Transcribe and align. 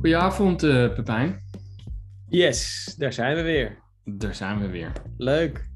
Goedenavond, 0.00 0.62
uh, 0.62 0.94
Pepijn. 0.94 1.42
Yes, 2.28 2.94
daar 2.98 3.12
zijn 3.12 3.36
we 3.36 3.42
weer. 3.42 3.78
Daar 4.04 4.34
zijn 4.34 4.58
we 4.60 4.68
weer. 4.68 4.92
Leuk. 5.16 5.68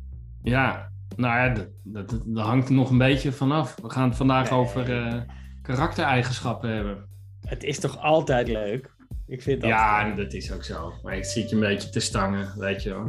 Ja, 0.43 0.90
nou 1.16 1.34
ja, 1.34 1.54
dat, 1.54 1.68
dat, 1.82 2.22
dat 2.26 2.46
hangt 2.46 2.68
er 2.68 2.74
nog 2.74 2.90
een 2.90 2.98
beetje 2.98 3.32
vanaf. 3.32 3.76
We 3.82 3.90
gaan 3.90 4.08
het 4.08 4.16
vandaag 4.16 4.50
over 4.50 4.90
uh, 4.90 5.21
karaktereigenschappen 5.62 6.70
hebben. 6.70 7.09
Het 7.41 7.62
is 7.62 7.79
toch 7.79 7.98
altijd 7.98 8.48
leuk? 8.48 8.95
Ik 9.27 9.42
vind 9.42 9.60
dat. 9.60 9.70
Ja, 9.70 10.14
dat 10.14 10.32
is 10.32 10.52
ook 10.52 10.64
zo. 10.64 10.93
Maar 11.02 11.16
ik 11.16 11.25
zie 11.25 11.48
je 11.48 11.54
een 11.54 11.61
beetje 11.61 11.91
te 11.91 12.00
stangen, 12.00 12.59
weet 12.59 12.82
je 12.82 12.91
wel. 12.91 13.09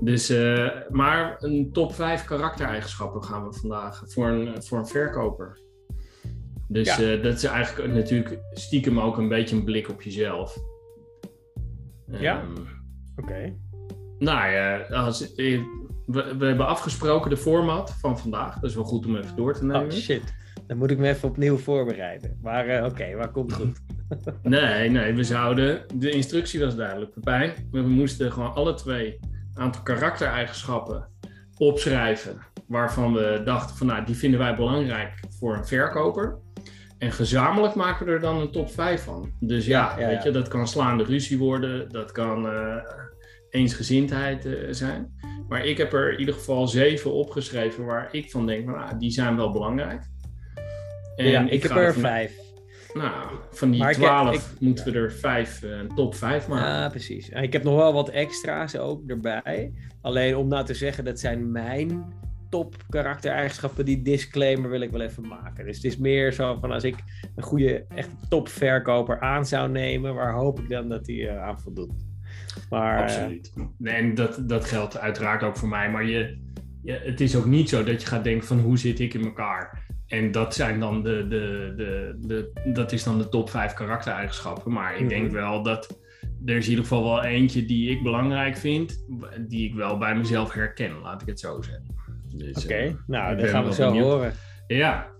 dus, 0.00 0.30
uh, 0.30 0.70
maar 0.88 1.36
een 1.38 1.72
top 1.72 1.94
5 1.94 2.24
karaktereigenschappen 2.24 3.24
gaan 3.24 3.48
we 3.48 3.52
vandaag 3.52 4.02
voor 4.06 4.28
een, 4.28 4.62
voor 4.62 4.78
een 4.78 4.86
verkoper. 4.86 5.64
Dus 6.68 6.96
ja. 6.96 7.16
uh, 7.16 7.22
dat 7.22 7.34
is 7.34 7.44
eigenlijk 7.44 7.94
natuurlijk 7.94 8.38
stiekem 8.52 9.00
ook 9.00 9.18
een 9.18 9.28
beetje 9.28 9.56
een 9.56 9.64
blik 9.64 9.88
op 9.88 10.02
jezelf. 10.02 10.58
Ja, 12.06 12.42
um, 12.42 12.52
oké. 13.16 13.22
Okay. 13.22 13.56
Nou 14.18 14.50
ja, 14.50 14.78
als, 14.78 15.34
we, 15.34 15.64
we, 16.06 16.46
hebben 16.46 16.66
afgesproken 16.66 17.30
de 17.30 17.36
format 17.36 17.96
van 18.00 18.18
vandaag. 18.18 18.54
Dat 18.54 18.70
is 18.70 18.76
wel 18.76 18.84
goed 18.84 19.06
om 19.06 19.16
even 19.16 19.36
door 19.36 19.54
te 19.54 19.64
nemen. 19.64 19.84
Oh 19.84 19.90
shit, 19.90 20.34
dan 20.66 20.76
moet 20.76 20.90
ik 20.90 20.98
me 20.98 21.08
even 21.08 21.28
opnieuw 21.28 21.56
voorbereiden. 21.56 22.38
Maar 22.42 22.68
uh, 22.68 22.76
oké, 22.76 22.86
okay, 22.86 23.16
waar 23.16 23.30
komt 23.30 23.56
het 23.56 23.60
goed? 23.60 23.80
nee, 24.42 24.90
nee, 24.90 25.14
we 25.14 25.24
zouden... 25.24 25.84
De 25.94 26.10
instructie 26.10 26.60
was 26.60 26.76
duidelijk, 26.76 27.12
Pepijn. 27.12 27.52
We 27.70 27.80
moesten 27.80 28.32
gewoon 28.32 28.54
alle 28.54 28.74
twee 28.74 29.18
een 29.54 29.62
aantal 29.62 29.82
karaktereigenschappen 29.82 31.08
opschrijven. 31.56 32.38
Waarvan 32.66 33.12
we 33.12 33.42
dachten 33.44 33.76
van, 33.76 33.86
nou, 33.86 34.04
die 34.04 34.16
vinden 34.16 34.38
wij 34.40 34.56
belangrijk 34.56 35.20
voor 35.38 35.56
een 35.56 35.66
verkoper. 35.66 36.38
En 36.98 37.12
gezamenlijk 37.12 37.74
maken 37.74 38.06
we 38.06 38.12
er 38.12 38.20
dan 38.20 38.40
een 38.40 38.50
top 38.50 38.70
5 38.70 39.02
van. 39.02 39.32
Dus 39.40 39.66
ja, 39.66 39.94
ja, 39.98 40.00
ja 40.00 40.08
weet 40.08 40.22
je, 40.22 40.30
dat 40.30 40.48
kan 40.48 40.68
slaande 40.68 41.04
ruzie 41.04 41.38
worden, 41.38 41.88
dat 41.88 42.12
kan 42.12 42.46
uh, 42.46 42.76
eensgezindheid 43.50 44.46
uh, 44.46 44.66
zijn. 44.70 45.14
Maar 45.48 45.64
ik 45.64 45.78
heb 45.78 45.92
er 45.92 46.12
in 46.12 46.18
ieder 46.18 46.34
geval 46.34 46.68
zeven 46.68 47.12
opgeschreven 47.12 47.84
waar 47.84 48.08
ik 48.10 48.30
van 48.30 48.46
denk, 48.46 48.66
nou, 48.66 48.98
die 48.98 49.10
zijn 49.10 49.36
wel 49.36 49.52
belangrijk. 49.52 50.02
En 51.16 51.26
ja, 51.26 51.40
ik, 51.40 51.50
ik 51.50 51.62
heb 51.62 51.76
er 51.76 51.92
van, 51.92 52.02
vijf. 52.02 52.36
Nou, 52.92 53.38
van 53.50 53.70
die 53.70 53.80
maar 53.80 53.92
twaalf 53.92 54.34
ik, 54.34 54.40
ik, 54.40 54.60
moeten 54.60 54.92
we 54.92 54.98
er 54.98 55.12
vijf, 55.12 55.62
uh, 55.62 55.70
een 55.70 55.94
top 55.94 56.14
vijf 56.14 56.48
maken. 56.48 56.66
Ja, 56.66 56.88
precies. 56.88 57.28
Ik 57.28 57.52
heb 57.52 57.62
nog 57.62 57.76
wel 57.76 57.92
wat 57.92 58.08
extra's 58.08 58.76
ook 58.76 59.02
erbij. 59.06 59.72
Alleen 60.00 60.36
om 60.36 60.48
nou 60.48 60.64
te 60.64 60.74
zeggen, 60.74 61.04
dat 61.04 61.20
zijn 61.20 61.50
mijn 61.50 62.14
top 62.56 62.76
karaktereigenschappen, 62.88 63.84
die 63.84 64.02
disclaimer 64.02 64.70
wil 64.70 64.80
ik 64.80 64.90
wel 64.90 65.00
even 65.00 65.28
maken. 65.28 65.64
Dus 65.64 65.76
het 65.76 65.84
is 65.84 65.96
meer 65.96 66.32
zo 66.32 66.58
van 66.60 66.72
als 66.72 66.84
ik 66.84 66.96
een 67.34 67.42
goede, 67.42 67.84
echt 67.88 68.08
top 68.28 68.48
verkoper 68.48 69.20
aan 69.20 69.46
zou 69.46 69.70
nemen, 69.70 70.14
waar 70.14 70.32
hoop 70.32 70.60
ik 70.60 70.68
dan 70.68 70.88
dat 70.88 71.06
hij 71.06 71.16
uh, 71.16 71.42
aan 71.42 71.60
voldoet. 71.60 71.92
Maar, 72.70 73.02
Absoluut. 73.02 73.52
Uh, 73.56 73.94
en 73.94 74.14
dat, 74.14 74.48
dat 74.48 74.64
geldt 74.64 74.98
uiteraard 74.98 75.42
ook 75.42 75.56
voor 75.56 75.68
mij. 75.68 75.90
Maar 75.90 76.04
je, 76.04 76.38
je, 76.82 76.92
het 76.92 77.20
is 77.20 77.36
ook 77.36 77.46
niet 77.46 77.68
zo 77.68 77.84
dat 77.84 78.00
je 78.00 78.06
gaat 78.06 78.24
denken 78.24 78.46
van 78.46 78.58
hoe 78.58 78.78
zit 78.78 79.00
ik 79.00 79.14
in 79.14 79.24
elkaar. 79.24 79.84
En 80.06 80.32
dat 80.32 80.54
zijn 80.54 80.80
dan 80.80 81.02
de, 81.02 81.26
de, 81.28 81.74
de, 81.76 82.18
de, 82.20 82.70
dat 82.72 82.92
is 82.92 83.02
dan 83.02 83.18
de 83.18 83.28
top 83.28 83.50
5 83.50 83.72
karaktereigenschappen. 83.72 84.72
Maar 84.72 84.94
ik 84.94 85.00
mm 85.00 85.08
-hmm. 85.08 85.18
denk 85.18 85.30
wel 85.30 85.62
dat 85.62 86.00
er 86.44 86.56
is 86.56 86.64
in 86.64 86.70
ieder 86.70 86.84
geval 86.84 87.04
wel 87.04 87.24
eentje 87.24 87.66
die 87.66 87.90
ik 87.90 88.02
belangrijk 88.02 88.56
vind, 88.56 89.04
die 89.48 89.68
ik 89.68 89.74
wel 89.74 89.98
bij 89.98 90.16
mezelf 90.16 90.52
herken, 90.52 90.98
laat 90.98 91.22
ik 91.22 91.28
het 91.28 91.40
zo 91.40 91.62
zeggen. 91.62 91.94
Dus, 92.38 92.56
Oké, 92.56 92.64
okay. 92.64 92.86
uh, 92.86 92.94
nou, 93.06 93.36
dat 93.36 93.48
gaan 93.48 93.64
we 93.64 93.72
zo 93.72 93.86
benieuwd. 93.86 94.06
horen. 94.06 94.34
Ja, 94.66 95.10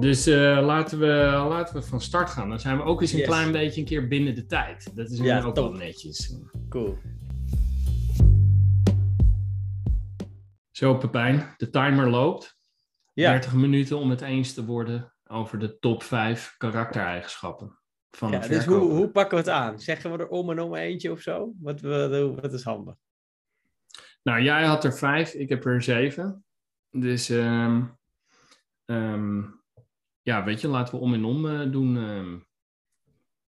dus 0.00 0.28
uh, 0.28 0.58
laten, 0.64 0.98
we, 0.98 1.06
laten 1.48 1.74
we 1.74 1.82
van 1.82 2.00
start 2.00 2.30
gaan. 2.30 2.48
Dan 2.48 2.60
zijn 2.60 2.76
we 2.76 2.82
ook 2.82 3.00
eens 3.00 3.12
een 3.12 3.18
yes. 3.18 3.26
klein 3.26 3.52
beetje 3.52 3.80
een 3.80 3.86
keer 3.86 4.08
binnen 4.08 4.34
de 4.34 4.46
tijd. 4.46 4.96
Dat 4.96 5.10
is 5.10 5.18
ja, 5.18 5.42
ook 5.42 5.54
top. 5.54 5.68
wel 5.68 5.78
netjes. 5.78 6.40
Cool. 6.68 6.98
Zo, 10.70 10.94
Pepijn, 10.96 11.54
de 11.56 11.70
timer 11.70 12.10
loopt. 12.10 12.56
Ja. 13.12 13.30
30 13.30 13.54
minuten 13.54 13.98
om 13.98 14.10
het 14.10 14.20
eens 14.20 14.54
te 14.54 14.64
worden 14.64 15.12
over 15.26 15.58
de 15.58 15.78
top 15.78 16.02
5 16.02 16.54
karaktereigenschappen. 16.56 17.78
Van 18.10 18.30
ja, 18.30 18.38
dus 18.38 18.64
hoe, 18.64 18.90
hoe 18.90 19.08
pakken 19.08 19.38
we 19.38 19.44
het 19.44 19.52
aan? 19.52 19.80
Zeggen 19.80 20.12
we 20.12 20.18
er 20.18 20.28
om 20.28 20.50
en 20.50 20.60
om 20.60 20.74
eentje 20.74 21.12
of 21.12 21.20
zo? 21.20 21.52
Wat, 21.60 21.80
wat, 21.80 22.40
wat 22.40 22.52
is 22.52 22.62
handig? 22.62 22.94
Nou, 24.22 24.42
jij 24.42 24.64
had 24.64 24.84
er 24.84 24.94
vijf, 24.94 25.32
ik 25.32 25.48
heb 25.48 25.64
er 25.64 25.82
zeven. 25.82 26.44
Dus 27.00 27.28
um, 27.28 27.98
um, 28.84 29.62
ja, 30.22 30.44
weet 30.44 30.60
je, 30.60 30.68
laten 30.68 30.94
we 30.94 31.00
om 31.00 31.14
en 31.14 31.24
om 31.24 31.44
uh, 31.44 31.72
doen. 31.72 31.96
Um. 31.96 32.46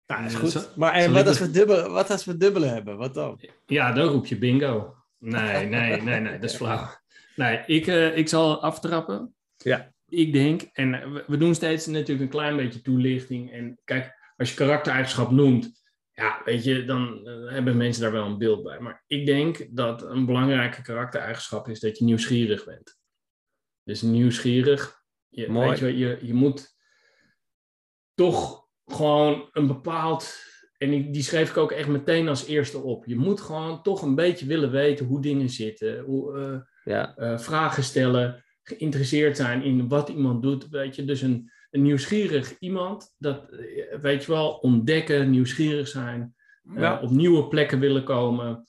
Ja, 0.06 0.26
is 0.26 0.36
goed. 0.36 0.52
Zo, 0.52 0.62
maar 0.76 0.94
en 0.94 1.14
wat, 1.14 1.28
als 1.28 1.40
we 1.40 1.52
dubbel, 1.52 1.90
wat 1.90 2.10
als 2.10 2.26
we 2.26 2.38
dubbele 2.38 2.66
hebben? 2.66 2.98
Wat 2.98 3.14
dan? 3.14 3.40
Ja, 3.66 3.92
dan 3.92 4.08
roep 4.08 4.26
je 4.26 4.38
bingo. 4.38 4.96
Nee, 5.18 5.66
nee, 5.66 6.02
nee, 6.02 6.20
nee, 6.20 6.40
dat 6.40 6.50
is 6.50 6.56
flauw. 6.56 6.90
Nee, 7.36 7.64
ik, 7.66 7.88
uh, 7.88 8.18
ik 8.18 8.28
zal 8.28 8.62
aftrappen. 8.62 9.36
Ja. 9.58 9.94
Ik 10.10 10.34
denk, 10.34 10.62
en 10.74 11.14
we, 11.14 11.24
we 11.28 11.38
doen 11.38 11.56
steeds 11.56 11.86
natuurlijk 11.86 12.22
een 12.22 12.30
klein 12.30 12.56
beetje 12.56 12.82
toelichting. 12.82 13.52
En 13.52 13.80
kijk, 13.84 14.34
als 14.38 14.50
je 14.50 14.56
karaktereigenschap 14.56 15.32
noemt, 15.32 15.82
ja, 16.12 16.42
weet 16.46 16.64
je, 16.64 16.86
dan 16.86 17.22
uh, 17.24 17.52
hebben 17.52 17.78
mensen 17.78 18.02
daar 18.02 18.12
wel 18.12 18.26
een 18.26 18.38
beeld 18.38 18.64
bij. 18.64 18.80
Maar 18.80 19.04
ik 19.08 19.26
denk 19.26 19.68
dat 19.70 20.02
een 20.02 20.26
belangrijke 20.26 20.82
karaktereigenschap 20.82 21.68
is 21.68 21.80
dat 21.80 21.98
je 21.98 22.06
nieuwsgierig 22.06 22.66
bent. 22.66 22.97
Dus 23.88 24.02
nieuwsgierig. 24.02 25.04
Je, 25.30 25.50
Mooi. 25.50 25.70
Weet 25.70 25.80
je, 25.80 25.98
je, 25.98 26.20
je 26.22 26.34
moet 26.34 26.76
toch 28.14 28.68
gewoon 28.86 29.50
een 29.52 29.68
bepaald. 29.68 30.36
En 30.78 30.90
die, 30.90 31.10
die 31.10 31.24
schreef 31.24 31.50
ik 31.50 31.58
ook 31.58 31.72
echt 31.72 31.88
meteen 31.88 32.28
als 32.28 32.46
eerste 32.46 32.78
op. 32.78 33.06
Je 33.06 33.16
moet 33.16 33.42
gewoon 33.42 33.84
toch 33.84 34.02
een 34.02 34.16
beetje 34.16 34.46
willen 34.46 34.72
weten 34.72 35.06
hoe 35.06 35.22
dingen 35.22 35.50
zitten. 35.50 36.00
Hoe, 36.00 36.38
uh, 36.38 36.60
ja. 36.94 37.18
uh, 37.18 37.38
vragen 37.38 37.84
stellen. 37.84 38.44
Geïnteresseerd 38.64 39.38
zijn 39.38 39.64
in 39.64 39.88
wat 39.88 40.10
iemand 40.10 40.42
doet. 40.42 40.70
Weet 40.70 40.96
je, 40.96 41.06
dus 41.06 41.22
een, 41.22 41.52
een 41.72 41.82
nieuwsgierig 41.82 42.60
iemand. 42.60 43.16
Dat, 43.18 43.50
weet 44.02 44.24
je 44.24 44.32
wel, 44.32 44.50
ontdekken, 44.52 45.30
nieuwsgierig 45.30 45.88
zijn. 45.88 46.36
Ja. 46.76 46.98
Uh, 46.98 47.04
op 47.04 47.10
nieuwe 47.10 47.48
plekken 47.48 47.80
willen 47.80 48.04
komen. 48.04 48.68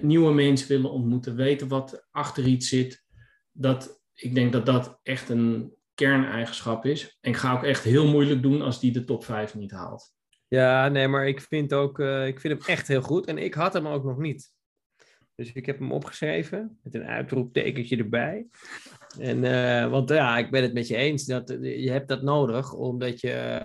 Nieuwe 0.00 0.32
mensen 0.32 0.68
willen 0.68 0.90
ontmoeten. 0.90 1.36
Weten 1.36 1.68
wat 1.68 2.06
achter 2.10 2.44
iets 2.44 2.68
zit. 2.68 3.04
Dat, 3.52 4.04
ik 4.16 4.34
denk 4.34 4.52
dat 4.52 4.66
dat 4.66 4.98
echt 5.02 5.28
een 5.28 5.74
kerneigenschap 5.94 6.84
is. 6.84 7.18
En 7.20 7.30
ik 7.30 7.36
ga 7.36 7.52
ook 7.52 7.64
echt 7.64 7.84
heel 7.84 8.06
moeilijk 8.06 8.42
doen 8.42 8.62
als 8.62 8.80
die 8.80 8.92
de 8.92 9.04
top 9.04 9.24
5 9.24 9.54
niet 9.54 9.70
haalt. 9.70 10.14
Ja, 10.48 10.88
nee, 10.88 11.08
maar 11.08 11.28
ik 11.28 11.40
vind, 11.40 11.72
ook, 11.72 11.98
uh, 11.98 12.26
ik 12.26 12.40
vind 12.40 12.58
hem 12.58 12.68
echt 12.68 12.88
heel 12.88 13.02
goed. 13.02 13.26
En 13.26 13.38
ik 13.38 13.54
had 13.54 13.72
hem 13.72 13.86
ook 13.86 14.04
nog 14.04 14.18
niet. 14.18 14.54
Dus 15.34 15.52
ik 15.52 15.66
heb 15.66 15.78
hem 15.78 15.92
opgeschreven 15.92 16.78
met 16.82 16.94
een 16.94 17.04
uitroeptekentje 17.04 17.96
erbij. 17.96 18.46
En, 19.18 19.44
uh, 19.44 19.90
want 19.90 20.08
ja, 20.08 20.38
ik 20.38 20.50
ben 20.50 20.62
het 20.62 20.72
met 20.72 20.88
je 20.88 20.96
eens. 20.96 21.24
Dat, 21.24 21.48
je 21.60 21.90
hebt 21.90 22.08
dat 22.08 22.22
nodig 22.22 22.72
omdat 22.72 23.20
je 23.20 23.62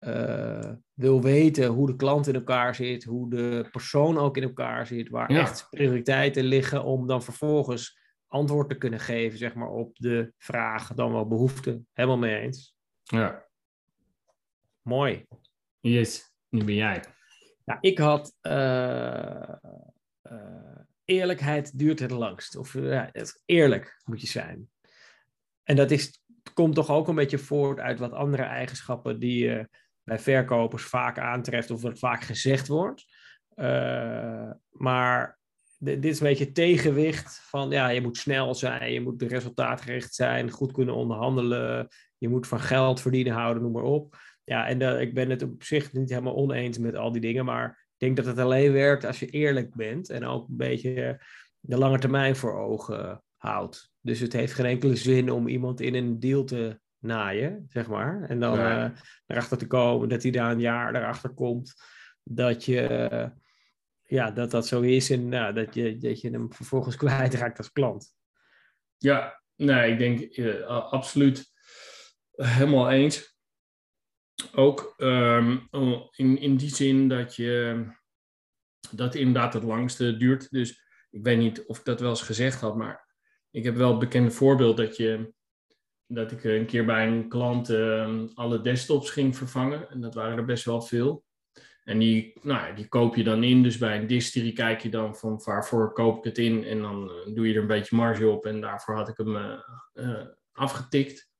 uh, 0.00 0.72
wil 0.92 1.22
weten 1.22 1.66
hoe 1.66 1.86
de 1.86 1.96
klant 1.96 2.26
in 2.26 2.34
elkaar 2.34 2.74
zit. 2.74 3.04
Hoe 3.04 3.30
de 3.30 3.68
persoon 3.70 4.18
ook 4.18 4.36
in 4.36 4.42
elkaar 4.42 4.86
zit. 4.86 5.08
Waar 5.08 5.32
ja. 5.32 5.40
echt 5.40 5.66
prioriteiten 5.70 6.44
liggen 6.44 6.84
om 6.84 7.06
dan 7.06 7.22
vervolgens 7.22 7.98
antwoord 8.34 8.68
te 8.68 8.78
kunnen 8.78 9.00
geven, 9.00 9.38
zeg 9.38 9.54
maar, 9.54 9.68
op 9.68 9.96
de 9.98 10.32
vraag, 10.38 10.94
dan 10.94 11.12
wel 11.12 11.28
behoefte. 11.28 11.82
Helemaal 11.92 12.18
mee 12.18 12.40
eens. 12.40 12.76
Ja. 13.02 13.46
Mooi. 14.82 15.26
Yes, 15.80 16.34
nu 16.48 16.64
ben 16.64 16.74
jij. 16.74 17.04
Nou, 17.64 17.78
ik 17.80 17.98
had 17.98 18.36
uh, 18.42 19.48
uh, 20.22 20.78
eerlijkheid 21.04 21.78
duurt 21.78 21.98
het 21.98 22.10
langst. 22.10 22.56
Of 22.56 22.74
uh, 22.74 23.06
eerlijk 23.44 24.00
moet 24.04 24.20
je 24.20 24.26
zijn. 24.26 24.70
En 25.62 25.76
dat 25.76 25.90
is, 25.90 26.22
komt 26.54 26.74
toch 26.74 26.90
ook 26.90 27.08
een 27.08 27.14
beetje 27.14 27.38
voort 27.38 27.78
uit 27.78 27.98
wat 27.98 28.12
andere 28.12 28.42
eigenschappen 28.42 29.20
die 29.20 29.44
je 29.44 29.68
bij 30.02 30.18
verkopers 30.18 30.84
vaak 30.84 31.18
aantreft 31.18 31.70
of 31.70 31.82
wat 31.82 31.98
vaak 31.98 32.22
gezegd 32.22 32.68
wordt. 32.68 33.04
maar 34.70 35.38
dit 35.84 36.04
is 36.04 36.20
een 36.20 36.26
beetje 36.26 36.52
tegenwicht 36.52 37.40
van, 37.42 37.70
ja, 37.70 37.88
je 37.88 38.00
moet 38.00 38.16
snel 38.16 38.54
zijn, 38.54 38.92
je 38.92 39.00
moet 39.00 39.22
resultaatgericht 39.22 40.14
zijn, 40.14 40.50
goed 40.50 40.72
kunnen 40.72 40.94
onderhandelen, 40.94 41.88
je 42.18 42.28
moet 42.28 42.46
van 42.46 42.60
geld 42.60 43.00
verdienen 43.00 43.32
houden, 43.32 43.62
noem 43.62 43.72
maar 43.72 43.82
op. 43.82 44.16
Ja, 44.44 44.66
en 44.66 44.80
uh, 44.80 45.00
ik 45.00 45.14
ben 45.14 45.30
het 45.30 45.42
op 45.42 45.62
zich 45.62 45.92
niet 45.92 46.10
helemaal 46.10 46.36
oneens 46.36 46.78
met 46.78 46.96
al 46.96 47.12
die 47.12 47.20
dingen, 47.20 47.44
maar 47.44 47.68
ik 47.68 47.98
denk 47.98 48.16
dat 48.16 48.26
het 48.26 48.38
alleen 48.38 48.72
werkt 48.72 49.04
als 49.04 49.20
je 49.20 49.26
eerlijk 49.26 49.74
bent 49.74 50.10
en 50.10 50.24
ook 50.24 50.48
een 50.48 50.56
beetje 50.56 51.20
de 51.60 51.78
lange 51.78 51.98
termijn 51.98 52.36
voor 52.36 52.58
ogen 52.58 53.22
houdt. 53.36 53.92
Dus 54.00 54.20
het 54.20 54.32
heeft 54.32 54.52
geen 54.52 54.66
enkele 54.66 54.96
zin 54.96 55.30
om 55.30 55.48
iemand 55.48 55.80
in 55.80 55.94
een 55.94 56.20
deal 56.20 56.44
te 56.44 56.80
naaien, 56.98 57.66
zeg 57.68 57.88
maar. 57.88 58.24
En 58.28 58.40
dan 58.40 58.58
uh, 58.58 58.86
erachter 59.26 59.58
te 59.58 59.66
komen 59.66 60.08
dat 60.08 60.22
hij 60.22 60.30
daar 60.30 60.50
een 60.50 60.60
jaar 60.60 60.94
erachter 60.94 61.30
komt 61.30 61.74
dat 62.22 62.64
je... 62.64 63.42
Ja, 64.14 64.30
dat 64.30 64.50
dat 64.50 64.66
zo 64.66 64.80
is 64.80 65.10
en 65.10 65.28
nou, 65.28 65.54
dat, 65.54 65.74
je, 65.74 65.98
dat 65.98 66.20
je 66.20 66.30
hem 66.30 66.52
vervolgens 66.52 66.96
kwijtraakt 67.04 67.58
als 67.58 67.72
klant. 67.72 68.14
Ja, 68.96 69.42
nee, 69.54 69.92
ik 69.92 69.98
denk 69.98 70.36
uh, 70.36 70.66
absoluut 70.66 71.52
helemaal 72.32 72.90
eens. 72.90 73.36
ook 74.52 74.94
ehm, 74.96 75.58
in, 76.10 76.38
in 76.38 76.56
die 76.56 76.74
zin 76.74 77.08
dat 77.08 77.36
je 77.36 77.84
dat 78.90 79.14
inderdaad 79.14 79.54
het 79.54 79.62
langste 79.62 80.16
duurt. 80.16 80.50
Dus 80.50 80.70
ik 81.10 81.24
weet 81.24 81.38
niet 81.38 81.64
of 81.66 81.78
ik 81.78 81.84
dat 81.84 82.00
wel 82.00 82.10
eens 82.10 82.22
gezegd 82.22 82.60
had, 82.60 82.76
maar 82.76 83.14
ik 83.50 83.64
heb 83.64 83.74
wel 83.74 83.90
het 83.90 83.98
bekende 83.98 84.30
voorbeeld 84.30 84.76
dat 84.76 84.96
je 84.96 85.32
dat 86.06 86.32
ik 86.32 86.44
een 86.44 86.66
keer 86.66 86.84
bij 86.84 87.06
een 87.06 87.28
klant 87.28 87.70
ehm, 87.70 88.26
alle 88.34 88.60
desktops 88.60 89.10
ging 89.10 89.36
vervangen. 89.36 89.90
En 89.90 90.00
dat 90.00 90.14
waren 90.14 90.38
er 90.38 90.44
best 90.44 90.64
wel 90.64 90.82
veel. 90.82 91.23
En 91.84 91.98
die, 91.98 92.32
nou, 92.42 92.74
die 92.74 92.88
koop 92.88 93.16
je 93.16 93.24
dan 93.24 93.42
in. 93.42 93.62
Dus 93.62 93.78
bij 93.78 93.98
een 93.98 94.06
distillery 94.06 94.52
kijk 94.52 94.80
je 94.80 94.88
dan 94.88 95.16
van 95.16 95.40
waarvoor 95.44 95.92
koop 95.92 96.18
ik 96.18 96.24
het 96.24 96.38
in. 96.38 96.64
En 96.64 96.80
dan 96.80 97.10
eh, 97.10 97.34
doe 97.34 97.48
je 97.48 97.54
er 97.54 97.60
een 97.60 97.66
beetje 97.66 97.96
marge 97.96 98.28
op. 98.28 98.46
En 98.46 98.60
daarvoor 98.60 98.94
had 98.94 99.08
ik 99.08 99.16
hem 99.16 99.36
uh, 99.36 99.58
uh, 99.94 100.26
afgetikt. 100.52 101.32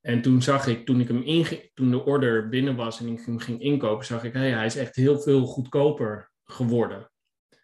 En 0.00 0.22
toen 0.22 0.42
zag 0.42 0.66
ik, 0.66 0.86
toen 0.86 1.00
ik 1.00 1.08
hem 1.08 1.44
toen 1.74 1.90
de 1.90 2.04
order 2.04 2.48
binnen 2.48 2.76
was 2.76 3.00
en 3.00 3.08
ik 3.08 3.24
hem 3.24 3.38
ging 3.38 3.60
inkopen, 3.60 4.06
zag 4.06 4.24
ik, 4.24 4.32
hé, 4.32 4.38
hey, 4.38 4.50
hij 4.50 4.66
is 4.66 4.76
echt 4.76 4.96
heel 4.96 5.20
veel 5.20 5.46
goedkoper 5.46 6.30
geworden. 6.44 7.10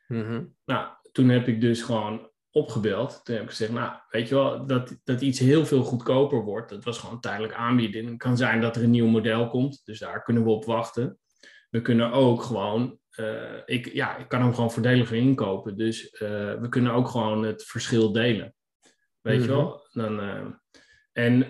Mm 0.06 0.54
Nou, 0.64 0.88
toen 1.12 1.28
heb 1.28 1.48
ik 1.48 1.60
dus 1.60 1.82
gewoon 1.82 2.30
opgebeld. 2.50 3.20
Toen 3.24 3.34
heb 3.34 3.44
ik 3.44 3.50
gezegd, 3.50 3.72
nou, 3.72 3.92
weet 4.10 4.28
je 4.28 4.34
wel, 4.34 4.66
dat, 4.66 4.96
dat 5.04 5.20
iets 5.20 5.38
heel 5.38 5.66
veel 5.66 5.82
goedkoper 5.82 6.44
wordt. 6.44 6.70
Dat 6.70 6.84
was 6.84 6.98
gewoon 6.98 7.20
tijdelijk 7.20 7.54
aanbieden. 7.54 8.06
Het 8.06 8.16
kan 8.16 8.36
zijn 8.36 8.60
dat 8.60 8.76
er 8.76 8.82
een 8.82 8.90
nieuw 8.90 9.06
model 9.06 9.48
komt, 9.48 9.80
dus 9.84 9.98
daar 9.98 10.22
kunnen 10.22 10.44
we 10.44 10.50
op 10.50 10.64
wachten. 10.64 11.18
We 11.70 11.82
kunnen 11.82 12.12
ook 12.12 12.42
gewoon, 12.42 12.98
uh, 13.16 13.56
ik, 13.64 13.92
ja, 13.92 14.16
ik 14.16 14.28
kan 14.28 14.42
hem 14.42 14.54
gewoon 14.54 14.72
voordeliger 14.72 15.16
inkopen. 15.16 15.76
Dus 15.76 16.04
uh, 16.12 16.20
we 16.60 16.66
kunnen 16.68 16.92
ook 16.92 17.08
gewoon 17.08 17.44
het 17.44 17.64
verschil 17.64 18.12
delen. 18.12 18.54
Weet 19.20 19.38
mm 19.38 19.42
-hmm. 19.42 19.50
je 19.50 19.56
wel? 19.56 19.88
Dan, 19.92 20.20
uh, 20.20 20.46
en 21.12 21.46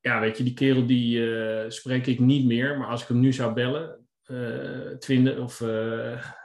ja, 0.00 0.20
weet 0.20 0.38
je, 0.38 0.44
die 0.44 0.54
kerel 0.54 0.86
die 0.86 1.70
spreek 1.70 2.06
ik 2.06 2.20
niet 2.20 2.46
meer. 2.46 2.78
Maar 2.78 2.88
als 2.88 3.02
ik 3.02 3.08
hem 3.08 3.20
nu 3.20 3.32
zou 3.32 3.52
bellen, 3.52 3.98
20 4.98 5.38
of 5.38 5.62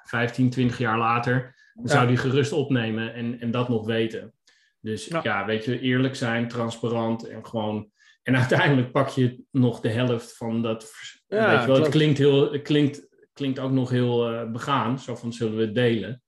15, 0.04 0.50
20 0.50 0.78
jaar 0.78 0.98
later 0.98 1.58
dan 1.80 1.88
zou 1.88 2.08
die 2.08 2.18
gerust 2.18 2.52
opnemen 2.52 3.14
en, 3.14 3.40
en 3.40 3.52
dat 3.52 3.70
nog 3.70 3.86
weten. 3.86 4.34
Dus 4.80 5.06
ja. 5.06 5.20
ja. 5.24 5.46
weet 5.46 5.66
je, 5.66 5.80
eerlijk 5.80 6.16
zijn, 6.16 6.48
transparant 6.48 7.28
en 7.28 7.46
gewoon. 7.46 7.92
En 8.24 8.36
uiteindelijk 8.36 8.92
pak 8.92 9.10
je 9.10 9.44
nog 9.52 9.80
de 9.80 9.90
helft 9.90 10.38
van 10.38 10.62
dat. 10.62 10.92
Ja, 11.30 11.52
weet 11.52 11.62
je 11.62 11.68
wel, 11.68 11.82
het 11.82 11.90
klinkt, 11.90 12.18
heel, 12.18 12.52
het 12.52 12.62
klinkt, 12.62 13.08
klinkt 13.34 13.60
ook 13.60 13.72
nog 13.72 13.90
heel 13.90 14.34
uh, 14.34 14.52
begaan. 14.52 15.00
Zo 15.00 15.16
van 15.16 15.34
zullen 15.34 15.56
we 15.58 15.62
het 15.62 15.76
delen. 15.76 16.22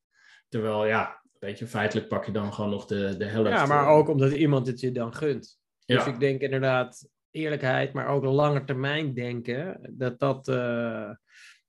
Terwijl 0.49 0.85
ja, 0.85 1.21
weet 1.39 1.59
je, 1.59 1.67
feitelijk 1.67 2.07
pak 2.07 2.25
je 2.25 2.31
dan 2.31 2.53
gewoon 2.53 2.69
nog 2.69 2.85
de, 2.85 3.17
de 3.17 3.25
helft. 3.25 3.49
Ja, 3.49 3.65
maar 3.65 3.87
ook 3.87 4.07
omdat 4.07 4.31
iemand 4.31 4.67
het 4.67 4.79
je 4.79 4.91
dan 4.91 5.15
gunt. 5.15 5.59
Dus 5.85 6.05
ik 6.05 6.19
denk 6.19 6.41
inderdaad 6.41 7.09
eerlijkheid, 7.31 7.93
maar 7.93 8.07
ook 8.07 8.23
lange 8.23 8.63
termijn 8.63 9.13
denken, 9.13 9.89
dat 9.91 10.19
dat 10.19 10.47
uh, 10.47 11.09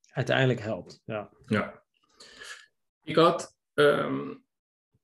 uiteindelijk 0.06 0.60
helpt. 0.60 1.00
Ja. 1.04 1.30
ja. 1.46 1.82
Ik 3.02 3.16
had 3.16 3.56
Um, 3.74 4.44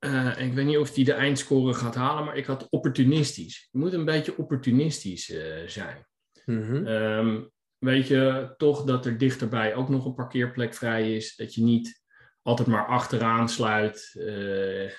uh, 0.00 0.40
ik 0.40 0.52
weet 0.52 0.66
niet 0.66 0.78
of 0.78 0.90
die 0.90 1.04
de 1.04 1.12
eindscore 1.12 1.74
gaat 1.74 1.94
halen, 1.94 2.24
maar 2.24 2.36
ik 2.36 2.46
had 2.46 2.66
opportunistisch. 2.70 3.68
Je 3.70 3.78
moet 3.78 3.92
een 3.92 4.04
beetje 4.04 4.36
opportunistisch 4.36 5.28
uh, 5.28 5.66
zijn. 5.66 6.06
Mm 6.44 6.62
-hmm. 6.62 6.86
um, 6.86 7.50
weet 7.78 8.06
je 8.06 8.54
toch 8.56 8.84
dat 8.84 9.06
er 9.06 9.18
dichterbij 9.18 9.74
ook 9.74 9.88
nog 9.88 10.04
een 10.04 10.14
parkeerplek 10.14 10.74
vrij 10.74 11.14
is? 11.14 11.36
Dat 11.36 11.54
je 11.54 11.62
niet 11.62 12.02
altijd 12.42 12.68
maar 12.68 12.86
achteraan 12.86 13.48
sluit 13.48 14.14
uh, 14.14 14.90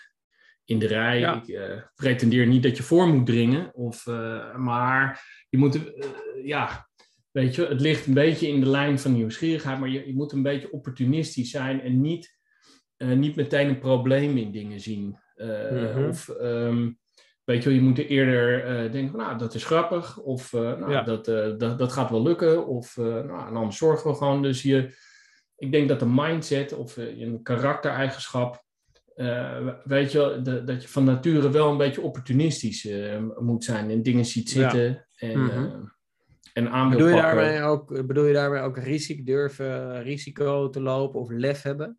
in 0.66 0.80
de 0.80 0.88
rij. 0.88 1.20
Ja. 1.20 1.44
Ik 1.46 1.88
pretendeer 1.96 2.48
niet 2.48 2.64
dat 2.64 2.78
je 2.78 2.84
voor 2.84 3.08
moet 3.08 3.26
dringen, 3.26 3.74
of, 3.74 4.06
maar 4.56 5.26
je 5.50 5.58
moet, 5.58 5.80
ja, 6.44 6.90
weet 7.31 7.56
je, 7.56 7.66
het 7.66 7.81
ligt 7.81 8.08
een 8.08 8.14
beetje 8.14 8.48
in 8.48 8.60
de 8.60 8.70
lijn 8.70 9.00
van 9.00 9.14
nieuwsgierigheid, 9.14 9.80
maar 9.80 9.90
je, 9.90 10.08
je 10.08 10.14
moet 10.14 10.31
een 10.31 10.44
beetje 10.44 10.72
opportunistisch 10.72 11.52
zijn 11.52 11.81
en 11.81 12.02
niet 12.02 12.38
niet 13.06 13.36
meteen 13.36 13.70
een 13.70 13.80
probleem 13.80 14.38
in 14.38 14.52
dingen 14.52 14.80
zien. 14.80 15.20
Mm 15.36 15.48
-hmm. 15.48 16.08
Of 16.08 16.28
um, 16.28 17.00
weet 17.50 17.63
je, 17.63 17.74
je 17.74 17.81
moet 17.81 17.98
eerder 17.98 18.63
uh, 18.86 18.92
denken 18.92 19.10
van, 19.12 19.19
nou, 19.19 19.38
dat 19.38 19.56
is 19.56 19.66
grappig. 19.66 20.18
Of 20.19 20.54
nou, 20.54 20.92
Ja. 20.92 21.01
dat, 21.01 21.25
dat, 21.60 21.80
dat 21.80 21.92
gaat 21.92 22.10
wel 22.10 22.24
lukken. 22.24 22.68
Of 22.68 22.98
nou, 22.98 23.48
en 23.48 23.54
dan 23.54 23.74
zorgen 23.74 24.10
we 24.12 24.18
gewoon. 24.18 24.42
Dus 24.42 24.62
je, 24.62 24.96
ik 25.57 25.72
denk 25.72 25.88
dat 25.90 26.00
de 26.00 26.06
mindset 26.10 26.74
of 26.74 26.98
een 26.98 27.40
karaktereigenschap, 27.44 28.63
weet 29.84 30.12
je, 30.12 30.40
de, 30.44 30.63
dat 30.63 30.81
je 30.81 30.88
van 30.88 31.04
nature 31.04 31.50
wel 31.50 31.72
een 31.72 31.78
beetje 31.78 32.01
opportunistisch 32.01 32.88
moet 33.40 33.63
zijn. 33.63 33.90
En 33.90 34.04
dingen 34.04 34.25
ziet 34.25 34.50
zitten. 34.50 34.84
Ja. 34.84 35.06
En, 35.30 35.40
Mhm. 35.44 35.86
en 36.54 36.69
aan 36.69 36.90
wil 36.90 36.98
Bedoel 36.98 37.16
je, 37.16 37.22
pakken. 37.22 37.36
daarmee 37.44 37.62
ook, 37.62 38.07
bedoel 38.07 38.25
je 38.25 38.34
daarmee 38.34 38.62
ook 38.62 38.78
risico, 38.78 39.24
durven 39.24 40.04
risico 40.04 40.69
te 40.69 40.81
lopen 40.81 41.19
of 41.19 41.30
lef 41.30 41.62
hebben? 41.62 41.98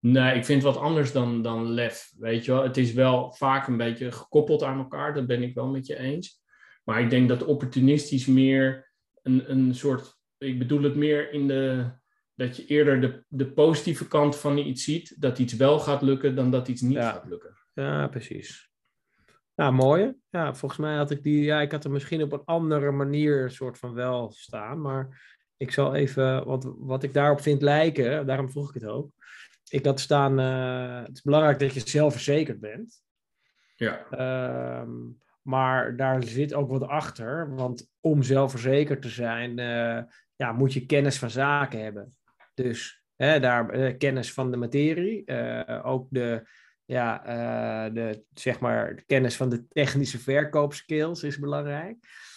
Nee, 0.00 0.36
ik 0.36 0.44
vind 0.44 0.62
het 0.62 0.74
wat 0.74 0.82
anders 0.82 1.12
dan, 1.12 1.42
dan 1.42 1.66
lef. 1.70 2.12
Weet 2.18 2.44
je 2.44 2.52
wel, 2.52 2.62
het 2.62 2.76
is 2.76 2.92
wel 2.92 3.32
vaak 3.32 3.66
een 3.66 3.76
beetje 3.76 4.12
gekoppeld 4.12 4.62
aan 4.62 4.78
elkaar. 4.78 5.14
Dat 5.14 5.26
ben 5.26 5.42
ik 5.42 5.54
wel 5.54 5.66
met 5.66 5.86
je 5.86 5.98
eens. 5.98 6.42
Maar 6.84 7.00
ik 7.00 7.10
denk 7.10 7.28
dat 7.28 7.44
opportunistisch 7.44 8.26
meer 8.26 8.92
een, 9.22 9.50
een 9.50 9.74
soort. 9.74 10.18
Ik 10.38 10.58
bedoel 10.58 10.82
het 10.82 10.96
meer 10.96 11.32
in 11.32 11.48
de. 11.48 11.90
Dat 12.34 12.56
je 12.56 12.66
eerder 12.66 13.00
de, 13.00 13.24
de 13.28 13.52
positieve 13.52 14.08
kant 14.08 14.36
van 14.36 14.58
iets 14.58 14.84
ziet. 14.84 15.14
Dat 15.20 15.38
iets 15.38 15.52
wel 15.52 15.78
gaat 15.78 16.02
lukken 16.02 16.34
dan 16.34 16.50
dat 16.50 16.68
iets 16.68 16.80
niet 16.80 16.92
Ja. 16.96 17.10
gaat 17.12 17.26
lukken. 17.28 17.56
Ja, 17.72 18.08
precies. 18.08 18.70
Nou, 19.54 19.72
mooi. 19.72 20.14
Ja, 20.30 20.54
volgens 20.54 20.80
mij 20.80 20.96
had 20.96 21.10
ik 21.10 21.22
die. 21.22 21.42
Ja, 21.42 21.60
ik 21.60 21.72
had 21.72 21.84
er 21.84 21.90
misschien 21.90 22.22
op 22.22 22.32
een 22.32 22.44
andere 22.44 22.90
manier 22.90 23.50
soort 23.50 23.78
van 23.78 23.92
wel 23.92 24.30
staan. 24.32 24.80
Maar 24.80 25.24
ik 25.56 25.72
zal 25.72 25.94
even. 25.94 26.44
Want 26.46 26.72
wat 26.76 27.02
ik 27.02 27.14
daarop 27.14 27.40
vind 27.40 27.62
lijken, 27.62 28.26
daarom 28.26 28.50
vroeg 28.50 28.68
ik 28.68 28.74
het 28.80 28.90
ook. 28.90 29.10
Ik 29.68 29.84
had 29.84 30.00
staan. 30.00 30.38
eh, 30.38 31.06
het 31.06 31.16
is 31.16 31.22
belangrijk 31.22 31.58
dat 31.58 31.74
je 31.74 31.80
zelfverzekerd 31.88 32.60
bent. 32.60 33.02
Ja, 33.76 34.06
Ehm, 34.10 34.90
maar 35.42 35.96
daar 35.96 36.22
zit 36.22 36.54
ook 36.54 36.70
wat 36.70 36.82
achter. 36.88 37.54
Want 37.54 37.90
om 38.00 38.22
zelfverzekerd 38.22 39.02
te 39.02 39.08
zijn, 39.08 39.58
eh, 39.58 40.02
ja, 40.36 40.52
moet 40.52 40.72
je 40.72 40.86
kennis 40.86 41.18
van 41.18 41.30
zaken 41.30 41.82
hebben. 41.82 42.16
Dus 42.54 43.02
hè, 43.16 43.40
daar, 43.40 43.70
eh, 43.70 43.96
kennis 43.98 44.32
van 44.32 44.50
de 44.50 44.56
materie. 44.56 45.24
ook 45.82 46.06
de, 46.10 46.48
ja, 46.84 47.18
de, 47.90 48.24
zeg 48.34 48.60
maar, 48.60 48.96
de 48.96 49.02
kennis 49.02 49.36
van 49.36 49.48
de 49.48 49.68
technische 49.68 50.18
verkoopskills 50.18 51.22
is 51.22 51.38
belangrijk. 51.38 51.96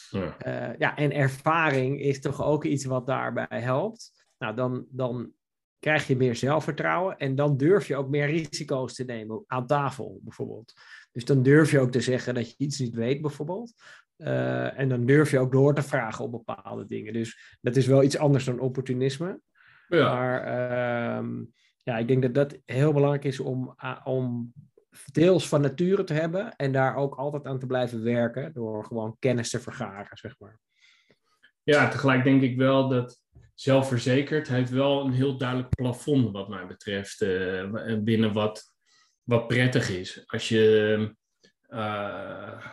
ja. 0.09 0.35
Ja, 0.77 0.95
en 0.95 1.11
ervaring 1.11 2.01
is 2.01 2.21
toch 2.21 2.43
ook 2.43 2.63
iets 2.65 2.85
wat 2.85 3.07
daarbij 3.07 3.61
helpt. 3.61 4.11
Nou, 4.37 4.56
dan, 4.56 4.85
dan 4.89 5.31
krijg 5.80 6.07
je 6.07 6.16
meer 6.16 6.36
zelfvertrouwen 6.36 7.18
en 7.18 7.36
dan 7.36 7.57
durf 7.57 7.88
je 7.88 7.95
ook 7.95 8.09
meer 8.09 8.26
risico's 8.26 8.94
te 8.94 9.04
nemen 9.04 9.44
aan 9.48 9.68
tafel, 9.68 10.19
bijvoorbeeld. 10.24 10.74
Dus 11.12 11.26
dan 11.26 11.44
durf 11.44 11.71
je 11.71 11.80
ook 11.80 11.92
te 11.92 12.02
zeggen 12.02 12.33
dat 12.33 12.50
je 12.50 12.56
iets 12.57 12.80
niet 12.80 12.95
weet, 12.95 13.21
bijvoorbeeld. 13.21 13.74
Eh, 14.16 14.80
en 14.80 14.90
dan 14.90 15.06
durf 15.06 15.31
je 15.31 15.40
ook 15.40 15.52
door 15.52 15.76
te 15.76 15.81
vragen 15.81 16.26
op 16.26 16.31
bepaalde 16.31 16.86
dingen. 16.86 17.14
Dus 17.14 17.57
dat 17.62 17.76
is 17.76 17.88
wel 17.88 18.04
iets 18.04 18.18
anders 18.18 18.45
dan 18.45 18.59
opportunisme. 18.59 19.40
ja. 19.88 20.14
Maar 20.14 20.44
ehm, 20.44 21.44
ja, 21.83 21.98
ik 21.98 22.07
denk 22.07 22.21
dat 22.21 22.33
dat 22.33 22.62
heel 22.66 22.94
belangrijk 22.94 23.24
is 23.24 23.40
om, 23.40 23.76
om 24.04 24.54
deels 25.12 25.48
van 25.48 25.62
nature 25.62 26.04
te 26.04 26.14
hebben 26.14 26.56
en 26.56 26.71
daar 26.71 26.95
ook 26.95 27.16
altijd 27.16 27.45
aan 27.45 27.59
te 27.59 27.66
blijven 27.66 28.04
werken 28.04 28.54
door 28.54 28.86
gewoon 28.86 29.16
kennis 29.19 29.50
te 29.50 29.59
vergaren, 29.59 30.18
zeg 30.18 30.36
maar. 30.40 30.59
Ja, 31.64 31.90
tegelijk 31.90 32.24
denk 32.24 32.42
ik 32.42 32.57
wel 32.57 32.90
dat 32.90 33.21
zelfverzekerd 33.59 34.47
heeft 34.47 34.69
wel 34.69 35.06
een 35.06 35.11
heel 35.11 35.37
duidelijk 35.37 35.69
plafond 35.75 36.31
wat 36.31 36.49
mij 36.49 36.68
betreft 36.68 37.21
eh, 37.21 37.97
binnen 37.99 38.33
wat, 38.33 38.73
wat 39.23 39.47
prettig 39.47 39.89
is. 39.89 40.23
Als 40.28 40.49
je 40.49 41.16
eh, 41.61 42.66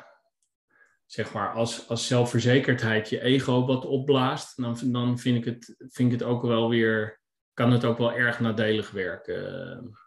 zeg 1.07 1.33
maar 1.33 1.53
als, 1.53 1.89
als 1.89 2.07
zelfverzekerdheid 2.07 3.09
je 3.09 3.21
ego 3.21 3.67
wat 3.67 3.85
opblaast, 3.85 4.63
dan, 4.63 4.79
dan 4.85 5.19
vind, 5.19 5.37
ik 5.37 5.45
het, 5.45 5.75
vind 5.79 6.13
ik 6.13 6.19
het 6.19 6.29
ook 6.29 6.43
wel 6.43 6.69
weer, 6.69 7.21
kan 7.53 7.73
het 7.73 7.85
ook 7.85 7.99
wel 7.99 8.13
erg 8.13 8.41
nadelig 8.41 8.91
werken. 8.91 9.99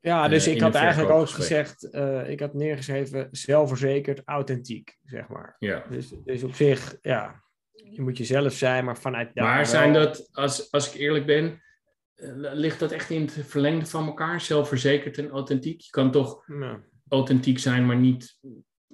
Ja, 0.00 0.28
dus 0.28 0.46
Eh, 0.46 0.54
ik 0.54 0.60
had 0.60 0.74
eigenlijk 0.74 1.12
ook 1.12 1.28
gezegd, 1.28 1.90
eh, 1.90 2.30
ik 2.30 2.40
had 2.40 2.54
neergeschreven 2.54 3.28
zelfverzekerd, 3.30 4.22
authentiek, 4.24 4.98
zeg 5.04 5.28
maar. 5.28 5.56
Ja. 5.58 5.84
Dus, 5.90 6.14
dus 6.24 6.42
op 6.42 6.54
zich, 6.54 6.96
ja, 7.00 7.42
je 7.90 8.00
moet 8.02 8.18
jezelf 8.18 8.52
zijn, 8.52 8.84
maar 8.84 8.98
vanuit 8.98 9.34
daar 9.34 9.44
Maar 9.44 9.66
zijn 9.66 9.92
dat, 9.92 10.28
als, 10.32 10.70
als 10.72 10.94
ik 10.94 11.00
eerlijk 11.00 11.26
ben, 11.26 11.62
eh, 12.14 12.30
ligt 12.34 12.78
dat 12.80 12.92
echt 12.92 13.10
in 13.10 13.20
het 13.20 13.32
verlengde 13.46 13.86
van 13.86 14.06
elkaar, 14.06 14.40
zelfverzekerd 14.40 15.18
en 15.18 15.30
authentiek? 15.30 15.80
Je 15.80 15.90
kan 15.90 16.10
toch 16.10 16.46
Ja. 16.46 16.80
authentiek 17.08 17.58
zijn, 17.58 17.86
maar 17.86 17.96
niet 17.96 18.38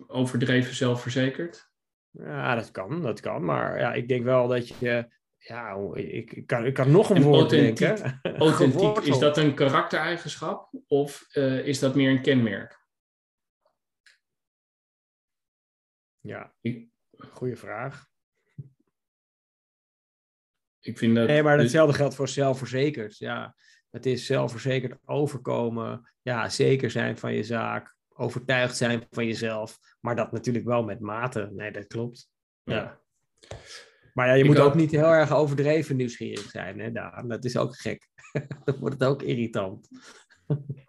overdreven 0.07 0.75
zelfverzekerd? 0.75 1.71
Ja, 2.11 2.55
dat 2.55 2.71
kan, 2.71 3.03
dat 3.03 3.21
kan. 3.21 3.45
Maar 3.45 3.79
ja, 3.79 3.93
ik 3.95 4.09
denk 4.09 4.25
wel 4.25 4.49
dat 4.49 4.69
je, 4.69 5.09
ja, 5.39 5.75
ik, 5.95 6.33
ik, 6.33 6.47
kan, 6.47 6.65
ik 6.67 6.75
kan 6.75 6.91
nog 6.91 7.11
een 7.11 7.17
En 7.17 7.23
woord 7.23 7.41
authentiek- 7.41 7.97
denken. 7.97 8.21
Authentiek, 8.39 8.97
is 8.99 9.19
dat 9.19 9.37
een 9.39 9.55
karaktereigenschap 9.55 10.73
of 10.87 11.27
eh, 11.33 11.67
is 11.67 11.79
dat 11.79 11.95
meer 11.95 12.11
een 12.11 12.23
kenmerk? 12.23 12.83
Ja, 16.21 16.55
goede 17.31 17.57
vraag. 17.57 18.07
Ik 20.85 20.99
vind 20.99 21.17
dat... 21.17 21.27
Nee, 21.27 21.43
maar 21.43 21.59
hetzelfde 21.59 21.97
geldt 21.97 22.15
voor 22.15 22.29
zelfverzekerd. 22.29 23.19
Ja, 23.19 23.55
het 23.91 24.07
is 24.07 24.27
zelfverzekerd 24.27 24.99
overkomen. 25.05 26.13
Ja, 26.23 26.49
zeker 26.49 26.91
zijn 26.91 27.19
van 27.19 27.35
je 27.35 27.43
zaak. 27.43 27.95
Overtuigd 28.09 28.77
zijn 28.77 29.07
van 29.11 29.27
jezelf. 29.27 29.79
Maar 30.01 30.17
dat 30.17 30.33
natuurlijk 30.33 30.65
wel 30.65 30.85
met 30.85 31.01
mate. 31.01 31.51
Nee, 31.53 31.73
dat 31.73 31.87
klopt. 31.87 32.29
Ja. 32.63 32.75
Ja. 32.75 33.01
Maar 34.13 34.27
ja, 34.27 34.33
je 34.33 34.43
Ik 34.43 34.49
moet 34.49 34.59
ook 34.59 34.75
niet 34.75 34.91
heel 34.91 35.13
erg 35.13 35.33
overdreven 35.33 35.97
nieuwsgierig 35.97 36.51
zijn. 36.51 36.81
Hè, 36.81 36.93
Daan? 36.93 37.29
Dat 37.29 37.45
is 37.45 37.57
ook 37.57 37.77
gek. 37.77 38.09
Dan 38.65 38.77
wordt 38.79 38.99
het 38.99 39.09
ook 39.09 39.23
irritant. 39.23 39.89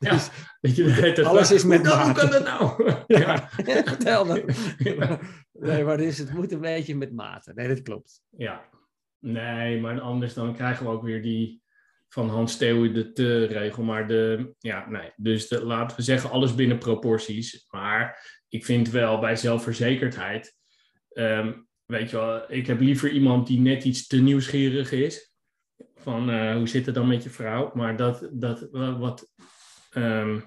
Ja, 0.00 0.18
Dus- 0.60 0.74
tijd 0.74 1.18
Alles 1.18 1.50
is 1.50 1.64
met 1.64 1.86
hoe 1.86 1.96
kan, 1.96 2.04
hoe 2.04 2.14
kan 2.14 2.30
dat 2.30 2.44
nou? 2.44 2.92
Ja, 3.06 3.48
vertel. 3.84 4.36
Ja. 4.78 5.20
Nee, 5.52 5.84
maar 5.84 5.96
dus 5.96 6.18
het 6.18 6.32
moet 6.32 6.52
een 6.52 6.60
beetje 6.60 6.96
met 6.96 7.12
mate. 7.12 7.52
Nee, 7.54 7.68
dat 7.68 7.82
klopt. 7.82 8.22
Ja, 8.30 8.68
nee, 9.20 9.80
maar 9.80 10.00
anders 10.00 10.34
dan 10.34 10.54
krijgen 10.54 10.86
we 10.86 10.92
ook 10.92 11.02
weer 11.02 11.22
die 11.22 11.62
van 12.08 12.28
Hans 12.28 12.52
Steeuwen 12.52 12.94
de 12.94 13.12
te 13.12 13.44
regel. 13.44 13.82
Maar 13.82 14.08
de, 14.08 14.54
ja, 14.58 14.88
nee. 14.88 15.12
Dus 15.16 15.48
de, 15.48 15.64
laten 15.64 15.96
we 15.96 16.02
zeggen, 16.02 16.30
alles 16.30 16.54
binnen 16.54 16.78
proporties. 16.78 17.66
Maar 17.70 18.26
ik 18.48 18.64
vind 18.64 18.90
wel 18.90 19.18
bij 19.18 19.36
zelfverzekerdheid, 19.36 20.54
ehm, 21.12 21.52
weet 21.86 22.10
je 22.10 22.16
wel, 22.16 22.52
ik 22.52 22.66
heb 22.66 22.80
liever 22.80 23.10
iemand 23.10 23.46
die 23.46 23.60
net 23.60 23.84
iets 23.84 24.06
te 24.06 24.16
nieuwsgierig 24.20 24.92
is. 24.92 25.32
Van 25.94 26.30
eh, 26.30 26.54
hoe 26.54 26.68
zit 26.68 26.86
het 26.86 26.94
dan 26.94 27.08
met 27.08 27.22
je 27.22 27.30
vrouw? 27.30 27.70
Maar 27.74 27.96
dat, 27.96 28.28
dat 28.32 28.68
wa- 28.70 28.98
wat, 28.98 29.28
ehm, 29.90 30.40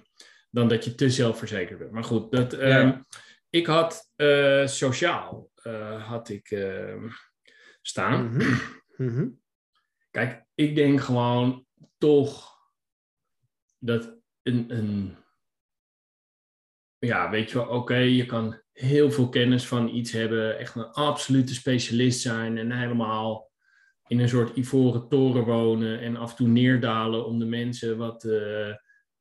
dan 0.52 0.68
dat 0.68 0.86
je 0.86 0.96
te 0.96 1.10
zelfverzekerd 1.10 1.80
bent. 1.80 1.92
Maar 1.92 2.04
goed, 2.04 2.32
dat, 2.32 2.54
ehm, 2.54 2.70
Ja. 2.88 3.06
ik 3.50 3.66
had 3.66 4.12
eh, 4.16 4.66
sociaal, 4.68 5.50
eh, 5.64 6.08
had 6.08 6.30
ik 6.30 6.52
staan. 7.82 8.36
Mhm. 8.36 8.58
Mhm. 8.98 9.30
Kijk, 10.12 10.46
ik 10.56 10.76
denk 10.76 11.02
gewoon 11.02 11.66
toch 11.98 12.60
dat 13.80 14.18
een, 14.42 14.78
een 14.78 15.16
ja, 17.00 17.30
weet 17.30 17.52
je 17.52 17.58
wel, 17.58 17.68
oké, 17.68 17.96
je 17.96 18.26
kan 18.26 18.62
heel 18.72 19.12
veel 19.12 19.30
kennis 19.30 19.68
van 19.68 19.90
iets 19.90 20.12
hebben, 20.12 20.58
echt 20.58 20.76
een 20.76 20.92
absolute 20.92 21.54
specialist 21.54 22.22
zijn 22.22 22.58
en 22.58 22.72
helemaal 22.72 23.52
in 24.08 24.20
een 24.20 24.30
soort 24.30 24.58
ivoren 24.58 25.08
toren 25.08 25.44
wonen 25.44 26.00
en 26.00 26.16
af 26.16 26.30
en 26.30 26.36
toe 26.36 26.48
neerdalen 26.48 27.26
om 27.26 27.40
de 27.40 27.46
mensen 27.46 27.98
wat, 27.98 28.24
eh, 28.24 28.74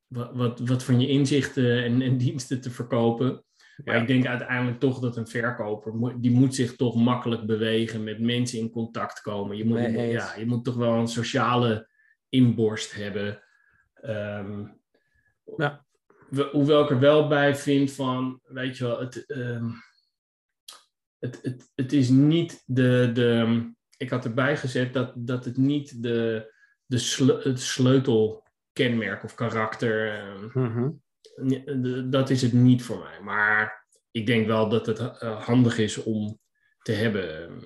wat, 0.07 0.35
wat, 0.35 0.59
wat 0.59 0.83
van 0.83 0.99
je 0.99 1.07
inzichten 1.07 1.83
en, 1.83 2.01
en 2.01 2.17
diensten 2.17 2.61
te 2.61 2.71
verkopen. 2.71 3.43
Maar 3.85 3.95
Ja. 3.95 4.01
ik 4.01 4.07
denk 4.07 4.25
uiteindelijk 4.25 4.79
toch 4.79 4.99
dat 4.99 5.17
een 5.17 5.27
verkoper, 5.27 6.21
die 6.21 6.31
moet 6.31 6.55
zich 6.55 6.75
toch 6.75 6.95
makkelijk 6.95 7.45
bewegen, 7.45 8.03
met 8.03 8.19
mensen 8.19 8.59
in 8.59 8.69
contact 8.69 9.21
komen. 9.21 9.57
Je 9.57 9.65
moet, 9.65 9.79
ja, 10.11 10.35
je 10.35 10.45
moet 10.45 10.63
toch 10.65 10.75
wel 10.75 10.93
een 10.93 11.07
sociale 11.07 11.89
inborst 12.29 12.93
hebben. 12.93 13.43
Ja. 15.57 15.85
we- 16.29 16.49
hoewel 16.51 16.83
ik 16.83 16.89
er 16.89 16.99
wel 16.99 17.27
bij 17.27 17.55
vind 17.55 17.91
van, 17.91 18.39
weet 18.43 18.77
je 18.77 18.83
wel, 18.83 18.99
het, 18.99 19.25
ehm, 19.25 19.69
het, 21.19 21.39
het, 21.41 21.71
het 21.75 21.93
is 21.93 22.09
niet 22.09 22.63
de, 22.65 23.09
de. 23.13 23.69
Ik 23.97 24.09
had 24.09 24.25
erbij 24.25 24.57
gezet 24.57 24.93
dat, 24.93 25.13
dat 25.15 25.45
het 25.45 25.57
niet 25.57 26.03
de, 26.03 26.53
de 26.85 26.97
sle- 26.97 27.39
het 27.43 27.59
sleutelkenmerk 27.59 29.23
of 29.23 29.35
karakter. 29.35 30.05
de- 30.53 30.95
dat 32.09 32.29
is 32.29 32.41
het 32.41 32.53
niet 32.53 32.83
voor 32.83 32.99
mij. 32.99 33.21
Maar 33.21 33.87
ik 34.11 34.25
denk 34.25 34.47
wel 34.47 34.69
dat 34.69 34.85
het 34.85 34.99
eh, 34.99 35.45
handig 35.45 35.77
is 35.77 36.03
om 36.03 36.39
te 36.81 36.91
hebben. 36.91 37.59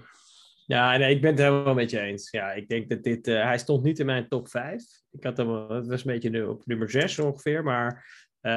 Ja, 0.65 0.97
nee, 0.97 1.15
ik 1.15 1.21
ben 1.21 1.29
het 1.31 1.39
helemaal 1.39 1.73
met 1.73 1.89
je 1.89 1.99
eens. 1.99 2.29
Ja, 2.29 2.51
ik 2.51 2.67
denk 2.67 2.89
dat 2.89 3.03
dit... 3.03 3.27
eh, 3.27 3.43
hij 3.43 3.57
stond 3.57 3.83
niet 3.83 3.99
in 3.99 4.05
mijn 4.05 4.27
top 4.27 4.47
5. 4.49 4.83
Ik 5.11 5.23
had 5.23 5.37
hem... 5.37 5.69
Het 5.71 5.87
was 5.87 6.05
een 6.05 6.11
beetje 6.19 6.49
op 6.49 6.65
nummer 6.65 6.89
6 6.89 7.19
ongeveer. 7.19 7.63
Maar 7.63 8.05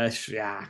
s- 0.09 0.27
ja, 0.27 0.69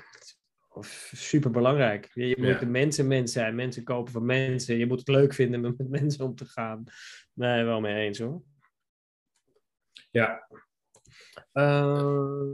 super 1.12 1.50
belangrijk. 1.50 2.10
Je, 2.14 2.34
moet 2.38 2.46
Ja. 2.46 2.62
een 2.62 2.70
mensenmens 2.70 3.32
zijn. 3.32 3.54
Mensen 3.54 3.84
kopen 3.84 4.12
van 4.12 4.24
mensen. 4.26 4.76
Je 4.76 4.86
moet 4.86 4.98
het 4.98 5.08
leuk 5.08 5.34
vinden 5.34 5.64
om 5.64 5.74
met 5.76 5.88
mensen 5.88 6.24
om 6.24 6.34
te 6.34 6.44
gaan. 6.44 6.84
Nee, 7.32 7.64
wel 7.64 7.80
mee 7.80 8.06
eens 8.06 8.18
hoor. 8.18 8.42
Ja. 10.10 10.48
Eh, 11.52 12.46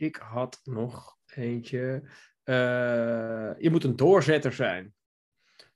ik 0.00 0.16
had 0.16 0.60
nog 0.64 1.16
eentje. 1.34 2.02
Eh, 2.42 3.50
je 3.58 3.68
moet 3.70 3.84
een 3.84 3.96
doorzetter 3.96 4.52
zijn. 4.52 4.94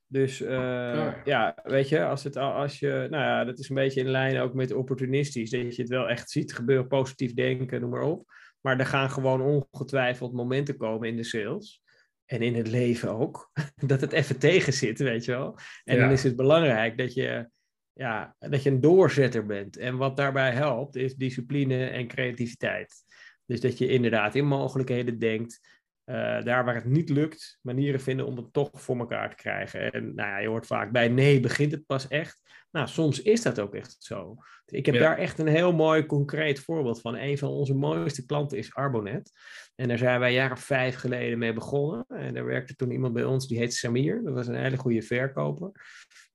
Dus 0.07 0.41
eh, 0.41 0.49
ja. 0.53 1.21
ja, 1.25 1.57
weet 1.63 1.89
je, 1.89 2.05
als, 2.05 2.23
het, 2.23 2.37
als 2.37 2.79
je, 2.79 3.07
nou 3.09 3.23
ja, 3.23 3.43
dat 3.43 3.59
is 3.59 3.69
een 3.69 3.75
beetje 3.75 3.99
in 3.99 4.09
lijn 4.09 4.39
ook 4.39 4.53
met 4.53 4.73
opportunistisch, 4.73 5.49
dat 5.49 5.75
je 5.75 5.81
het 5.81 5.91
wel 5.91 6.09
echt 6.09 6.29
ziet 6.29 6.53
gebeuren, 6.53 6.87
positief 6.87 7.33
denken, 7.33 7.81
noem 7.81 7.89
maar 7.89 8.01
op. 8.01 8.33
Maar 8.61 8.79
er 8.79 8.85
gaan 8.85 9.09
gewoon 9.09 9.41
ongetwijfeld 9.41 10.33
momenten 10.33 10.77
komen 10.77 11.07
in 11.07 11.15
de 11.15 11.23
sales. 11.23 11.83
En 12.25 12.41
in 12.41 12.55
het 12.55 12.67
leven 12.67 13.09
ook. 13.09 13.51
Dat 13.87 14.01
het 14.01 14.11
even 14.11 14.39
tegen 14.39 14.73
zit, 14.73 14.99
weet 14.99 15.25
je 15.25 15.31
wel. 15.31 15.57
En 15.83 15.95
Ja. 15.95 16.01
dan 16.01 16.11
is 16.11 16.23
het 16.23 16.35
belangrijk 16.35 16.97
dat 16.97 17.13
je, 17.13 17.49
ja, 17.93 18.35
dat 18.39 18.63
je 18.63 18.69
een 18.69 18.81
doorzetter 18.81 19.45
bent. 19.45 19.77
En 19.77 19.97
wat 19.97 20.17
daarbij 20.17 20.51
helpt, 20.51 20.95
is 20.95 21.15
discipline 21.15 21.87
en 21.87 22.07
creativiteit. 22.07 23.04
Dus 23.45 23.59
dat 23.61 23.77
je 23.77 23.87
inderdaad 23.87 24.35
in 24.35 24.45
mogelijkheden 24.45 25.19
denkt. 25.19 25.73
eh, 26.05 26.43
daar 26.43 26.65
waar 26.65 26.75
het 26.75 26.85
niet 26.85 27.09
lukt, 27.09 27.59
manieren 27.61 27.99
vinden 27.99 28.25
om 28.25 28.37
het 28.37 28.53
toch 28.53 28.69
voor 28.73 28.97
elkaar 28.99 29.29
te 29.29 29.35
krijgen. 29.35 29.91
En 29.91 30.15
nou 30.15 30.29
ja, 30.29 30.37
je 30.37 30.47
hoort 30.47 30.65
vaak 30.65 30.91
bij 30.91 31.07
nee 31.07 31.39
begint 31.39 31.71
het 31.71 31.85
pas 31.85 32.07
echt. 32.07 32.41
Nou, 32.71 32.87
soms 32.87 33.21
is 33.21 33.41
dat 33.41 33.59
ook 33.59 33.75
echt 33.75 33.95
zo. 33.99 34.35
Ik 34.65 34.85
heb 34.85 34.95
Ja. 34.95 35.01
daar 35.01 35.17
echt 35.17 35.39
een 35.39 35.47
heel 35.47 35.73
mooi 35.73 36.05
concreet 36.05 36.59
voorbeeld 36.59 37.01
van. 37.01 37.15
Een 37.17 37.37
van 37.37 37.49
onze 37.49 37.75
mooiste 37.75 38.25
klanten 38.25 38.57
is 38.57 38.73
Arbonet. 38.75 39.31
En 39.75 39.87
daar 39.87 39.97
zijn 39.97 40.19
wij 40.19 40.27
een 40.29 40.33
jaar 40.35 40.51
of 40.51 40.59
vijf 40.59 40.95
geleden 40.95 41.37
mee 41.37 41.53
begonnen. 41.53 42.05
En 42.07 42.33
daar 42.33 42.45
werkte 42.45 42.75
toen 42.75 42.91
iemand 42.91 43.13
bij 43.13 43.23
ons, 43.25 43.47
die 43.47 43.57
heet 43.57 43.73
Samir. 43.73 44.23
Dat 44.23 44.33
was 44.33 44.47
een 44.47 44.55
hele 44.63 44.77
goede 44.77 45.01
verkoper. 45.01 45.71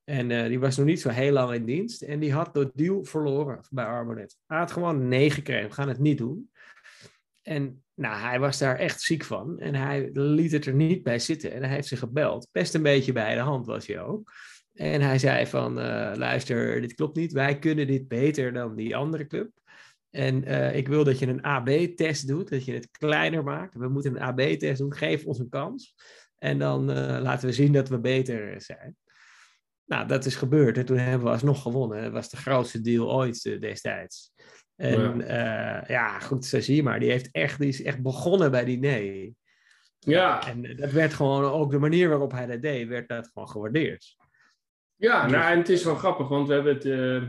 En 0.05 0.31
eh, 0.31 0.47
die 0.47 0.61
was 0.61 0.77
nog 0.77 0.87
niet 0.87 1.01
zo 1.01 1.09
heel 1.09 1.33
lang 1.33 1.53
in 1.55 1.65
dienst. 1.65 2.03
En 2.03 2.21
die 2.21 2.33
had 2.33 2.55
de 2.55 2.71
deal 2.75 3.05
verloren 3.05 3.61
bij 3.71 3.85
Arbonet. 3.85 4.37
Hij 4.47 4.59
had 4.59 4.73
gewoon 4.73 5.09
nee 5.09 5.31
gekregen. 5.31 5.69
We 5.69 5.75
gaan 5.75 5.89
het 5.89 5.99
niet 5.99 6.19
doen. 6.19 6.50
En 7.43 7.85
nou, 7.95 8.21
hij 8.21 8.41
was 8.41 8.59
daar 8.59 8.77
echt 8.77 9.01
ziek 9.01 9.25
van. 9.25 9.59
En 9.59 9.75
hij 9.75 10.11
liet 10.13 10.53
het 10.53 10.67
er 10.67 10.75
niet 10.75 11.03
bij 11.03 11.19
zitten. 11.19 11.53
En 11.53 11.63
hij 11.63 11.75
heeft 11.75 11.89
ze 11.89 11.97
gebeld. 11.97 12.49
Best 12.53 12.75
een 12.75 12.83
beetje 12.83 13.13
bij 13.13 13.35
de 13.35 13.41
hand 13.41 13.67
was 13.67 13.87
hij 13.87 14.01
ook. 14.01 14.33
En 14.73 15.01
hij 15.01 15.19
zei 15.19 15.47
van, 15.47 15.81
eh, 15.81 16.13
luister, 16.15 16.81
dit 16.81 16.95
klopt 16.95 17.17
niet. 17.17 17.33
Wij 17.33 17.59
kunnen 17.59 17.87
dit 17.87 18.09
beter 18.09 18.53
dan 18.53 18.77
die 18.77 18.97
andere 18.97 19.27
club. 19.27 19.51
En 20.11 20.45
eh, 20.45 20.77
ik 20.77 20.89
wil 20.89 21.05
dat 21.05 21.19
je 21.19 21.27
een 21.27 21.45
AB-test 21.45 22.29
doet, 22.29 22.49
dat 22.49 22.65
je 22.65 22.73
het 22.73 22.91
kleiner 22.91 23.45
maakt. 23.45 23.75
We 23.75 23.89
moeten 23.89 24.17
een 24.17 24.23
AB-test 24.23 24.79
doen, 24.79 24.95
geef 24.95 25.25
ons 25.25 25.39
een 25.39 25.49
kans. 25.49 25.95
En 26.39 26.59
dan 26.59 26.91
eh, 26.91 27.23
laten 27.23 27.49
we 27.49 27.55
zien 27.55 27.73
dat 27.73 27.89
we 27.89 28.01
beter 28.01 28.61
zijn. 28.61 28.97
Nou, 29.85 30.07
dat 30.07 30.25
is 30.25 30.37
gebeurd. 30.37 30.77
En 30.77 30.85
toen 30.85 30.99
hebben 30.99 31.27
we 31.27 31.33
alsnog 31.33 31.63
gewonnen. 31.63 32.13
Was 32.13 32.31
de 32.31 32.37
grootste 32.37 32.81
deal 32.81 33.13
ooit 33.13 33.43
destijds. 33.61 34.33
En 34.81 35.19
ja. 35.27 35.85
ja, 35.87 36.19
goed, 36.19 36.45
zo 36.45 36.61
zie 36.61 36.77
je 36.77 36.83
maar. 36.83 37.01
Die, 37.01 37.11
heeft 37.11 37.29
echt, 37.33 37.59
die 37.59 37.69
is 37.69 37.83
echt 37.83 38.03
begonnen 38.03 38.51
bij 38.51 38.65
die 38.65 38.79
nee. 38.79 39.37
Ja, 39.99 40.47
En 40.49 40.65
eh, 40.65 40.77
dat 40.77 40.91
werd 40.91 41.15
gewoon, 41.15 41.45
ook 41.45 41.71
de 41.71 41.79
manier 41.79 42.09
waarop 42.09 42.33
hij 42.33 42.47
dat 42.47 42.63
deed, 42.63 42.89
werd 42.89 43.09
dat 43.09 43.31
gewoon 43.33 43.49
gewaardeerd. 43.49 44.17
ja 44.97 45.27
nou, 45.27 45.53
en 45.53 45.59
het 45.59 45.69
is 45.69 45.85
wel 45.85 45.95
grappig, 45.95 46.29
want 46.29 46.49
we 46.49 46.55
hebben 46.55 46.75
het. 46.75 46.85
eh, 46.85 47.29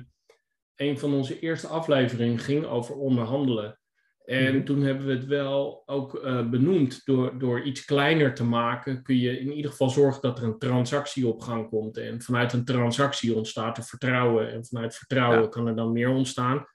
een 0.76 1.00
van 1.00 1.14
onze 1.14 1.40
eerste 1.40 1.68
afleveringen 1.68 2.40
ging 2.40 2.66
over 2.66 2.96
onderhandelen. 2.96 3.80
En 4.26 4.56
Mhm. 4.56 4.64
toen 4.66 4.82
hebben 4.82 5.06
we 5.08 5.14
het 5.14 5.26
wel 5.26 5.84
ook 5.86 6.16
eh, 6.16 6.50
benoemd. 6.50 7.06
Door, 7.06 7.40
door 7.40 7.62
iets 7.62 7.86
kleiner 7.86 8.34
te 8.34 8.44
maken, 8.44 9.04
kun 9.04 9.18
je 9.18 9.40
in 9.40 9.52
ieder 9.52 9.72
geval 9.72 9.90
zorgen 9.90 10.22
dat 10.22 10.38
er 10.40 10.44
een 10.46 10.58
transactie 10.60 11.28
op 11.28 11.42
gang 11.42 11.70
komt. 11.70 11.98
En 11.98 12.22
vanuit 12.22 12.54
een 12.54 12.66
transactie 12.66 13.36
ontstaat 13.36 13.78
er 13.78 13.84
vertrouwen. 13.84 14.52
En 14.52 14.66
vanuit 14.66 14.96
vertrouwen 14.96 15.42
Ja. 15.42 15.48
kan 15.48 15.68
er 15.68 15.76
dan 15.76 15.92
meer 15.92 16.10
ontstaan. 16.10 16.66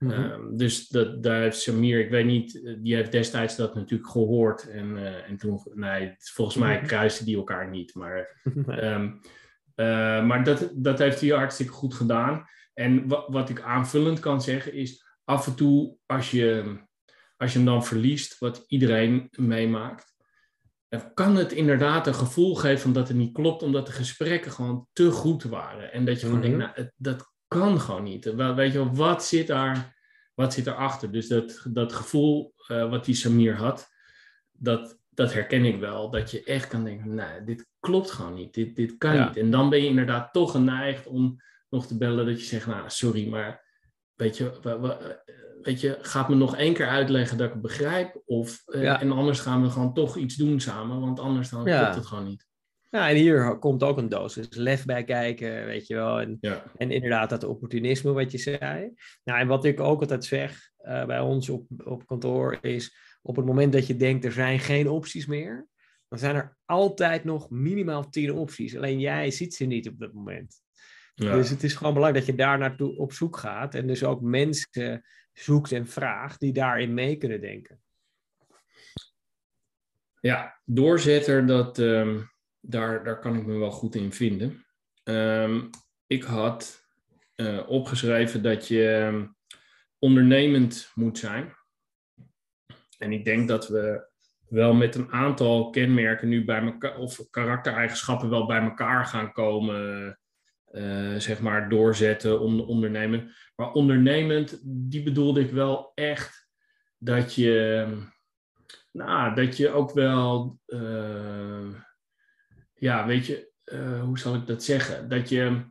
Mhm. 0.00 0.12
Ehm, 0.12 0.56
dus 0.56 0.88
dat, 0.88 1.22
daar 1.22 1.40
heeft 1.40 1.60
Samir, 1.60 1.98
ik 2.00 2.10
weet 2.10 2.26
niet, 2.26 2.62
eh, 2.64 2.74
die 2.78 2.94
heeft 2.94 3.12
destijds 3.12 3.56
dat 3.56 3.74
natuurlijk 3.74 4.10
gehoord. 4.10 4.68
En, 4.70 4.96
eh, 4.96 5.28
en 5.30 5.36
toen, 5.36 5.60
nee, 5.74 6.14
volgens 6.18 6.56
mij 6.56 6.76
Mhm. 6.76 6.86
kruisten 6.86 7.24
die 7.26 7.36
elkaar 7.36 7.68
niet. 7.70 7.94
Maar, 7.94 8.40
ehm, 8.66 9.12
eh, 9.74 10.24
maar 10.26 10.44
dat, 10.44 10.70
dat 10.74 10.98
heeft 10.98 11.20
hij 11.20 11.30
hartstikke 11.30 11.72
goed 11.72 11.94
gedaan. 11.94 12.44
En 12.74 13.08
wat, 13.08 13.24
wat 13.28 13.48
ik 13.48 13.60
aanvullend 13.60 14.20
kan 14.20 14.42
zeggen 14.42 14.72
is, 14.72 15.04
af 15.24 15.46
en 15.46 15.54
toe 15.54 15.96
als 16.06 16.30
je, 16.30 16.76
als 17.36 17.52
je 17.52 17.58
hem 17.58 17.66
dan 17.66 17.84
verliest, 17.84 18.38
wat 18.38 18.64
iedereen 18.66 19.28
meemaakt, 19.30 20.14
dan 20.88 21.14
kan 21.14 21.36
het 21.36 21.52
inderdaad 21.52 22.06
een 22.06 22.14
gevoel 22.14 22.54
geven 22.54 22.92
dat 22.92 23.08
het 23.08 23.16
niet 23.16 23.32
klopt, 23.32 23.62
omdat 23.62 23.86
de 23.86 23.92
gesprekken 23.92 24.52
gewoon 24.52 24.86
te 24.92 25.10
goed 25.10 25.42
waren. 25.42 25.92
En 25.92 26.04
dat 26.04 26.20
je 26.20 26.26
gewoon 26.26 26.40
Mhm. 26.40 26.48
denkt, 26.48 26.58
nou, 26.64 26.70
het- 26.74 26.92
dat 26.96 27.32
kan 27.50 27.80
gewoon 27.80 28.02
niet. 28.02 28.24
Weet 28.34 28.72
je 28.72 28.78
wel, 28.78 28.94
wat 28.94 29.24
zit 29.24 29.46
daar, 29.46 29.96
wat 30.34 30.52
zit 30.54 30.66
erachter? 30.66 31.12
Dus 31.12 31.28
dat, 31.28 31.62
dat 31.68 31.92
gevoel 31.92 32.54
eh, 32.66 32.90
wat 32.90 33.04
die 33.04 33.14
Samir 33.14 33.56
had, 33.56 33.88
dat, 34.52 34.98
dat 35.08 35.32
herken 35.32 35.64
ik 35.64 35.80
wel. 35.80 36.10
Dat 36.10 36.30
je 36.30 36.44
echt 36.44 36.66
kan 36.68 36.84
denken, 36.84 37.14
nee, 37.14 37.44
dit 37.44 37.66
klopt 37.80 38.10
gewoon 38.10 38.34
niet. 38.34 38.54
Dit, 38.54 38.76
dit 38.76 38.98
kan 38.98 39.14
Ja. 39.14 39.26
niet. 39.26 39.36
En 39.36 39.50
dan 39.50 39.70
ben 39.70 39.82
je 39.82 39.88
inderdaad 39.88 40.32
toch 40.32 40.50
geneigd 40.50 41.06
om 41.06 41.36
nog 41.70 41.86
te 41.86 41.96
bellen 41.96 42.26
dat 42.26 42.40
je 42.40 42.46
zegt, 42.46 42.66
nou 42.66 42.84
sorry, 42.86 43.28
maar 43.28 43.64
weet 44.14 44.36
je, 44.36 44.52
weet 45.62 45.80
je, 45.80 45.98
gaat 46.02 46.28
me 46.28 46.34
nog 46.34 46.56
één 46.56 46.74
keer 46.74 46.88
uitleggen 46.88 47.36
dat 47.38 47.46
ik 47.46 47.52
het 47.52 47.62
begrijp? 47.62 48.22
Of, 48.26 48.62
eh, 48.66 49.02
En 49.02 49.12
anders 49.12 49.40
gaan 49.40 49.62
we 49.62 49.70
gewoon 49.70 49.94
toch 49.94 50.16
iets 50.16 50.34
doen 50.34 50.60
samen, 50.60 51.00
want 51.00 51.20
anders 51.20 51.48
dan 51.50 51.64
klopt 51.64 51.94
het 51.94 52.06
gewoon 52.06 52.24
niet. 52.24 52.48
Ja, 52.90 53.08
en 53.08 53.16
hier 53.16 53.58
komt 53.58 53.82
ook 53.82 53.98
een 53.98 54.08
dosis 54.08 54.46
lef 54.50 54.84
bij 54.84 55.04
kijken, 55.04 55.64
weet 55.64 55.86
je 55.86 55.94
wel. 55.94 56.20
En, 56.20 56.38
en 56.76 56.90
inderdaad 56.90 57.30
dat 57.30 57.44
opportunisme 57.44 58.12
wat 58.12 58.32
je 58.32 58.38
zei. 58.38 58.92
Nou, 59.24 59.40
en 59.40 59.46
wat 59.46 59.64
ik 59.64 59.80
ook 59.80 60.00
altijd 60.00 60.24
zeg 60.24 60.70
uh, 60.82 61.06
bij 61.06 61.20
ons 61.20 61.48
op, 61.48 61.66
op 61.84 62.06
kantoor 62.06 62.58
is... 62.60 62.96
op 63.22 63.36
het 63.36 63.44
moment 63.44 63.72
dat 63.72 63.86
je 63.86 63.96
denkt 63.96 64.24
er 64.24 64.32
zijn 64.32 64.58
geen 64.58 64.88
opties 64.88 65.26
meer... 65.26 65.66
dan 66.08 66.18
zijn 66.18 66.34
er 66.36 66.56
altijd 66.64 67.24
nog 67.24 67.50
minimaal 67.50 68.08
tien 68.08 68.32
opties. 68.32 68.76
Alleen 68.76 69.00
jij 69.00 69.30
ziet 69.30 69.54
ze 69.54 69.64
niet 69.64 69.88
op 69.88 69.98
dat 69.98 70.12
moment. 70.12 70.62
Dus 71.14 71.50
het 71.50 71.62
is 71.62 71.74
gewoon 71.74 71.94
belangrijk 71.94 72.26
dat 72.26 72.36
je 72.36 72.42
daar 72.42 72.58
naartoe 72.58 72.96
op 72.96 73.12
zoek 73.12 73.36
gaat. 73.36 73.74
En 73.74 73.86
dus 73.86 74.04
ook 74.04 74.20
mensen 74.20 75.04
zoekt 75.32 75.72
en 75.72 75.86
vraagt 75.86 76.40
die 76.40 76.52
daarin 76.52 76.94
mee 76.94 77.16
kunnen 77.16 77.40
denken. 77.40 77.80
Ja, 80.20 80.60
doorzetter, 80.64 81.46
dat, 81.46 81.78
ehm, 81.78 82.20
daar, 82.60 83.04
daar 83.04 83.18
kan 83.18 83.36
ik 83.36 83.46
me 83.46 83.58
wel 83.58 83.70
goed 83.70 83.94
in 83.94 84.12
vinden. 84.12 84.66
Ehm, 85.02 85.62
ik 86.06 86.22
had 86.22 86.88
uh, 87.36 87.68
opgeschreven 87.68 88.42
dat 88.42 88.68
je 88.68 88.88
ehm, 88.88 89.26
ondernemend 89.98 90.90
moet 90.94 91.18
zijn. 91.18 91.54
En 92.98 93.12
ik 93.12 93.24
denk 93.24 93.48
dat 93.48 93.68
we 93.68 94.08
wel 94.48 94.74
met 94.74 94.94
een 94.94 95.12
aantal 95.12 95.70
kenmerken 95.70 96.28
nu 96.28 96.44
bij 96.44 96.62
elkaar, 96.62 96.98
of 96.98 97.30
karaktereigenschappen 97.30 98.30
wel 98.30 98.46
bij 98.46 98.60
elkaar 98.60 99.06
gaan 99.06 99.32
komen. 99.32 100.14
Uh, 100.72 101.16
zeg 101.16 101.40
maar 101.40 101.68
doorzetten, 101.68 102.40
on, 102.40 102.66
ondernemen. 102.66 103.34
Maar 103.56 103.72
ondernemend, 103.72 104.60
die 104.62 105.02
bedoelde 105.02 105.40
ik 105.40 105.50
wel 105.50 105.92
echt 105.94 106.48
dat 106.98 107.34
je, 107.34 107.86
nou, 108.92 109.34
dat 109.34 109.56
je 109.56 109.70
ook 109.70 109.92
wel, 109.92 110.58
uh, 110.66 111.68
ja, 112.80 113.06
weet 113.06 113.26
je, 113.26 113.50
uh, 113.64 114.02
hoe 114.02 114.18
zal 114.18 114.34
ik 114.34 114.46
dat 114.46 114.62
zeggen? 114.62 115.08
Dat 115.08 115.28
je 115.28 115.62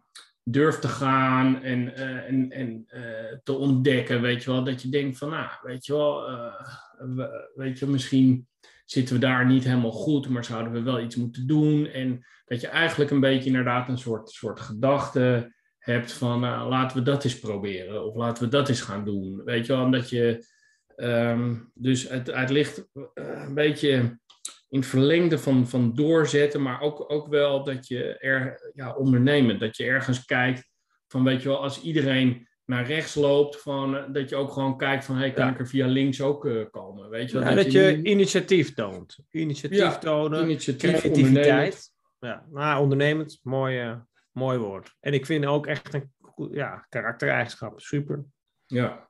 durft 0.44 0.82
te 0.82 0.88
gaan 0.88 1.64
en, 1.64 1.96
en, 2.26 2.52
en 2.52 2.86
te 3.44 3.54
ontdekken, 3.54 4.22
weet 4.22 4.44
je 4.44 4.52
wel. 4.52 4.64
Dat 4.64 4.82
je 4.82 4.90
denkt 4.90 5.18
van, 5.18 5.30
nou, 5.30 5.50
weet 5.62 5.86
je 5.86 5.94
wel, 5.94 6.24
weet 7.56 7.80
je, 7.80 7.88
misschien 7.88 8.48
zitten 8.86 9.16
we 9.16 9.22
daar 9.22 9.46
niet 9.46 9.64
helemaal 9.64 9.92
goed, 9.92 10.30
maar 10.30 10.46
zouden 10.46 10.72
we 10.72 10.82
wel 10.82 11.00
iets 11.00 11.16
moeten 11.16 11.48
doen. 11.48 11.86
En 11.86 12.26
dat 12.46 12.62
je 12.62 12.68
eigenlijk 12.68 13.12
een 13.12 13.20
beetje 13.20 13.50
inderdaad 13.50 13.90
een 13.90 13.98
soort, 13.98 14.30
soort 14.30 14.60
gedachte 14.60 15.54
hebt 15.80 16.12
van 16.12 16.40
nou, 16.40 16.70
laten 16.70 16.98
we 16.98 17.04
dat 17.04 17.24
eens 17.24 17.40
proberen 17.40 18.06
of 18.06 18.16
laten 18.16 18.44
we 18.44 18.50
dat 18.50 18.70
eens 18.70 18.82
gaan 18.82 19.06
doen. 19.06 19.44
Weet 19.44 19.66
je 19.66 19.74
wel, 19.74 19.84
omdat 19.84 20.10
je 20.10 20.46
ehm, 20.96 21.56
dus 21.74 22.10
het, 22.10 22.28
het 22.28 22.50
ligt 22.50 22.90
eh, 22.94 23.44
een 23.46 23.54
beetje 23.54 24.20
in 24.70 24.84
verlengde 24.84 25.38
van, 25.38 25.68
van 25.68 25.94
doorzetten, 25.94 26.62
maar 26.62 26.82
ook, 26.82 27.12
ook 27.12 27.28
wel 27.28 27.64
dat 27.64 27.88
je 27.88 28.18
er 28.18 28.72
ja, 28.74 28.96
ondernemen, 28.96 29.60
dat 29.60 29.78
je 29.78 29.84
ergens 29.84 30.26
kijkt 30.26 30.70
van 31.08 31.24
weet 31.24 31.42
je 31.42 31.48
wel, 31.48 31.62
als 31.62 31.82
iedereen 31.82 32.48
naar 32.66 32.86
rechts 32.86 33.16
loopt, 33.16 33.62
van, 33.62 33.98
eh, 33.98 34.04
dat 34.12 34.30
je 34.30 34.36
ook 34.36 34.52
gewoon 34.52 34.78
kijkt 34.78 35.06
van, 35.06 35.16
hey, 35.16 35.32
kan 35.32 35.50
ik 35.50 35.60
er 35.60 35.68
via 35.68 35.88
links 35.88 36.22
ook 36.22 36.46
uh, 36.46 36.66
komen? 36.72 37.10
Weet 37.10 37.32
je, 37.32 37.40
ja, 37.40 37.56
dat, 37.56 37.72
je, 37.72 38.04
initiatief 38.04 38.74
toont. 38.74 39.18
Initiatief 39.30 39.98
tonen, 39.98 40.44
initiatief, 40.44 41.00
creativiteit. 41.00 41.92
Ja, 42.20 42.46
nou, 42.50 42.82
ondernemend, 42.82 43.40
mooi, 43.44 44.02
mooi 44.32 44.58
woord. 44.58 44.96
En 45.00 45.14
ik 45.14 45.26
vind 45.26 45.46
ook 45.46 45.68
echt 45.68 45.94
een 45.94 46.14
ja, 46.52 46.86
karaktereigenschap, 46.90 47.80
super. 47.80 48.26
Ja, 48.66 49.10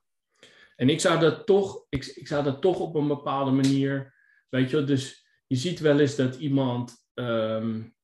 en 0.76 0.88
ik 0.88 1.00
zou 1.00 1.20
dat 1.20 1.46
toch, 1.46 1.86
ik, 1.88 2.06
ik 2.06 2.26
zou 2.26 2.44
dat 2.44 2.60
toch 2.60 2.78
op 2.78 2.94
een 2.94 3.08
bepaalde 3.08 3.50
manier, 3.50 4.14
weet 4.48 4.70
je, 4.70 4.84
dus 4.84 5.26
je 5.50 5.56
ziet 5.56 5.80
wel 5.80 6.00
eens 6.00 6.16
dat 6.16 6.36
iemand 6.36 7.04
um, 7.14 7.94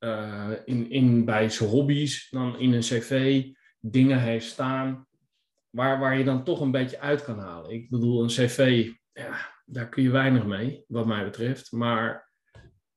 uh, 0.00 0.50
in, 0.64 0.90
in, 0.90 1.24
bij 1.24 1.48
zijn 1.48 1.70
hobby's 1.70 2.28
dan 2.30 2.58
in 2.58 2.72
een 2.72 2.80
cv 2.80 3.44
dingen 3.80 4.20
heeft 4.20 4.46
staan 4.46 5.06
waar, 5.70 5.98
waar 5.98 6.18
je 6.18 6.24
dan 6.24 6.44
toch 6.44 6.60
een 6.60 6.70
beetje 6.70 7.00
uit 7.00 7.24
kan 7.24 7.38
halen. 7.38 7.70
Ik 7.70 7.90
bedoel, 7.90 8.22
een 8.22 8.28
cv, 8.28 8.90
ja, 9.12 9.52
daar 9.64 9.88
kun 9.88 10.02
je 10.02 10.10
weinig 10.10 10.46
mee, 10.46 10.84
wat 10.88 11.06
mij 11.06 11.24
betreft. 11.24 11.72
Maar 11.72 12.30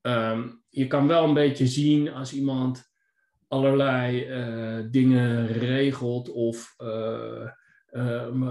um, 0.01 0.63
je 0.69 0.87
kan 0.87 1.07
wel 1.07 1.23
een 1.23 1.33
beetje 1.33 1.67
zien 1.67 2.09
als 2.09 2.33
iemand 2.33 2.91
allerlei 3.47 4.27
uh, 4.27 4.87
dingen 4.91 5.47
regelt 5.47 6.29
of 6.29 6.75
uh, 6.77 7.49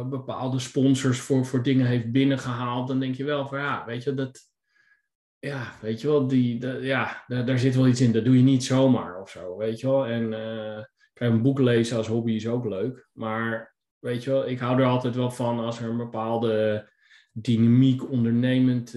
bepaalde 0.08 0.58
sponsors 0.58 1.20
voor, 1.20 1.46
voor 1.46 1.62
dingen 1.62 1.86
heeft 1.86 2.12
binnengehaald, 2.12 2.88
dan 2.88 3.00
denk 3.00 3.14
je 3.14 3.24
wel 3.24 3.48
van 3.48 3.58
ja, 3.58 3.84
weet 3.86 4.02
je, 4.02 4.14
dat, 4.14 4.51
ja, 5.42 5.72
weet 5.80 6.00
je 6.00 6.06
wel, 6.06 6.26
die, 6.26 6.66
ja, 6.80 7.24
daar, 7.26 7.46
daar, 7.46 7.58
zit 7.58 7.74
wel 7.74 7.86
iets 7.86 8.00
in. 8.00 8.12
Dat 8.12 8.24
doe 8.24 8.36
je 8.36 8.42
niet 8.42 8.64
zomaar 8.64 9.20
of 9.20 9.30
zo, 9.30 9.56
weet 9.56 9.80
je 9.80 9.86
wel. 9.86 10.06
En 10.06 10.30
kijk, 11.12 11.32
een 11.32 11.42
boek 11.42 11.58
lezen 11.58 11.96
als 11.96 12.06
hobby 12.06 12.32
is 12.32 12.46
ook 12.46 12.64
leuk, 12.64 13.08
maar 13.12 13.74
weet 13.98 14.24
je 14.24 14.30
wel, 14.30 14.48
ik 14.48 14.58
hou 14.58 14.80
er 14.80 14.86
altijd 14.86 15.14
wel 15.14 15.30
van 15.30 15.58
als 15.58 15.80
er 15.80 15.88
een 15.88 15.96
bepaalde 15.96 16.88
dynamiek, 17.32 18.10
ondernemend 18.10 18.94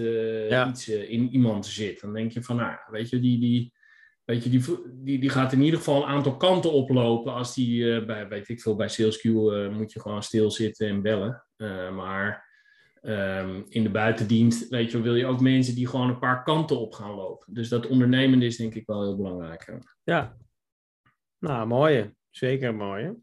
iets 0.68 0.90
in 0.90 1.30
iemand 1.30 1.66
zit. 1.66 2.02
Dan 2.02 2.14
denk 2.14 2.32
je 2.32 2.44
van, 2.44 2.56
nou, 2.56 2.78
weet 2.90 3.10
je, 3.10 3.20
die, 3.20 3.40
die, 3.40 3.74
weet 4.26 4.44
je, 4.44 4.50
die, 4.50 4.64
die, 5.04 5.20
die 5.20 5.30
gaat 5.30 5.54
in 5.54 5.62
ieder 5.62 5.80
geval 5.80 6.02
een 6.02 6.10
aantal 6.10 6.38
kanten 6.38 6.72
oplopen. 6.72 7.34
Als 7.34 7.54
die, 7.54 7.84
uh, 7.84 8.06
bij, 8.06 8.28
weet 8.28 8.50
ik 8.50 8.62
veel, 8.62 8.76
bij 8.76 8.90
SalesQ 8.92 9.24
uh, 9.24 9.70
moet 9.70 9.92
je 9.92 10.02
gewoon 10.02 10.24
stilzitten 10.24 10.88
en 10.88 11.02
bellen. 11.02 11.46
Uh, 11.58 11.96
maar 11.96 12.45
um, 13.06 13.66
in 13.70 13.84
de 13.84 13.90
buitendienst, 13.90 14.70
weet 14.70 14.92
je, 14.92 15.02
wil 15.02 15.16
je 15.16 15.26
ook 15.26 15.40
mensen 15.40 15.76
die 15.76 15.88
gewoon 15.88 16.10
een 16.10 16.20
paar 16.20 16.44
kanten 16.44 16.80
op 16.80 16.94
gaan 16.94 17.16
lopen. 17.16 17.54
Dus 17.54 17.70
dat 17.70 17.88
ondernemen 17.88 18.42
is 18.42 18.58
denk 18.58 18.76
ik 18.76 18.86
wel 18.86 19.02
heel 19.02 19.16
belangrijk. 19.16 19.80
Ja, 20.04 20.38
nou, 21.40 21.68
mooie. 21.68 22.16
Zeker 22.30 22.76
mooie. 22.76 23.16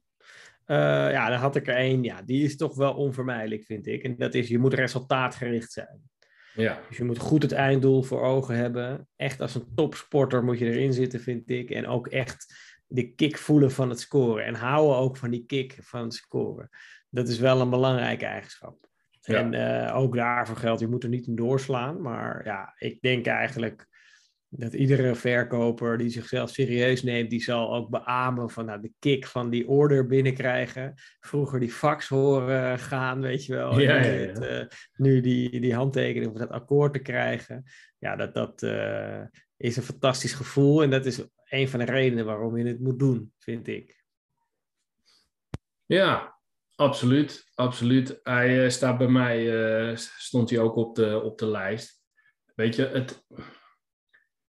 ja, 0.66 1.28
dan 1.28 1.38
had 1.38 1.56
ik 1.56 1.68
er 1.68 1.74
één. 1.74 2.02
Ja, 2.02 2.22
die 2.22 2.44
is 2.44 2.56
toch 2.56 2.74
wel 2.74 2.94
onvermijdelijk, 2.94 3.64
vind 3.64 3.86
ik. 3.86 4.02
En 4.02 4.16
dat 4.16 4.34
is, 4.34 4.48
je 4.48 4.58
moet 4.58 4.74
resultaatgericht 4.74 5.72
zijn. 5.72 6.10
Ja. 6.54 6.80
Dus 6.88 6.96
je 6.96 7.04
moet 7.04 7.18
goed 7.18 7.42
het 7.42 7.52
einddoel 7.52 8.02
voor 8.02 8.22
ogen 8.22 8.56
hebben. 8.56 9.08
Echt 9.16 9.40
als 9.40 9.54
een 9.54 9.74
topsporter 9.74 10.44
moet 10.44 10.58
je 10.58 10.64
erin 10.64 10.92
zitten, 10.92 11.20
vind 11.20 11.50
ik. 11.50 11.70
En 11.70 11.86
ook 11.86 12.06
echt 12.06 12.54
de 12.86 13.14
kick 13.14 13.38
voelen 13.38 13.70
van 13.70 13.88
het 13.88 14.00
scoren. 14.00 14.44
En 14.44 14.54
houden 14.54 14.96
ook 14.96 15.16
van 15.16 15.30
die 15.30 15.46
kick 15.46 15.78
van 15.80 16.02
het 16.02 16.14
scoren. 16.14 16.68
Dat 17.08 17.28
is 17.28 17.38
wel 17.38 17.60
een 17.60 17.70
belangrijke 17.70 18.24
eigenschap. 18.24 18.90
En 19.22 19.52
uh, 19.52 19.96
ook 19.96 20.16
daarvoor 20.16 20.56
geldt, 20.56 20.80
je 20.80 20.88
moet 20.88 21.02
er 21.02 21.08
niet 21.08 21.26
in 21.26 21.34
doorslaan. 21.34 22.00
Maar 22.00 22.44
ja, 22.44 22.74
ik 22.78 23.00
denk 23.00 23.26
eigenlijk 23.26 23.86
dat 24.54 24.72
iedere 24.72 25.14
verkoper 25.14 25.98
die 25.98 26.08
zichzelf 26.08 26.50
serieus 26.50 27.02
neemt, 27.02 27.30
die 27.30 27.42
zal 27.42 27.74
ook 27.74 27.90
beamen 27.90 28.50
van 28.50 28.64
nou, 28.64 28.80
de 28.80 28.92
kick 28.98 29.26
van 29.26 29.50
die 29.50 29.68
order 29.68 30.06
binnenkrijgen. 30.06 30.94
Vroeger 31.20 31.60
die 31.60 31.70
fax 31.70 32.08
horen 32.08 32.78
gaan, 32.78 33.20
weet 33.20 33.44
je 33.44 33.54
wel. 33.54 33.80
Ja, 33.80 33.96
ja, 33.96 34.12
ja. 34.12 34.60
uh, 34.60 34.66
nu 34.96 35.20
die, 35.20 35.60
die 35.60 35.74
handtekening 35.74 36.32
of 36.32 36.38
dat 36.38 36.50
akkoord 36.50 36.92
te 36.92 36.98
krijgen. 36.98 37.64
Ja, 37.98 38.16
dat, 38.16 38.34
dat 38.34 38.62
uh, 38.62 39.22
is 39.56 39.76
een 39.76 39.82
fantastisch 39.82 40.34
gevoel. 40.34 40.82
En 40.82 40.90
dat 40.90 41.06
is 41.06 41.24
een 41.48 41.68
van 41.68 41.78
de 41.78 41.84
redenen 41.84 42.24
waarom 42.24 42.56
je 42.56 42.66
het 42.66 42.80
moet 42.80 42.98
doen, 42.98 43.32
vind 43.38 43.68
ik. 43.68 44.04
Ja, 45.86 46.40
absoluut. 46.74 47.50
Absoluut. 47.54 48.20
Hij 48.22 48.64
uh, 48.64 48.70
staat 48.70 48.98
bij 48.98 49.08
mij, 49.08 49.96
stond 49.96 50.50
hij 50.50 50.58
ook 50.58 50.76
op 50.76 50.94
de, 50.94 51.20
op 51.22 51.38
de 51.38 51.46
lijst. 51.46 52.00
Weet 52.54 52.76
je, 52.76 52.86
het 52.86 53.24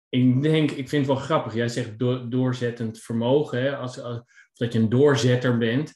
ik 0.08 0.42
denk, 0.42 0.70
ik 0.70 0.88
vind 0.88 1.06
het 1.06 1.16
wel 1.16 1.24
grappig. 1.24 1.54
Jij 1.54 1.68
zegt 1.68 1.98
doorzettend 2.30 3.00
vermogen, 3.00 3.62
hè? 3.62 3.76
Als, 3.76 4.00
als, 4.00 4.22
dat 4.54 4.72
je 4.72 4.78
een 4.78 4.88
doorzetter 4.88 5.58
bent. 5.58 5.94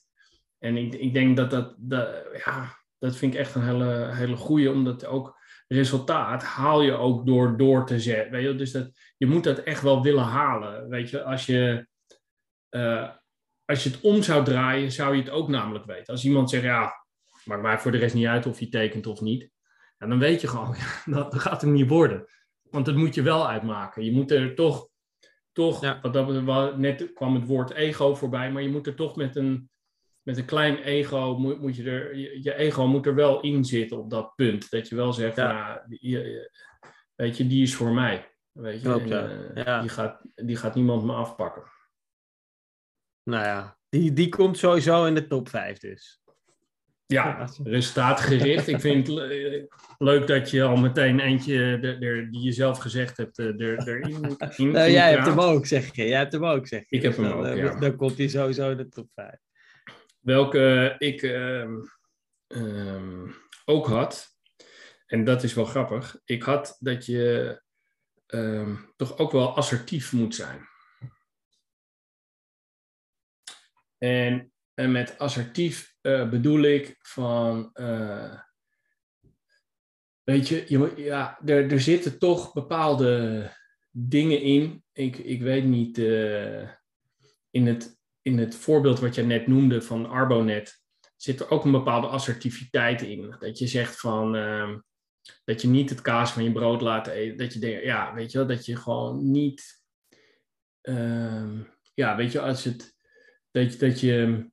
En 0.59 0.77
ik, 0.77 0.95
ik 0.95 1.13
denk 1.13 1.37
dat 1.37 1.51
dat, 1.51 1.75
dat, 1.79 2.09
ja, 2.45 2.79
dat 2.99 3.17
vind 3.17 3.35
ik 3.35 3.41
echt 3.41 3.55
een 3.55 3.65
hele, 3.65 4.11
hele 4.15 4.37
goede, 4.37 4.71
omdat 4.71 5.07
ook 5.07 5.39
resultaat 5.69 6.43
haal 6.43 6.83
je 6.83 6.93
ook 6.93 7.27
door 7.27 7.57
door 7.57 7.87
te 7.87 8.01
zetten. 8.01 8.33
Weet 8.33 8.45
je? 8.45 8.55
Dus 8.55 8.73
dat, 8.73 8.91
je 9.17 9.27
moet 9.27 9.45
dat 9.45 9.59
echt 9.59 9.83
wel 9.83 10.03
willen 10.03 10.25
halen. 10.25 10.89
Weet 10.89 11.11
je, 11.11 11.23
als 11.23 11.47
je, 11.47 11.87
uh, 12.71 13.11
als 13.71 13.83
je 13.85 13.91
het 13.91 14.01
om 14.01 14.23
zou 14.23 14.45
draaien, 14.45 14.93
zou 14.93 15.15
je 15.15 15.23
het 15.23 15.31
ook 15.31 15.49
namelijk 15.49 15.85
weten. 15.85 16.13
Als 16.13 16.25
iemand 16.25 16.51
zegt, 16.51 16.63
ja, 16.63 17.05
maakt 17.45 17.63
mij 17.63 17.79
voor 17.79 17.93
de 17.93 17.99
rest 17.99 18.15
niet 18.15 18.27
uit 18.27 18.47
of 18.47 18.61
je 18.61 18.69
tekent 18.69 19.07
of 19.07 19.21
niet. 19.21 19.51
Ja, 19.99 20.07
dan 20.07 20.19
weet 20.19 20.41
je 20.41 20.49
gewoon, 20.49 20.75
dat, 21.05 21.33
dat 21.33 21.41
gaat 21.41 21.61
hem 21.61 21.73
niet 21.73 21.89
worden. 21.89 22.27
Want 22.63 22.87
dat 22.87 22.95
moet 22.95 23.15
je 23.15 23.23
wel 23.23 23.49
uitmaken. 23.49 24.05
Je 24.05 24.13
moet 24.13 24.31
er 24.31 24.55
toch, 24.55 24.89
toch 25.53 25.81
ja. 25.81 25.99
wat 26.03 26.13
dat, 26.13 26.79
net 26.79 27.13
kwam 27.13 27.35
het 27.35 27.47
woord 27.47 27.71
ego 27.71 28.15
voorbij, 28.15 28.53
maar 28.53 28.63
je 28.63 28.71
moet 28.71 28.87
er 28.87 28.95
toch 28.95 29.17
met 29.17 29.37
een, 29.37 29.71
met 30.23 30.37
een 30.37 30.45
klein 30.45 30.77
ego, 30.77 31.39
moet, 31.39 31.61
moet 31.61 31.77
je 31.77 31.91
er, 31.91 32.17
je, 32.17 32.55
ego 32.55 32.87
moet 32.87 33.07
er 33.07 33.15
wel 33.15 33.41
in 33.41 33.65
zitten 33.65 33.99
op 33.99 34.11
dat 34.11 34.35
punt. 34.35 34.71
Dat 34.71 34.89
je 34.89 34.95
wel 34.95 35.13
zegt, 35.13 35.37
ja. 35.37 35.85
Nou, 35.89 36.49
weet 37.15 37.37
je, 37.37 37.47
die 37.47 37.63
is 37.63 37.75
voor 37.75 37.93
mij. 37.93 38.35
Weet 38.53 38.83
je, 38.83 38.89
Klopt, 38.89 39.11
en, 39.11 39.53
uh, 39.55 39.81
Die, 39.81 39.91
gaat, 39.91 40.21
die 40.35 40.57
gaat 40.57 40.75
niemand 40.75 41.05
me 41.05 41.13
afpakken. 41.13 41.63
Nou 43.31 43.45
ja, 43.45 43.79
Die, 43.89 44.13
die 44.13 44.29
komt 44.29 44.59
sowieso 44.59 45.05
in 45.05 45.15
de 45.15 45.27
top 45.27 45.49
5 45.49 45.79
dus. 45.79 46.21
Ja, 47.07 47.49
resultaatgericht. 47.65 48.67
ik 48.67 48.81
vind 48.81 49.07
het 49.07 49.17
le- 49.17 49.67
leuk 49.99 50.27
dat 50.27 50.51
je 50.51 50.63
al 50.63 50.77
meteen 50.77 51.21
eentje 51.21 51.79
die 52.31 52.43
je 52.43 52.53
zelf 52.53 52.79
gezegd 52.79 53.17
hebt 53.17 53.39
eh, 53.39 53.47
er, 53.47 53.89
erin 53.89 54.37
in, 54.57 54.73
Nou, 54.73 54.91
jij 54.91 55.11
hebt 55.11 55.27
hem 55.27 55.41
ook, 55.41 55.67
zeg 55.67 55.95
je. 55.95 56.07
Jij 56.07 56.19
hebt 56.19 56.33
hem 56.33 56.45
ook, 56.45 56.67
zeg 56.67 56.81
je. 56.89 56.97
Ik 56.97 57.03
heb 57.03 57.17
Dus 57.17 57.25
hem 57.25 57.31
dan, 57.31 57.39
ook, 57.39 57.57
eh, 57.57 57.57
ja. 57.57 57.79
Dan 57.79 57.97
komt 57.97 58.19
hij 58.19 58.29
sowieso 58.29 58.71
in 58.71 58.77
de 58.77 58.89
top 58.89 59.09
5. 59.15 59.35
Welke 60.21 60.95
ik 60.99 61.23
ehm, 61.23 61.75
ehm, 62.47 63.29
ook 63.65 63.87
had, 63.87 64.29
en 65.07 65.25
dat 65.25 65.43
is 65.43 65.55
wel 65.55 65.65
grappig, 65.65 66.21
ik 66.25 66.43
had 66.43 66.77
dat 66.81 67.07
je 67.07 67.63
ehm, 68.27 68.75
toch 68.97 69.19
ook 69.19 69.33
wel 69.33 69.57
assertief 69.57 70.13
moet 70.13 70.35
zijn. 70.35 70.69
En, 74.01 74.53
en 74.75 74.93
met 74.93 75.19
assertief 75.19 75.95
eh, 76.01 76.29
bedoel 76.29 76.63
ik 76.63 76.97
van, 76.99 77.71
eh, 77.73 78.41
weet 80.23 80.49
je, 80.49 80.65
je 80.69 80.93
ja, 80.97 81.41
er, 81.45 81.73
er 81.73 81.81
zitten 81.81 82.19
toch 82.19 82.53
bepaalde 82.53 83.51
dingen 83.91 84.43
in. 84.43 84.85
Ik, 84.93 85.17
ik 85.17 85.43
weet 85.43 85.65
niet, 85.65 85.99
eh, 85.99 86.69
in, 87.51 87.67
het, 87.67 87.99
in 88.23 88.39
het 88.39 88.55
voorbeeld 88.55 89.01
wat 89.01 89.15
je 89.15 89.23
net 89.23 89.47
noemde 89.47 89.83
van 89.83 90.07
Arbonet, 90.07 90.83
zit 91.17 91.41
er 91.41 91.51
ook 91.51 91.65
een 91.65 91.71
bepaalde 91.71 92.07
assertiviteit 92.07 93.03
in. 93.03 93.37
Dat 93.39 93.59
je 93.59 93.67
zegt 93.67 94.01
van, 94.01 94.37
ehm, 94.37 94.79
dat 95.45 95.63
je 95.63 95.69
niet 95.69 95.91
het 95.91 96.01
kaas 96.01 96.33
van 96.33 96.45
je 96.45 96.53
brood 96.53 96.81
laat 96.81 97.07
eten. 97.07 97.37
Dat 97.37 97.53
je 97.53 97.59
denkt, 97.59 97.85
ja, 97.85 98.15
weet 98.15 98.33
je 98.33 98.39
wel, 98.39 98.47
dat 98.47 98.67
je 98.67 98.77
gewoon 98.77 99.31
niet, 99.31 99.83
ehm, 100.81 101.63
ja, 101.95 102.17
weet 102.17 102.33
je, 102.33 102.41
als 102.41 102.65
het, 102.65 102.99
dat, 103.51 103.73
je- 103.73 103.79
dat 103.79 104.01
je 104.01 104.49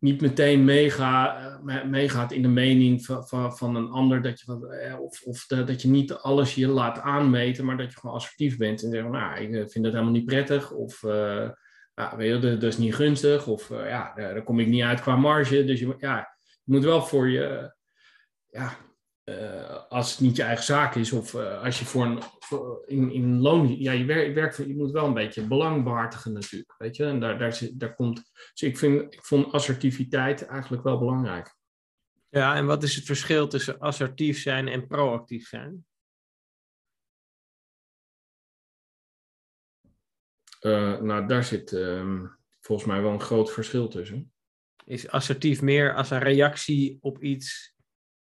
niet 0.00 0.20
meteen 0.20 0.68
eh, 0.68 1.58
me- 1.62 1.84
meegaat 1.84 2.32
in 2.32 2.42
de 2.42 2.48
mening 2.48 3.04
van, 3.04 3.26
van, 3.28 3.56
van 3.56 3.76
een 3.76 3.88
ander, 3.88 4.22
dat 4.22 4.40
je, 4.40 4.68
eh, 4.68 5.00
of, 5.00 5.22
of 5.22 5.46
dat 5.46 5.82
je 5.82 5.88
niet 5.88 6.12
alles 6.12 6.54
je 6.54 6.68
laat 6.68 6.98
aanmeten, 7.00 7.64
maar 7.64 7.76
dat 7.76 7.92
je 7.92 7.98
gewoon 7.98 8.16
assertief 8.16 8.56
bent 8.56 8.82
en 8.82 8.90
zegt, 8.90 9.08
nou, 9.08 9.40
ik 9.40 9.48
eh, 9.52 9.56
vind 9.56 9.84
het 9.84 9.94
helemaal 9.94 10.12
niet 10.12 10.24
prettig, 10.26 10.70
of 10.70 11.02
ja, 11.94 12.16
weet 12.16 12.28
je, 12.34 12.38
dat, 12.38 12.60
dat 12.60 12.72
is 12.72 12.78
niet 12.78 12.94
gunstig, 12.94 13.46
of 13.46 13.68
ja, 13.68 14.12
daar, 14.14 14.42
kom 14.42 14.60
ik 14.60 14.66
niet 14.66 14.82
uit 14.82 15.00
qua 15.00 15.16
marge. 15.16 15.64
Dus 15.64 15.80
je, 15.80 15.94
ja, 15.98 16.16
je 16.64 16.72
moet 16.72 16.84
wel 16.84 17.02
voor 17.02 17.28
je, 17.28 17.74
ja, 18.50 18.76
eh, 19.28 19.88
als 19.88 20.10
het 20.10 20.20
niet 20.20 20.36
je 20.36 20.42
eigen 20.42 20.64
zaak 20.64 20.94
is, 20.94 21.12
of 21.12 21.34
eh, 21.34 21.62
als 21.62 21.78
je 21.78 21.84
voor 21.84 22.04
een, 22.04 22.22
voor, 22.38 22.82
in, 22.86 23.10
in 23.10 23.40
loon, 23.40 23.78
ja, 23.78 23.92
je 23.92 24.04
werkt, 24.04 24.56
je 24.56 24.76
moet 24.76 24.90
wel 24.90 25.06
een 25.06 25.14
beetje 25.14 25.46
belang 25.46 25.84
behartigen 25.84 26.32
natuurlijk, 26.32 26.74
weet 26.78 26.96
je, 26.96 27.04
en 27.04 27.20
daar, 27.20 27.38
daar, 27.38 27.60
daar 27.72 27.94
komt, 27.94 28.30
dus 28.32 28.62
ik, 28.62 28.78
vind, 28.78 29.14
ik 29.14 29.24
vond 29.24 29.52
assertiviteit 29.52 30.46
eigenlijk 30.46 30.82
wel 30.82 30.98
belangrijk. 30.98 31.56
Ja, 32.28 32.54
en 32.54 32.66
wat 32.66 32.82
is 32.82 32.94
het 32.94 33.04
verschil 33.04 33.48
tussen 33.48 33.78
assertief 33.78 34.40
zijn 34.40 34.68
en 34.68 34.86
proactief 34.86 35.48
zijn? 35.48 35.86
Eh, 40.60 41.00
nou, 41.00 41.26
daar 41.26 41.44
zit 41.44 41.72
ehm, 41.72 42.26
volgens 42.60 42.88
mij 42.88 43.02
wel 43.02 43.12
een 43.12 43.20
groot 43.20 43.52
verschil 43.52 43.88
tussen. 43.88 44.32
Is 44.84 45.08
assertief 45.08 45.62
meer 45.62 45.94
als 45.94 46.10
een 46.10 46.18
reactie 46.18 46.98
op 47.00 47.22
iets 47.22 47.76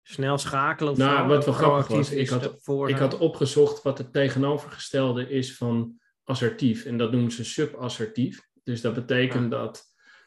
snel 0.06 0.38
schakelen 0.38 0.92
of 0.92 0.98
Nou, 0.98 1.18
zo? 1.18 1.26
wat 1.34 1.44
wel 1.44 1.54
grappig 1.54 1.86
was, 1.88 2.10
ik 2.10 2.18
is 2.18 2.30
had- 2.30 2.88
Ik 2.88 2.96
had 2.96 3.18
opgezocht 3.18 3.82
wat 3.82 3.98
het 3.98 4.12
tegenovergestelde 4.12 5.28
is 5.30 5.56
van 5.56 6.00
assertief. 6.24 6.84
En 6.84 6.96
dat 6.96 7.12
noemen 7.12 7.32
ze 7.32 7.44
subassertief. 7.44 8.48
Dus 8.62 8.80
dat 8.80 8.94
betekent 8.94 9.50
dat, 9.50 9.84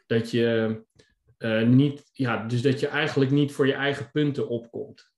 dat 0.07 0.31
je 0.31 0.81
eh, 1.37 1.61
niet, 1.63 2.09
ja, 2.13 2.45
dus 2.45 2.61
dat 2.61 2.79
je 2.79 2.87
eigenlijk 2.87 3.31
niet 3.31 3.51
voor 3.51 3.67
je 3.67 3.73
eigen 3.73 4.11
punten 4.11 4.47
opkomt. 4.47 5.11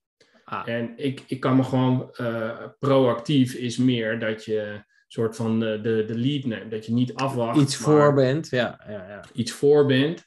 Ah, 0.43 0.67
En 0.67 0.93
ik, 0.95 1.23
ik 1.27 1.39
kan 1.39 1.55
me 1.55 1.63
gewoon 1.63 2.11
eh, 2.13 2.65
proactief 2.79 3.53
is 3.53 3.77
meer 3.77 4.19
dat 4.19 4.45
je 4.45 4.83
soort 5.07 5.35
van 5.35 5.59
de, 5.59 5.79
de, 5.81 6.03
de 6.07 6.17
lead 6.17 6.43
neemt. 6.45 6.71
Dat 6.71 6.85
je 6.85 6.91
niet 6.93 7.13
afwacht. 7.13 7.59
iets 7.61 7.79
maar 7.79 7.95
voor 7.95 8.13
bent, 8.13 8.49
ja. 8.49 8.81
ja, 8.87 9.07
ja. 9.07 9.23
iets 9.33 9.51
voor 9.51 9.85
bent. 9.85 10.25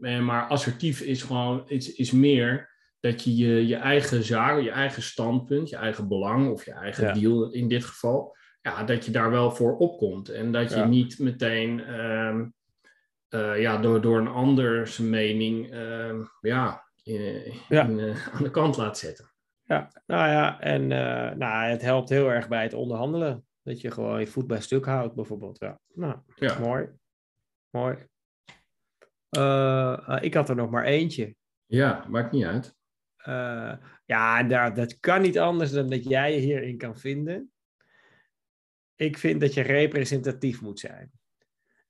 Eh, 0.00 0.20
Maar 0.20 0.46
assertief 0.46 1.00
is 1.00 1.22
gewoon 1.22 1.68
is, 1.68 1.92
is 1.94 2.10
meer 2.10 2.69
dat 3.00 3.24
je, 3.24 3.34
je 3.36 3.66
je 3.66 3.76
eigen 3.76 4.22
zaak, 4.22 4.60
je 4.60 4.70
eigen 4.70 5.02
standpunt, 5.02 5.68
je 5.68 5.76
eigen 5.76 6.08
belang 6.08 6.50
of 6.50 6.64
je 6.64 6.72
eigen 6.72 7.06
Ja. 7.06 7.12
deal 7.12 7.50
in 7.52 7.68
dit 7.68 7.84
geval, 7.84 8.36
ja, 8.60 8.84
dat 8.84 9.04
je 9.04 9.10
daar 9.10 9.30
wel 9.30 9.50
voor 9.50 9.76
opkomt. 9.76 10.28
En 10.28 10.52
dat 10.52 10.70
je 10.70 10.76
Ja. 10.76 10.84
niet 10.86 11.18
meteen 11.18 11.80
ehm, 11.84 12.48
eh, 13.28 13.60
ja, 13.60 13.76
door, 13.76 14.00
door 14.00 14.18
een 14.18 14.28
ander 14.28 14.86
zijn 14.86 15.10
mening 15.10 15.70
ehm, 15.72 16.20
ja, 16.40 16.84
in- 17.02 17.52
Ja. 17.68 17.84
in, 17.86 17.98
eh, 18.00 18.28
aan 18.34 18.42
de 18.42 18.50
kant 18.50 18.76
laat 18.76 18.98
zetten. 18.98 19.28
Ja, 19.62 19.88
nou 20.06 20.28
ja, 20.30 20.60
en 20.60 20.82
eh, 20.92 21.36
nou, 21.36 21.70
het 21.70 21.82
helpt 21.82 22.08
heel 22.08 22.30
erg 22.30 22.48
bij 22.48 22.62
het 22.62 22.74
onderhandelen. 22.74 23.44
Dat 23.62 23.80
je 23.80 23.90
gewoon 23.90 24.20
je 24.20 24.26
voet 24.26 24.46
bij 24.46 24.60
stuk 24.60 24.84
houdt, 24.84 25.14
bijvoorbeeld. 25.14 25.58
Ja, 25.58 25.78
nou, 25.94 26.16
Ja. 26.34 26.58
mooi. 26.58 26.88
Mooi. 27.70 27.96
Ik 30.20 30.34
had 30.34 30.48
er 30.48 30.56
nog 30.56 30.70
maar 30.70 30.84
eentje. 30.84 31.34
ja, 31.66 32.04
maakt 32.08 32.32
niet 32.32 32.44
uit. 32.44 32.78
Eh, 33.22 33.72
ja, 34.04 34.42
daar, 34.42 34.74
dat 34.74 35.00
kan 35.00 35.22
niet 35.22 35.38
anders 35.38 35.70
dan 35.70 35.88
dat 35.88 36.04
jij 36.04 36.34
je 36.34 36.40
hierin 36.40 36.78
kan 36.78 36.98
vinden. 36.98 37.52
Ik 38.94 39.18
vind 39.18 39.40
dat 39.40 39.54
je 39.54 39.60
representatief 39.60 40.60
moet 40.60 40.80
zijn. 40.80 41.10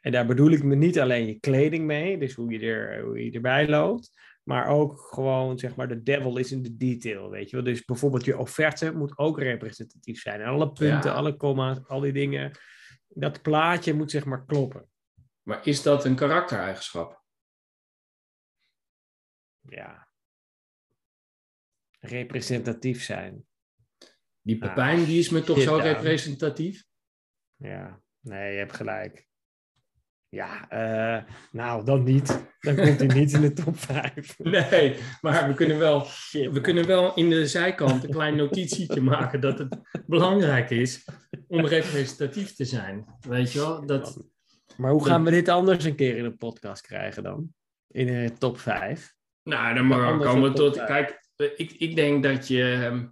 En 0.01 0.13
daar 0.13 0.27
bedoel 0.27 0.51
ik 0.51 0.63
me 0.63 0.75
niet 0.75 1.01
alleen 1.01 1.27
je 1.27 1.41
kleding 1.41 1.85
mee, 1.85 2.19
dus 2.19 2.35
hoe 2.35 2.51
je, 2.51 2.59
er, 2.67 3.01
hoe 3.03 3.25
je 3.25 3.31
erbij 3.33 3.69
loopt, 3.69 4.13
maar 4.43 4.67
ook 4.67 5.01
gewoon, 5.01 5.59
zeg 5.59 5.77
maar, 5.77 5.89
de 5.89 6.03
devil 6.03 6.37
is 6.37 6.53
in 6.53 6.63
de 6.63 6.77
detail, 6.77 7.31
weet 7.31 7.51
je 7.51 7.57
wel. 7.57 7.65
Dus 7.65 7.85
bijvoorbeeld 7.85 8.25
je 8.25 8.39
offerte 8.39 8.93
moet 8.93 9.19
ook 9.19 9.39
representatief 9.39 10.21
zijn. 10.21 10.43
Alle 10.43 10.73
punten, 10.73 11.11
Ja. 11.11 11.17
alle 11.17 11.37
comma's, 11.37 11.79
al 11.87 12.01
die 12.01 12.13
dingen. 12.13 12.59
Dat 13.09 13.43
plaatje 13.43 13.95
moet, 13.95 14.11
zeg 14.11 14.25
maar, 14.25 14.45
kloppen. 14.45 14.89
Maar 15.43 15.67
is 15.67 15.83
dat 15.83 16.05
een 16.05 16.15
karaktereigenschap? 16.17 17.23
Ja. 19.61 20.09
Representatief 22.01 23.03
zijn. 23.03 23.45
Die 24.43 24.63
Ah, 24.63 24.69
Pepijn, 24.69 25.05
die 25.05 25.19
is 25.19 25.29
me 25.29 25.43
toch 25.43 25.61
zo 25.61 25.77
representatief? 25.77 26.85
Ja, 27.57 28.01
nee, 28.21 28.53
je 28.53 28.59
hebt 28.59 28.77
gelijk. 28.77 29.29
Ja, 30.29 30.69
eh, 30.69 31.25
nou, 31.53 31.85
dan 31.85 32.03
niet. 32.03 32.49
Dan 32.61 32.77
komt 32.77 32.99
hij 32.99 33.07
niet 33.07 33.33
in 33.33 33.41
de 33.41 33.53
top 33.53 33.79
5. 33.79 34.39
Nee, 34.39 34.97
maar 35.21 35.49
we 35.49 35.55
kunnen 35.55 35.79
wel 35.79 36.07
We 36.31 36.59
kunnen 36.61 36.87
wel 36.87 37.15
in 37.15 37.31
de 37.31 37.47
zijkant 37.47 38.05
een 38.05 38.11
klein 38.11 38.37
notitietje 38.37 39.01
maken 39.01 39.41
dat 39.41 39.59
het 39.59 39.79
belangrijk 40.07 40.71
is 40.71 41.09
om 41.49 41.67
representatief 41.67 42.55
te 42.55 42.65
zijn. 42.65 43.05
Weet 43.29 43.53
je 43.53 43.59
wel? 43.59 43.87
Dat, 43.87 44.25
Maar 44.77 44.91
hoe 44.91 45.05
gaan 45.07 45.25
we 45.25 45.31
dit 45.31 45.49
anders 45.49 45.85
een 45.85 45.97
keer 45.97 46.17
in 46.17 46.25
een 46.25 46.37
podcast 46.37 46.83
krijgen 46.83 47.23
dan? 47.23 47.55
In 47.87 48.07
de 48.07 48.33
top 48.39 48.59
5? 48.59 49.15
nou, 49.43 49.75
dan 49.75 49.87
maar 49.87 50.19
komen 50.19 50.51
we 50.51 50.57
tot. 50.57 50.85
Kijk, 50.85 51.29
ik, 51.41 51.73
ik 51.79 51.97
denk 51.97 52.23
dat 52.23 52.49
je. 52.49 52.63
ehm, 52.63 53.07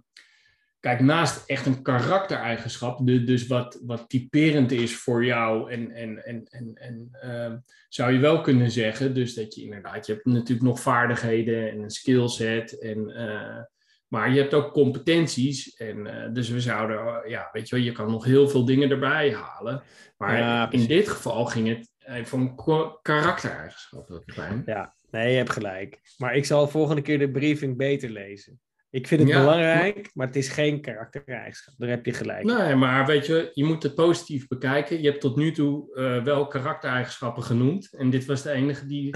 Kijk, 0.79 0.99
naast 0.99 1.49
echt 1.49 1.65
een 1.65 1.81
karaktereigenschap, 1.81 2.99
dus 3.05 3.47
wat, 3.47 3.79
wat 3.85 4.09
typerend 4.09 4.71
is 4.71 4.95
voor 4.95 5.25
jou, 5.25 5.71
en, 5.71 5.91
en, 5.91 6.25
en, 6.25 6.43
en, 6.49 6.71
en 6.75 7.09
ehm, 7.11 7.57
zou 7.89 8.11
je 8.13 8.19
wel 8.19 8.41
kunnen 8.41 8.71
zeggen, 8.71 9.13
dus 9.13 9.33
dat 9.33 9.55
je 9.55 9.61
inderdaad, 9.63 10.05
je 10.05 10.13
hebt 10.13 10.25
natuurlijk 10.25 10.67
nog 10.67 10.79
vaardigheden 10.79 11.71
en 11.71 11.81
een 11.81 11.89
skillset, 11.89 12.79
en, 12.79 13.09
eh, 13.15 13.63
maar 14.07 14.31
je 14.33 14.39
hebt 14.39 14.53
ook 14.53 14.71
competenties, 14.73 15.75
en 15.75 16.07
eh, 16.07 16.33
dus 16.33 16.49
we 16.49 16.61
zouden, 16.61 16.97
eh, 17.23 17.29
ja, 17.29 17.49
weet 17.51 17.69
je 17.69 17.75
wel, 17.75 17.85
je 17.85 17.91
kan 17.91 18.11
nog 18.11 18.25
heel 18.25 18.49
veel 18.49 18.65
dingen 18.65 18.89
erbij 18.89 19.33
halen, 19.33 19.83
maar 20.17 20.37
Ja, 20.37 20.71
in 20.71 20.85
dit 20.85 21.09
geval 21.09 21.45
ging 21.45 21.67
het 21.67 21.91
even 21.99 22.37
om 22.37 22.55
karaktereigenschappen. 23.01 24.63
Ja, 24.65 24.95
nee, 25.11 25.31
je 25.31 25.37
hebt 25.37 25.51
gelijk. 25.51 25.99
Maar 26.17 26.35
ik 26.35 26.45
zal 26.45 26.67
volgende 26.67 27.01
keer 27.01 27.19
de 27.19 27.31
briefing 27.31 27.77
beter 27.77 28.09
lezen. 28.09 28.59
Ik 28.91 29.07
vind 29.07 29.21
het 29.21 29.29
Ja, 29.29 29.39
belangrijk, 29.39 30.11
maar 30.13 30.27
het 30.27 30.35
is 30.35 30.49
geen 30.49 30.81
karaktereigenschap. 30.81 31.73
Daar 31.77 31.89
heb 31.89 32.05
je 32.05 32.13
gelijk. 32.13 32.43
Nee, 32.43 32.75
maar 32.75 33.05
weet 33.05 33.25
je, 33.25 33.51
je 33.53 33.63
moet 33.63 33.83
het 33.83 33.95
positief 33.95 34.47
bekijken. 34.47 35.01
Je 35.01 35.09
hebt 35.09 35.21
tot 35.21 35.35
nu 35.35 35.51
toe 35.51 35.95
eh, 35.95 36.23
wel 36.23 36.47
karaktereigenschappen 36.47 37.43
genoemd. 37.43 37.93
En 37.93 38.09
dit 38.09 38.25
was 38.25 38.41
de 38.41 38.51
enige 38.51 38.85
die, 38.85 39.15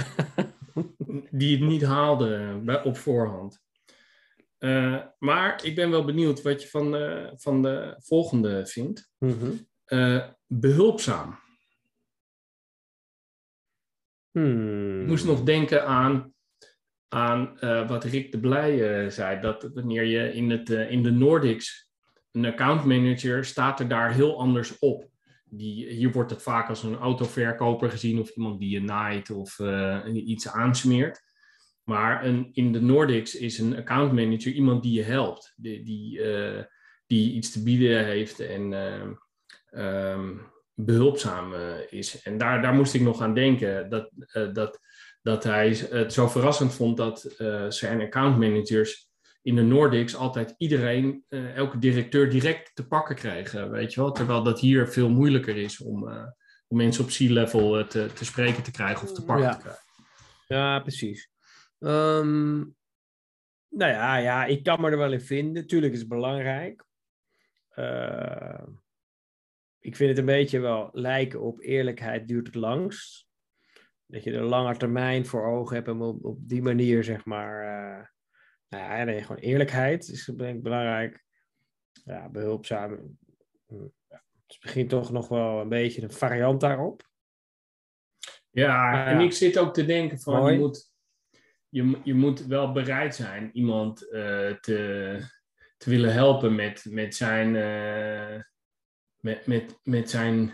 die 1.32 1.58
het 1.58 1.68
niet 1.70 1.84
haalde 1.84 2.60
bij, 2.64 2.84
op 2.84 2.98
voorhand. 2.98 3.62
Eh, 4.58 5.00
maar 5.20 5.66
ik 5.66 5.76
ben 5.76 5.90
wel 5.90 6.06
benieuwd 6.06 6.42
wat 6.42 6.62
je 6.62 6.68
van 6.68 6.92
de, 6.92 7.34
van 7.36 7.62
de 7.62 7.96
volgende 7.98 8.66
vindt. 8.66 9.12
Eh, 9.86 10.28
behulpzaam. 10.48 11.40
Hmm. 14.34 15.02
Ik 15.02 15.08
moest 15.08 15.26
nog 15.26 15.44
denken 15.44 15.86
aan, 15.86 16.34
aan 17.08 17.60
eh, 17.60 17.88
wat 17.88 18.04
Rick 18.04 18.32
de 18.32 18.40
Blij 18.40 19.04
eh, 19.04 19.10
zei. 19.10 19.42
Dat 19.42 19.70
wanneer 19.74 20.04
je 20.04 20.34
in, 20.34 20.50
het, 20.50 20.70
eh, 20.70 20.92
in 20.92 21.04
de 21.04 21.12
Nordics 21.12 21.90
een 22.32 22.46
accountmanager 22.46 23.46
staat 23.46 23.80
er 23.80 23.88
daar 23.88 24.14
heel 24.14 24.40
anders 24.40 24.80
op. 24.80 25.12
die, 25.46 25.88
hier 25.88 26.12
wordt 26.12 26.32
het 26.32 26.42
vaak 26.42 26.70
als 26.70 26.84
een 26.84 26.96
autoverkoper 26.96 27.90
gezien 27.90 28.20
of 28.20 28.30
iemand 28.30 28.60
die 28.60 28.70
je 28.70 28.82
naait 28.82 29.30
of 29.30 29.60
uh, 29.60 30.00
iets 30.14 30.48
aansmeert. 30.48 31.22
Maar 31.84 32.26
een, 32.26 32.50
in 32.54 32.72
de 32.72 32.82
Nordics 32.82 33.36
is 33.36 33.60
een 33.60 33.78
account 33.78 34.12
manager 34.12 34.52
iemand 34.52 34.84
die 34.84 34.94
je 34.94 35.04
helpt, 35.04 35.54
die, 35.56 35.84
die, 35.84 36.20
uh, 36.20 36.64
die 37.08 37.34
iets 37.34 37.52
te 37.52 37.64
bieden 37.64 38.06
heeft 38.06 38.40
en 38.40 38.74
um, 39.72 40.54
behulpzaam 40.74 41.54
is. 41.90 42.22
En 42.22 42.38
daar, 42.38 42.62
daar 42.62 42.74
moest 42.74 42.94
ik 42.94 43.02
nog 43.02 43.22
aan 43.22 43.34
denken 43.34 43.90
dat, 43.90 44.12
dat, 44.54 44.80
dat 45.22 45.44
hij 45.44 45.70
het 45.90 46.14
zo 46.14 46.28
verrassend 46.28 46.74
vond 46.74 46.98
dat 46.98 47.36
zijn 47.70 48.02
account 48.02 48.38
managers 48.38 49.12
in 49.44 49.56
de 49.56 49.62
Nordics 49.62 50.16
altijd 50.16 50.56
iedereen, 50.58 51.26
uh, 51.30 51.56
elke 51.56 51.78
directeur 51.78 52.30
direct 52.30 52.76
te 52.76 52.88
pakken 52.88 53.16
krijgen, 53.16 53.72
weet 53.72 53.94
je 53.94 54.00
wel. 54.00 54.12
Terwijl 54.12 54.44
dat 54.44 54.60
hier 54.60 54.88
veel 54.88 55.10
moeilijker 55.10 55.58
is 55.58 55.82
om, 55.82 56.08
uh, 56.08 56.26
om 56.68 56.78
mensen 56.78 57.04
op 57.04 57.10
C-level 57.10 57.80
uh, 57.80 57.86
te, 57.86 58.10
te 58.14 58.26
spreken 58.26 58.64
te 58.64 58.72
krijgen 58.72 59.08
of 59.08 59.14
te 59.14 59.24
pakken 59.24 59.46
ja. 59.46 59.56
te 59.56 59.60
krijgen. 59.60 59.84
Ja, 60.48 60.80
precies. 60.80 61.30
Um, 61.80 62.76
nou 63.70 63.92
ja, 63.92 64.18
ja, 64.18 64.46
ik 64.46 64.64
kan 64.64 64.82
me 64.82 64.90
er 64.90 64.98
wel 64.98 65.12
in 65.12 65.22
vinden. 65.22 65.68
Tuurlijk 65.68 65.94
is 65.94 66.00
het 66.00 66.08
belangrijk. 66.08 66.84
Ik 69.84 69.96
vind 69.96 70.10
het 70.10 70.18
een 70.20 70.26
beetje 70.26 70.60
wel 70.60 70.90
lijken 70.92 71.42
op 71.42 71.60
eerlijkheid 71.60 72.28
duurt 72.28 72.46
het 72.46 72.56
langst. 72.56 73.28
Dat 74.06 74.24
je 74.24 74.32
de 74.32 74.42
lange 74.42 74.78
termijn 74.78 75.26
voor 75.26 75.46
ogen 75.46 75.76
hebt 75.76 75.88
en 75.88 76.02
op, 76.02 76.26
op 76.26 76.38
die 76.42 76.62
manier, 76.62 77.04
zeg 77.04 77.26
maar 77.26 77.64
nou 78.70 78.84
ja, 78.84 79.04
nee, 79.04 79.22
gewoon 79.22 79.42
eerlijkheid 79.42 80.08
is 80.08 80.26
denk 80.26 80.56
ik 80.56 80.64
belangrijk. 80.64 81.24
Ja, 82.06 82.30
behulpzaam. 82.30 83.18
Ja, 84.10 84.24
het 84.48 84.58
begint 84.62 84.90
toch 84.90 85.12
nog 85.12 85.28
wel 85.28 85.62
een 85.62 85.70
beetje 85.70 86.02
een 86.02 86.12
variant 86.12 86.62
daarop. 86.62 87.10
Ja, 88.50 89.06
en 89.08 89.20
ik 89.20 89.32
zit 89.32 89.58
ook 89.58 89.74
te 89.74 89.86
denken 89.86 90.20
van 90.20 90.54
je 90.54 90.60
moet, 90.60 90.92
je, 91.70 92.00
je 92.04 92.14
moet 92.14 92.46
wel 92.46 92.72
bereid 92.72 93.16
zijn 93.16 93.50
iemand 93.54 94.04
uh, 94.04 94.10
te, 94.54 95.20
te 95.78 95.90
willen 95.90 96.14
helpen 96.14 96.56
met, 96.56 96.86
met 96.90 97.16
zijn 97.16 97.56
uh, 97.56 98.42
met, 99.24 99.48
met, 99.48 99.80
met 99.84 100.10
zijn 100.10 100.54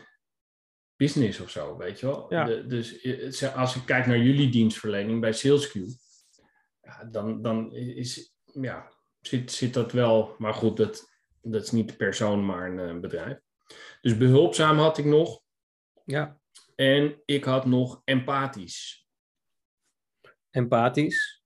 business 0.96 1.40
of 1.40 1.50
zo, 1.50 1.78
weet 1.78 2.00
je 2.00 2.06
wel. 2.06 2.34
Ja. 2.34 2.44
De, 2.44 2.66
dus 2.66 3.54
als 3.54 3.76
ik 3.76 3.86
kijk 3.86 4.06
naar 4.06 4.18
jullie 4.18 4.50
dienstverlening 4.50 5.22
bij 5.22 5.34
SalesQ, 5.34 5.82
ja, 6.82 7.04
dan, 7.04 7.42
dan 7.42 7.74
is, 7.74 8.36
ja, 8.54 8.92
zit, 9.22 9.52
zit 9.52 9.74
dat 9.74 9.92
wel. 9.92 10.36
Maar 10.38 10.54
goed, 10.54 10.78
dat, 10.78 11.12
dat 11.42 11.64
is 11.64 11.72
niet 11.72 11.90
de 11.90 11.96
persoon, 11.96 12.46
maar 12.46 12.72
een 12.72 12.96
uh, 12.96 13.02
bedrijf. 13.02 13.40
Dus 14.02 14.18
behulpzaam 14.18 14.78
had 14.78 14.98
ik 14.98 15.06
nog. 15.06 15.42
Ja. 16.06 16.40
En 16.76 17.22
ik 17.26 17.44
had 17.44 17.66
nog 17.66 18.02
empathisch. 18.04 19.08
Empathisch. 20.50 21.44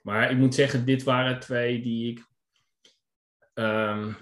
Maar 0.00 0.30
ik 0.30 0.36
moet 0.36 0.54
zeggen, 0.54 0.86
dit 0.86 1.02
waren 1.02 1.40
twee 1.40 1.82
die 1.82 2.10
ik. 2.10 2.26
Um, 3.54 4.16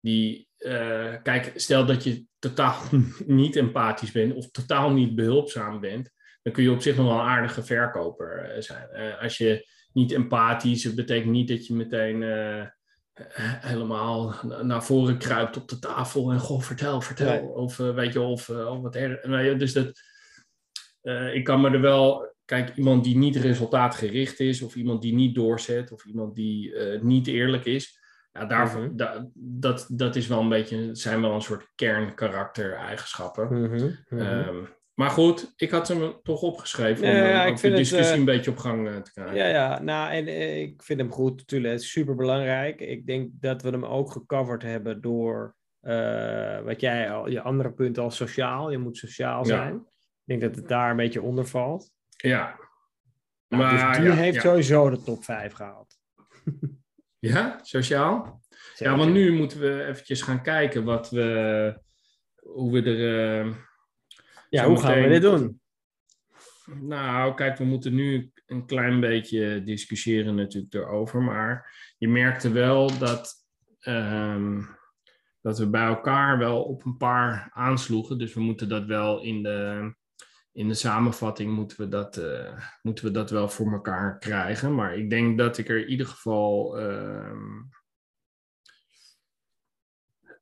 die, 0.00 0.48
uh, 0.64 1.14
kijk, 1.22 1.52
stel 1.54 1.86
dat 1.86 2.04
je 2.04 2.24
totaal 2.38 2.76
niet 3.26 3.56
empathisch 3.56 4.12
bent 4.12 4.34
of 4.34 4.50
totaal 4.50 4.90
niet 4.90 5.14
behulpzaam 5.14 5.80
bent, 5.80 6.10
dan 6.42 6.52
kun 6.52 6.62
je 6.62 6.70
op 6.70 6.82
zich 6.82 6.96
nog 6.96 7.06
wel 7.06 7.14
een 7.14 7.26
aardige 7.26 7.62
verkoper 7.62 8.62
zijn. 8.62 8.88
Uh, 8.92 9.22
als 9.22 9.38
je 9.38 9.68
niet 9.92 10.12
empathisch, 10.12 10.94
betekent 10.94 11.32
niet 11.32 11.48
dat 11.48 11.66
je 11.66 11.74
meteen 11.74 12.22
uh, 12.22 12.66
helemaal 13.60 14.34
naar 14.62 14.84
voren 14.84 15.18
kruipt 15.18 15.56
op 15.56 15.68
de 15.68 15.78
tafel 15.78 16.32
en 16.32 16.40
goh, 16.40 16.60
vertel, 16.60 17.00
vertel. 17.00 17.42
Nee. 17.42 17.48
Of 17.48 17.76
weet 17.76 18.12
je, 18.12 18.20
of, 18.20 18.50
of 18.50 18.80
wat 18.80 18.94
er. 18.94 19.58
Dus 19.58 19.72
dat, 19.72 20.00
ik 21.32 21.44
kan 21.44 21.60
me 21.60 21.70
er 21.70 21.80
wel. 21.80 22.32
Kijk, 22.44 22.76
iemand 22.76 23.04
die 23.04 23.16
niet 23.16 23.36
resultaatgericht 23.36 24.40
is, 24.40 24.62
of 24.62 24.74
iemand 24.74 25.02
die 25.02 25.14
niet 25.14 25.34
doorzet, 25.34 25.92
of 25.92 26.04
iemand 26.04 26.34
die 26.34 26.74
niet 27.00 27.26
eerlijk 27.26 27.64
is. 27.64 27.98
Ja, 28.38 28.44
daarvoor, 28.44 28.80
Mhm. 28.80 28.96
da, 28.96 29.28
dat, 29.34 29.86
dat 29.90 30.16
is 30.16 30.26
wel 30.26 30.40
een 30.40 30.48
beetje, 30.48 30.94
zijn 30.94 31.20
wel 31.20 31.34
een 31.34 31.42
soort 31.42 31.72
kernkaraktereigenschappen. 31.74 33.62
Mhm, 33.62 33.90
mhm. 34.08 34.20
Ehm, 34.22 34.56
maar 34.94 35.10
goed, 35.10 35.52
ik 35.56 35.70
had 35.70 35.88
hem 35.88 36.20
toch 36.22 36.42
opgeschreven 36.42 37.06
Ja, 37.06 37.12
om 37.12 37.28
ja, 37.28 37.44
de 37.44 37.50
het, 37.50 37.60
discussie 37.76 38.12
eh, 38.12 38.18
een 38.18 38.24
beetje 38.24 38.50
op 38.50 38.56
gang 38.58 38.88
eh, 38.88 38.96
te 38.96 39.12
krijgen. 39.12 39.36
Ja, 39.36 39.46
ja, 39.46 39.82
nou, 39.82 40.12
en 40.12 40.26
eh, 40.26 40.60
ik 40.60 40.82
vind 40.82 41.00
hem 41.00 41.10
goed, 41.12 41.36
natuurlijk. 41.36 41.72
Het 41.72 41.82
is 41.82 41.90
super 41.90 42.14
belangrijk. 42.14 42.80
Ik 42.80 43.06
denk 43.06 43.30
dat 43.32 43.62
we 43.62 43.70
hem 43.70 43.84
ook 43.84 44.10
gecoverd 44.10 44.62
hebben 44.62 45.00
door 45.00 45.54
wat 46.64 46.80
jij 46.80 47.10
al, 47.10 47.28
je 47.28 47.40
andere 47.40 47.72
punt 47.72 47.98
al 47.98 48.10
sociaal. 48.10 48.70
Je 48.70 48.78
moet 48.78 48.96
sociaal 48.96 49.38
Ja. 49.38 49.44
zijn. 49.44 49.74
Ik 49.76 50.22
denk 50.24 50.40
dat 50.40 50.54
het 50.54 50.68
daar 50.68 50.90
een 50.90 50.96
beetje 50.96 51.22
onder 51.22 51.46
valt. 51.46 51.90
Ja. 52.16 52.58
Nou, 53.48 53.62
maar 53.62 53.96
dus 53.96 53.98
die 54.04 54.12
heeft 54.12 54.40
sowieso 54.40 54.90
de 54.90 55.02
top 55.02 55.24
5 55.24 55.52
gehaald. 55.52 55.94
Ja, 57.32 57.58
sociaal? 57.62 58.42
Ja, 58.76 58.96
want 58.96 59.12
nu 59.12 59.32
moeten 59.32 59.60
we 59.60 59.84
eventjes 59.84 60.22
gaan 60.22 60.42
kijken 60.42 60.84
wat 60.84 61.10
we, 61.10 61.80
hoe 62.40 62.72
we 62.72 62.82
er... 62.82 63.40
eh, 63.46 63.54
Ja, 64.48 64.66
hoe 64.66 64.80
gaan 64.80 65.02
we 65.02 65.08
dit 65.08 65.22
doen? 65.22 65.60
Nou, 66.80 67.34
kijk, 67.34 67.58
we 67.58 67.64
moeten 67.64 67.94
nu 67.94 68.32
een 68.46 68.66
klein 68.66 69.00
beetje 69.00 69.62
discussiëren 69.62 70.34
natuurlijk 70.34 70.74
erover. 70.74 71.22
Maar 71.22 71.74
je 71.98 72.08
merkte 72.08 72.50
wel 72.50 72.98
dat, 72.98 73.34
ehm, 73.80 74.62
dat 75.40 75.58
we 75.58 75.70
bij 75.70 75.86
elkaar 75.86 76.38
wel 76.38 76.62
op 76.62 76.84
een 76.84 76.96
paar 76.96 77.50
aansloegen. 77.52 78.18
Dus 78.18 78.34
we 78.34 78.40
moeten 78.40 78.68
dat 78.68 78.84
wel 78.84 79.22
in 79.22 79.42
de, 79.42 79.94
in 80.54 80.68
de 80.68 80.74
samenvatting 80.74 81.52
moeten 81.52 81.76
we, 81.80 81.88
dat, 81.88 82.16
eh, 82.16 82.60
moeten 82.82 83.04
we 83.04 83.10
dat 83.10 83.30
wel 83.30 83.48
voor 83.48 83.72
elkaar 83.72 84.18
krijgen. 84.18 84.74
Maar 84.74 84.96
ik 84.96 85.10
denk 85.10 85.38
dat 85.38 85.58
ik 85.58 85.68
er 85.68 85.80
in 85.80 85.88
ieder 85.88 86.06
geval. 86.06 86.78
ehm, 86.78 87.62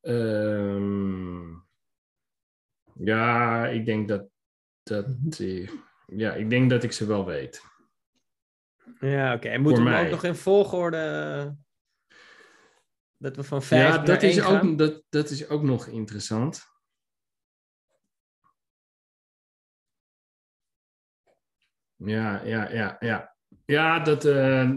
ehm, 0.00 1.50
ja, 2.94 3.66
ik 3.66 3.86
denk 3.86 4.08
dat. 4.08 4.28
dat 4.82 5.06
eh, 5.38 5.70
ja, 6.06 6.34
ik 6.34 6.50
denk 6.50 6.70
dat 6.70 6.82
ik 6.82 6.92
ze 6.92 7.06
wel 7.06 7.24
weet. 7.24 7.62
Ja, 9.00 9.34
oké. 9.34 9.48
En 9.48 9.62
moeten 9.62 9.84
we 9.84 9.98
ook 9.98 10.10
nog 10.10 10.24
in 10.24 10.34
volgorde... 10.34 11.56
Dat 13.16 13.36
we 13.36 13.42
van 13.42 13.62
5 13.62 13.82
Ja, 13.82 13.98
dat 13.98 14.22
is, 14.22 14.36
1 14.36 14.44
gaan? 14.44 14.70
ook, 14.70 14.78
dat, 14.78 15.02
dat 15.08 15.30
is 15.30 15.48
ook 15.48 15.62
nog 15.62 15.86
interessant. 15.86 16.71
Ja, 22.04 22.42
ja, 22.44 22.70
ja, 22.70 22.96
ja. 23.00 23.34
Ja, 23.64 23.98
dat, 24.00 24.24
eh, 24.24 24.70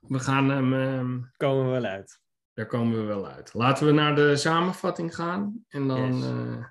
we 0.00 0.18
gaan 0.18 0.48
hem, 0.50 0.74
ehm, 0.74 1.20
Komen 1.36 1.64
we 1.64 1.70
wel 1.70 1.84
uit. 1.84 2.20
daar 2.54 2.66
komen 2.66 2.96
we 2.98 3.02
wel 3.04 3.28
uit. 3.28 3.54
Laten 3.54 3.86
we 3.86 3.92
naar 3.92 4.14
de 4.14 4.36
samenvatting 4.36 5.14
gaan. 5.14 5.64
En 5.68 5.88
dan, 5.88 6.14
Yes. 6.16 6.24
eh, 6.24 6.64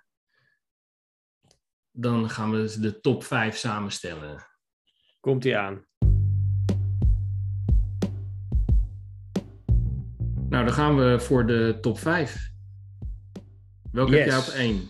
dan 1.92 2.30
gaan 2.30 2.52
we 2.52 2.80
de 2.80 3.00
top 3.00 3.24
5 3.24 3.56
samenstellen. 3.58 4.46
Komt 5.20 5.44
hij 5.44 5.58
aan. 5.58 5.86
Nou, 10.50 10.66
dan 10.66 10.74
gaan 10.74 10.96
we 10.98 11.20
voor 11.20 11.46
de 11.46 11.78
top 11.82 12.00
5. 12.00 12.50
Welke 13.92 14.16
heb 14.16 14.26
jij 14.28 14.38
op 14.38 14.44
1? 14.54 14.90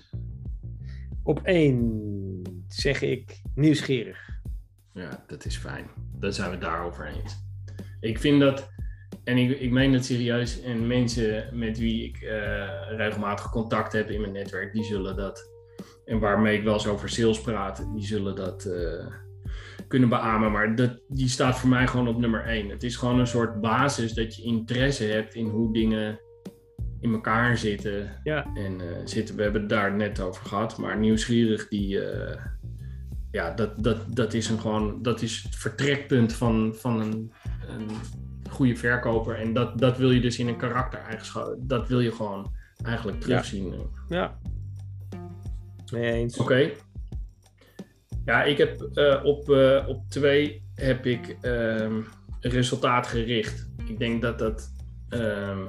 Op 1.23 1.39
1 1.43 2.41
zeg 2.67 3.01
ik 3.01 3.41
nieuwsgierig. 3.55 4.24
Ja, 4.95 5.23
dat 5.27 5.45
is 5.45 5.57
fijn. 5.57 5.85
Dan 6.19 6.33
zijn 6.33 6.47
we 6.47 6.55
het 6.55 6.63
daarover 6.63 7.05
eens. 7.07 7.37
Ik 7.99 8.19
vind 8.19 8.39
dat, 8.39 8.69
en 9.23 9.37
ik, 9.37 9.59
ik 9.59 9.71
meen 9.71 9.93
het 9.93 10.05
serieus, 10.05 10.61
en 10.61 10.87
mensen 10.87 11.49
met 11.53 11.77
wie 11.77 12.05
ik 12.05 12.21
eh, 12.21 12.97
regelmatig 12.97 13.49
contact 13.49 13.93
heb 13.93 14.09
in 14.09 14.21
mijn 14.21 14.33
netwerk, 14.33 14.73
die 14.73 14.83
zullen 14.83 15.15
dat, 15.15 15.49
en 16.05 16.19
waarmee 16.19 16.57
ik 16.57 16.63
wel 16.63 16.73
eens 16.73 16.87
over 16.87 17.09
sales 17.09 17.41
praat, 17.41 17.87
die 17.93 18.05
zullen 18.05 18.35
dat 18.35 18.65
eh, 18.65 19.07
kunnen 19.87 20.09
beamen. 20.09 20.51
Maar 20.51 20.75
dat, 20.75 20.99
die 21.07 21.29
staat 21.29 21.59
voor 21.59 21.69
mij 21.69 21.87
gewoon 21.87 22.07
op 22.07 22.19
nummer 22.19 22.45
1. 22.45 22.69
Het 22.69 22.83
is 22.83 22.95
gewoon 22.95 23.19
een 23.19 23.27
soort 23.27 23.61
basis 23.61 24.13
dat 24.13 24.35
je 24.35 24.43
interesse 24.43 25.03
hebt 25.03 25.33
in 25.33 25.47
hoe 25.47 25.73
dingen 25.73 26.19
in 26.99 27.13
elkaar 27.13 27.57
zitten. 27.57 28.19
Ja. 28.23 28.51
En 28.53 28.81
eh, 28.81 29.01
zitten, 29.03 29.35
we 29.35 29.43
hebben 29.43 29.61
het 29.61 29.69
daar 29.69 29.95
net 29.95 30.19
over 30.19 30.45
gehad, 30.45 30.77
maar 30.77 30.97
nieuwsgierig 30.97 31.67
die. 31.67 31.99
Ja, 33.35 33.51
dat, 33.51 33.83
dat, 33.83 33.97
dat 34.07 34.33
is 34.33 34.49
een 34.49 34.59
gewoon, 34.59 35.01
dat 35.01 35.21
is 35.21 35.43
het 35.43 35.55
vertrekpunt 35.55 36.33
van, 36.33 36.73
van 36.75 37.01
een, 37.01 37.31
een 37.67 37.89
goede 38.49 38.75
verkoper. 38.75 39.35
En 39.35 39.53
dat, 39.53 39.79
dat 39.79 39.97
wil 39.97 40.11
je 40.11 40.19
dus 40.19 40.39
in 40.39 40.47
een 40.47 40.57
karaktereigenschap, 40.57 41.55
dat 41.57 41.87
wil 41.87 41.99
je 41.99 42.11
gewoon 42.11 42.51
eigenlijk 42.83 43.21
terugzien. 43.21 43.73
Ja. 44.09 44.39
Mee 45.91 46.11
eens. 46.11 46.37
Oké. 46.37 46.71
Ja, 48.25 48.43
ik 48.43 48.57
heb 48.57 48.81
eh, 48.81 49.21
op, 49.23 49.49
eh, 49.49 49.87
op 49.87 50.09
twee 50.09 50.63
heb 50.75 51.05
ik 51.05 51.37
ehm, 51.41 52.01
resultaatgericht. 52.39 53.69
Ik 53.85 53.99
denk 53.99 54.21
dat 54.21 54.39
dat, 54.39 54.71
ehm, 55.09 55.59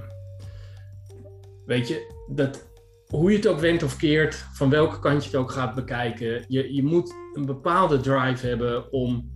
weet 1.64 1.88
je, 1.88 2.24
dat 2.28 2.68
hoe 3.08 3.30
je 3.30 3.36
het 3.36 3.46
ook 3.46 3.60
went 3.60 3.82
of 3.82 3.96
keert, 3.96 4.34
van 4.34 4.70
welke 4.70 4.98
kant 4.98 5.24
je 5.24 5.30
het 5.30 5.38
ook 5.38 5.50
gaat 5.50 5.74
bekijken, 5.74 6.44
je, 6.48 6.74
je 6.74 6.82
moet 6.82 7.14
een 7.34 7.46
bepaalde 7.46 8.00
drive 8.00 8.46
hebben 8.46 8.92
om, 8.92 9.30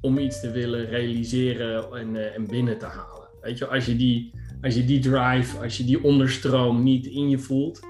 om 0.00 0.18
iets 0.18 0.40
te 0.40 0.50
willen 0.50 0.86
realiseren 0.86 1.92
en, 1.92 2.14
uh, 2.14 2.36
en 2.36 2.46
binnen 2.46 2.78
te 2.78 2.86
halen. 2.86 3.28
Weet 3.40 3.58
je, 3.58 3.66
als 3.66 3.86
je, 3.86 3.96
die, 3.96 4.34
als 4.60 4.74
je 4.74 4.84
die 4.84 5.00
drive, 5.00 5.58
als 5.58 5.76
je 5.76 5.84
die 5.84 6.04
onderstroom 6.04 6.82
niet 6.82 7.06
in 7.06 7.28
je 7.28 7.38
voelt, 7.38 7.80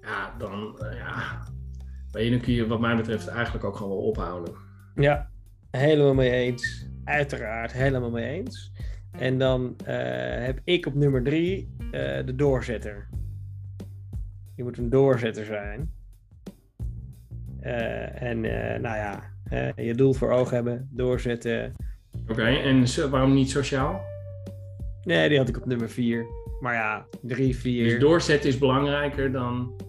ja, 0.00 0.34
dan, 0.38 0.78
uh, 0.82 0.96
ja, 0.96 1.42
dan 2.10 2.40
kun 2.40 2.52
je 2.52 2.66
wat 2.66 2.80
mij 2.80 2.96
betreft 2.96 3.26
eigenlijk 3.28 3.64
ook 3.64 3.76
gewoon 3.76 3.96
wel 3.96 4.06
ophouden. 4.06 4.54
Ja, 4.94 5.30
helemaal 5.70 6.14
mee 6.14 6.30
eens. 6.30 6.86
Uiteraard, 7.04 7.72
helemaal 7.72 8.10
mee 8.10 8.30
eens. 8.30 8.72
En 9.18 9.38
dan 9.38 9.76
uh, 9.80 9.86
heb 10.44 10.60
ik 10.64 10.86
op 10.86 10.94
nummer 10.94 11.22
drie 11.22 11.74
de 12.24 12.32
doorzetter. 12.36 13.08
Je 14.56 14.62
moet 14.62 14.78
een 14.78 14.90
doorzetter 14.90 15.44
zijn. 15.44 15.92
Uh, 17.62 18.22
en 18.22 18.44
uh, 18.44 18.78
nou 18.78 18.96
ja, 18.96 19.22
uh, 19.52 19.86
je 19.86 19.94
doel 19.94 20.12
voor 20.12 20.30
ogen 20.30 20.54
hebben, 20.54 20.88
doorzetten. 20.92 21.72
Oké, 22.22 22.32
okay, 22.32 22.62
en 22.62 23.10
waarom 23.10 23.34
niet 23.34 23.50
sociaal? 23.50 24.04
Nee, 25.02 25.28
die 25.28 25.38
had 25.38 25.48
ik 25.48 25.56
op 25.56 25.66
nummer 25.66 25.90
4. 25.90 26.26
Maar 26.60 26.74
ja, 26.74 27.06
3, 27.22 27.56
4. 27.56 27.84
Dus 27.84 27.98
doorzetten 27.98 28.48
is 28.48 28.58
belangrijker 28.58 29.32
dan. 29.32 29.80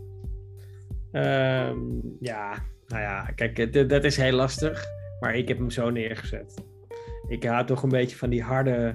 Um, 1.12 2.02
ja, 2.20 2.54
nou 2.88 3.02
ja, 3.02 3.24
kijk, 3.36 3.90
dat 3.90 4.04
is 4.04 4.18
heel 4.18 4.36
lastig. 4.36 4.86
Maar 5.20 5.36
ik 5.36 5.48
heb 5.48 5.58
hem 5.58 5.70
zo 5.70 5.90
neergezet. 5.90 6.64
Ik 7.28 7.44
hou 7.44 7.66
toch 7.66 7.84
een 7.84 7.90
beetje 7.90 8.18
van 8.18 8.30
die 8.30 8.44
harde, 8.44 8.94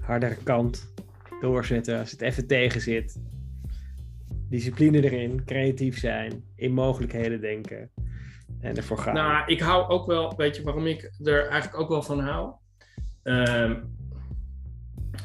hardere 0.00 0.36
kant 0.42 0.94
doorzetten. 1.40 1.98
Als 1.98 2.10
het 2.10 2.20
even 2.20 2.46
tegen 2.46 2.80
zit 2.80 3.18
discipline 4.54 5.02
erin, 5.02 5.44
creatief 5.44 5.98
zijn, 5.98 6.44
in 6.56 6.72
mogelijkheden 6.72 7.40
denken 7.40 7.90
en 8.60 8.76
ervoor 8.76 8.98
gaan. 8.98 9.14
Nou, 9.14 9.42
ik 9.46 9.60
hou 9.60 9.88
ook 9.88 10.06
wel, 10.06 10.34
weet 10.36 10.56
je 10.56 10.62
waarom 10.62 10.86
ik 10.86 11.12
er 11.24 11.46
eigenlijk 11.46 11.82
ook 11.82 11.88
wel 11.88 12.02
van 12.02 12.20
hou? 12.20 12.52
Uh, 13.24 13.72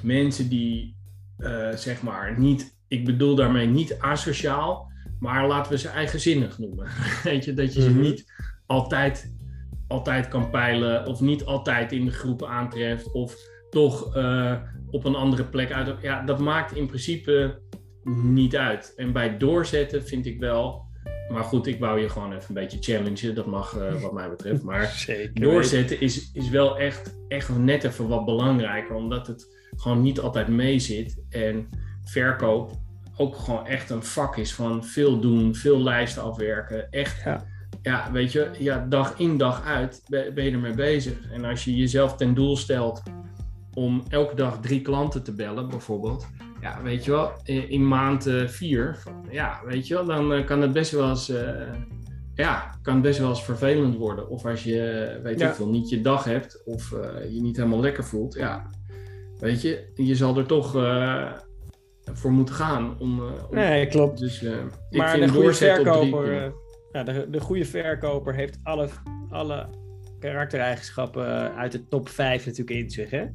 mensen 0.03 0.49
die, 0.49 0.95
uh, 1.37 1.71
zeg 1.71 2.01
maar, 2.01 2.39
niet, 2.39 2.77
ik 2.87 3.05
bedoel 3.05 3.35
daarmee 3.35 3.67
niet 3.67 3.99
asociaal, 3.99 4.91
maar 5.19 5.47
laten 5.47 5.71
we 5.71 5.77
ze 5.77 5.89
eigenzinnig 5.89 6.57
noemen. 6.57 6.87
weet 7.23 7.45
je, 7.45 7.53
dat 7.53 7.73
je 7.73 7.81
ze 7.81 7.89
-hmm. 7.89 8.01
niet 8.01 8.33
altijd, 8.65 9.33
altijd 9.87 10.27
kan 10.27 10.49
peilen 10.49 11.05
of 11.05 11.21
niet 11.21 11.45
altijd 11.45 11.91
in 11.91 12.05
de 12.05 12.11
groep 12.11 12.43
aantreft 12.43 13.11
of 13.11 13.35
toch 13.69 14.15
uh, 14.15 14.55
op 14.91 15.05
een 15.05 15.15
andere 15.15 15.43
plek 15.43 15.71
uit. 15.71 16.01
Ja, 16.01 16.23
dat 16.25 16.39
maakt 16.39 16.75
in 16.75 16.87
principe 16.87 17.59
niet 18.15 18.56
uit. 18.56 18.93
En 18.95 19.12
bij 19.12 19.38
doorzetten 19.38 20.08
vind 20.08 20.26
ik 20.26 20.39
wel. 20.39 20.88
Maar 21.30 21.43
goed, 21.43 21.67
ik 21.67 21.80
wou 21.80 22.00
je 22.00 22.10
gewoon 22.10 22.34
even 22.34 22.45
een 22.48 22.62
beetje 22.62 22.93
challengen. 22.93 23.36
Dat 23.36 23.45
mag 23.45 23.78
uh, 23.78 24.02
wat 24.02 24.13
mij 24.13 24.30
betreft. 24.30 24.63
Maar 24.63 24.86
Zeker. 25.08 25.41
doorzetten 25.41 26.02
is, 26.02 26.32
is 26.34 26.50
wel 26.50 26.78
echt, 26.78 27.17
echt 27.28 27.58
net 27.58 27.84
even 27.84 28.08
wat 28.08 28.26
belangrijker. 28.26 28.95
Omdat 28.95 29.28
het 29.28 29.58
gewoon 29.76 30.02
niet 30.02 30.19
altijd 30.19 30.48
mee 30.48 30.80
zit. 30.80 31.22
En 31.30 31.69
verkoop 32.04 32.72
ook 33.17 33.36
gewoon 33.36 33.67
echt 33.67 33.89
een 33.89 34.04
vak 34.04 34.38
is 34.38 34.54
van 34.54 34.84
veel 34.84 35.19
doen, 35.19 35.56
veel 35.56 35.84
lijsten 35.84 36.24
afwerken. 36.24 36.89
Echt, 36.89 37.24
ja, 37.24 37.45
ja 37.82 38.12
weet 38.12 38.32
je, 38.32 38.50
ja, 38.60 38.86
dag 38.89 39.19
in 39.19 39.38
dag 39.38 39.65
uit 39.65 40.04
ben 40.10 40.43
je 40.43 40.52
ermee 40.52 40.74
bezig. 40.74 41.32
En 41.32 41.45
als 41.45 41.63
je 41.63 41.76
jezelf 41.76 42.15
ten 42.15 42.34
doel 42.34 42.58
stelt 42.58 43.04
om 43.74 44.04
elke 44.10 44.36
dag 44.36 44.60
drie 44.60 44.82
klanten 44.82 45.24
te 45.24 45.34
bellen, 45.34 45.69
bijvoorbeeld 45.69 46.28
ja, 46.62 46.82
weet 46.84 47.06
je 47.06 47.12
wel, 47.12 47.32
in, 47.43 47.69
in 47.69 47.88
maand 47.88 48.28
uh, 48.28 48.48
vier, 48.48 48.98
ja, 49.30 49.62
weet 49.65 49.88
je 49.88 49.93
wel, 49.93 50.06
dan 50.06 50.34
uh, 50.34 50.45
kan 50.45 50.62
het 50.62 50.74
best 50.74 50.91
wel 50.91 51.10
eens, 51.10 51.30
uh, 51.30 51.74
ja, 52.36 52.78
kan 52.82 52.93
het 52.93 53.04
best 53.04 53.19
wel 53.19 53.30
eens 53.30 53.43
vervelend 53.43 53.95
worden. 53.95 54.30
Of 54.30 54.45
als 54.45 54.63
je, 54.63 55.19
weet 55.24 55.39
Ja. 55.39 55.50
ik 55.50 55.56
veel, 55.56 55.69
niet 55.69 55.89
je 55.89 56.02
dag 56.02 56.24
hebt 56.24 56.62
of 56.65 56.89
je 57.30 57.41
niet 57.41 57.58
helemaal 57.58 57.80
lekker 57.80 58.04
voelt, 58.04 58.34
ja, 58.34 58.69
weet 59.39 59.62
je, 59.62 59.91
je 59.95 60.15
zal 60.15 60.38
er 60.38 60.45
toch 60.45 60.72
voor 62.13 62.32
moeten 62.32 62.56
gaan. 62.56 63.00
Om, 63.00 63.22
om- 63.22 63.34
Nee, 63.52 63.88
klopt. 63.88 64.19
Dus 64.19 64.41
ik 64.41 64.52
Maar 64.98 65.19
de 65.19 65.28
goede 65.28 65.52
drie 65.52 65.54
verkoper, 65.69 66.43
eh, 66.43 66.52
ja, 66.91 67.04
de, 67.04 67.28
de 67.30 67.39
goede 67.39 67.65
verkoper 67.65 68.36
heeft 68.36 68.60
alle, 68.63 68.88
alle 69.30 69.67
karaktereigenschappen 70.19 71.56
uit 71.56 71.72
de 71.72 71.88
top 71.88 72.10
5 72.10 72.45
natuurlijk 72.45 72.80
in 72.80 72.89
zich. 72.89 73.10
Hè? 73.10 73.26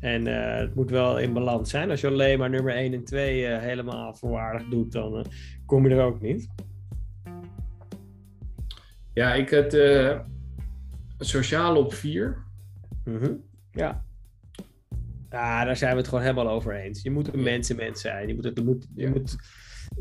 En 0.00 0.26
eh, 0.26 0.58
het 0.60 0.74
moet 0.74 0.90
wel 0.90 1.18
in 1.18 1.32
balans 1.32 1.70
zijn. 1.70 1.90
Als 1.90 2.00
je 2.00 2.06
alleen 2.06 2.38
maar 2.38 2.50
nummer 2.50 2.74
1 2.74 2.92
en 2.94 3.04
2 3.04 3.46
eh, 3.46 3.58
helemaal 3.62 4.14
voorwaardig 4.14 4.68
doet, 4.68 4.92
dan 4.92 5.16
eh, 5.18 5.24
kom 5.66 5.88
je 5.88 5.94
er 5.94 6.04
ook 6.04 6.20
niet. 6.20 6.48
Ja, 9.14 9.34
ik 9.34 9.50
het 9.50 9.76
sociaal 11.18 11.76
op 11.76 11.94
vier. 11.94 12.44
Mhm. 13.04 13.32
Ja. 13.72 14.04
Ja, 15.30 15.64
daar 15.64 15.76
zijn 15.76 15.90
we 15.92 15.96
het 15.98 16.08
gewoon 16.08 16.22
helemaal 16.24 16.48
over 16.48 16.74
eens. 16.74 17.02
Je 17.02 17.10
moet 17.10 17.32
een 17.34 17.42
mensenmens 17.42 18.00
zijn. 18.00 18.28
Je 18.28 18.34
moet, 18.34 18.44
het, 18.44 18.56
je 18.58 18.64
moet, 18.64 18.86
je 18.94 19.02
Ja. 19.02 19.08
moet, 19.10 19.36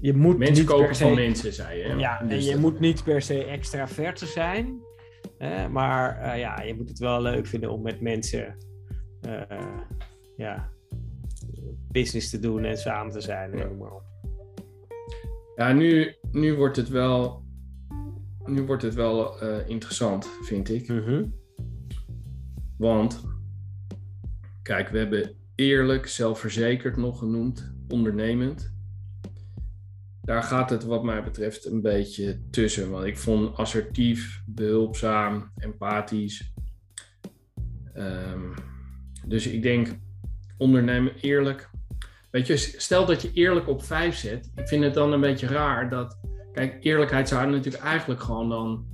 je 0.01 0.13
moet 0.13 0.38
Mensen 0.38 0.55
niet 0.55 0.65
kopen 0.73 0.95
se- 0.95 1.03
van 1.03 1.13
mensen, 1.15 1.53
zei 1.53 1.79
je. 1.79 1.95
Ja, 1.95 2.21
en 2.21 2.27
Dus 2.27 2.45
je 2.45 2.51
dat- 2.51 2.60
moet 2.60 2.79
niet 2.79 3.03
per 3.03 3.21
se 3.21 3.43
extravert 3.43 4.19
zijn. 4.19 4.79
Hè, 5.38 5.69
maar 5.69 6.38
ja, 6.38 6.62
je 6.62 6.75
moet 6.75 6.89
het 6.89 6.99
wel 6.99 7.21
leuk 7.21 7.47
vinden 7.47 7.71
om 7.71 7.81
met 7.81 8.01
mensen 8.01 8.57
ja, 10.38 10.69
business 11.91 12.30
te 12.30 12.39
doen 12.39 12.63
en 12.63 12.77
samen 12.77 13.12
te 13.12 13.21
zijn. 13.21 13.58
Ja. 13.58 13.69
Ja, 15.56 15.73
nu, 15.73 16.15
nu 16.32 16.56
wordt 16.56 16.75
het 16.75 16.89
wel, 16.89 17.43
nu 18.45 18.62
wordt 18.62 18.84
het 18.84 18.93
wel 18.93 19.41
eh, 19.41 19.69
interessant, 19.69 20.30
vind 20.41 20.69
ik. 20.69 20.88
Mhm. 20.88 21.25
Want, 22.77 23.23
kijk, 24.62 24.89
we 24.89 24.97
hebben 24.97 25.36
eerlijk, 25.56 26.08
zelfverzekerd 26.08 26.97
nog 26.97 27.19
genoemd, 27.19 27.73
ondernemend. 27.88 28.75
Daar 30.21 30.43
gaat 30.43 30.69
het 30.69 30.84
wat 30.84 31.03
mij 31.03 31.23
betreft 31.23 31.65
een 31.65 31.82
beetje 31.82 32.39
tussen. 32.49 32.91
Want 32.91 33.06
ik 33.06 33.17
vond 33.17 33.56
assertief, 33.56 34.43
behulpzaam, 34.45 35.51
empathisch. 35.58 36.53
Ehm, 37.93 38.53
dus 39.28 39.48
ik 39.48 39.62
denk 39.62 39.88
ondernemen 40.58 41.12
eerlijk. 41.22 41.70
Weet 42.32 42.48
je, 42.48 42.58
stel 42.58 43.06
dat 43.06 43.22
je 43.22 43.32
eerlijk 43.34 43.68
op 43.68 43.84
vijf 43.84 44.16
zet. 44.16 44.52
Ik 44.56 44.68
vind 44.68 44.84
het 44.84 44.94
dan 44.94 45.13
een 45.13 45.22
beetje 45.22 45.48
raar 45.48 45.90
dat. 45.90 46.20
Kijk, 46.54 46.78
eerlijkheid 46.82 47.28
zou 47.28 47.50
natuurlijk 47.50 47.84
eigenlijk 47.84 48.22
gewoon 48.22 48.50
dan 48.50 48.86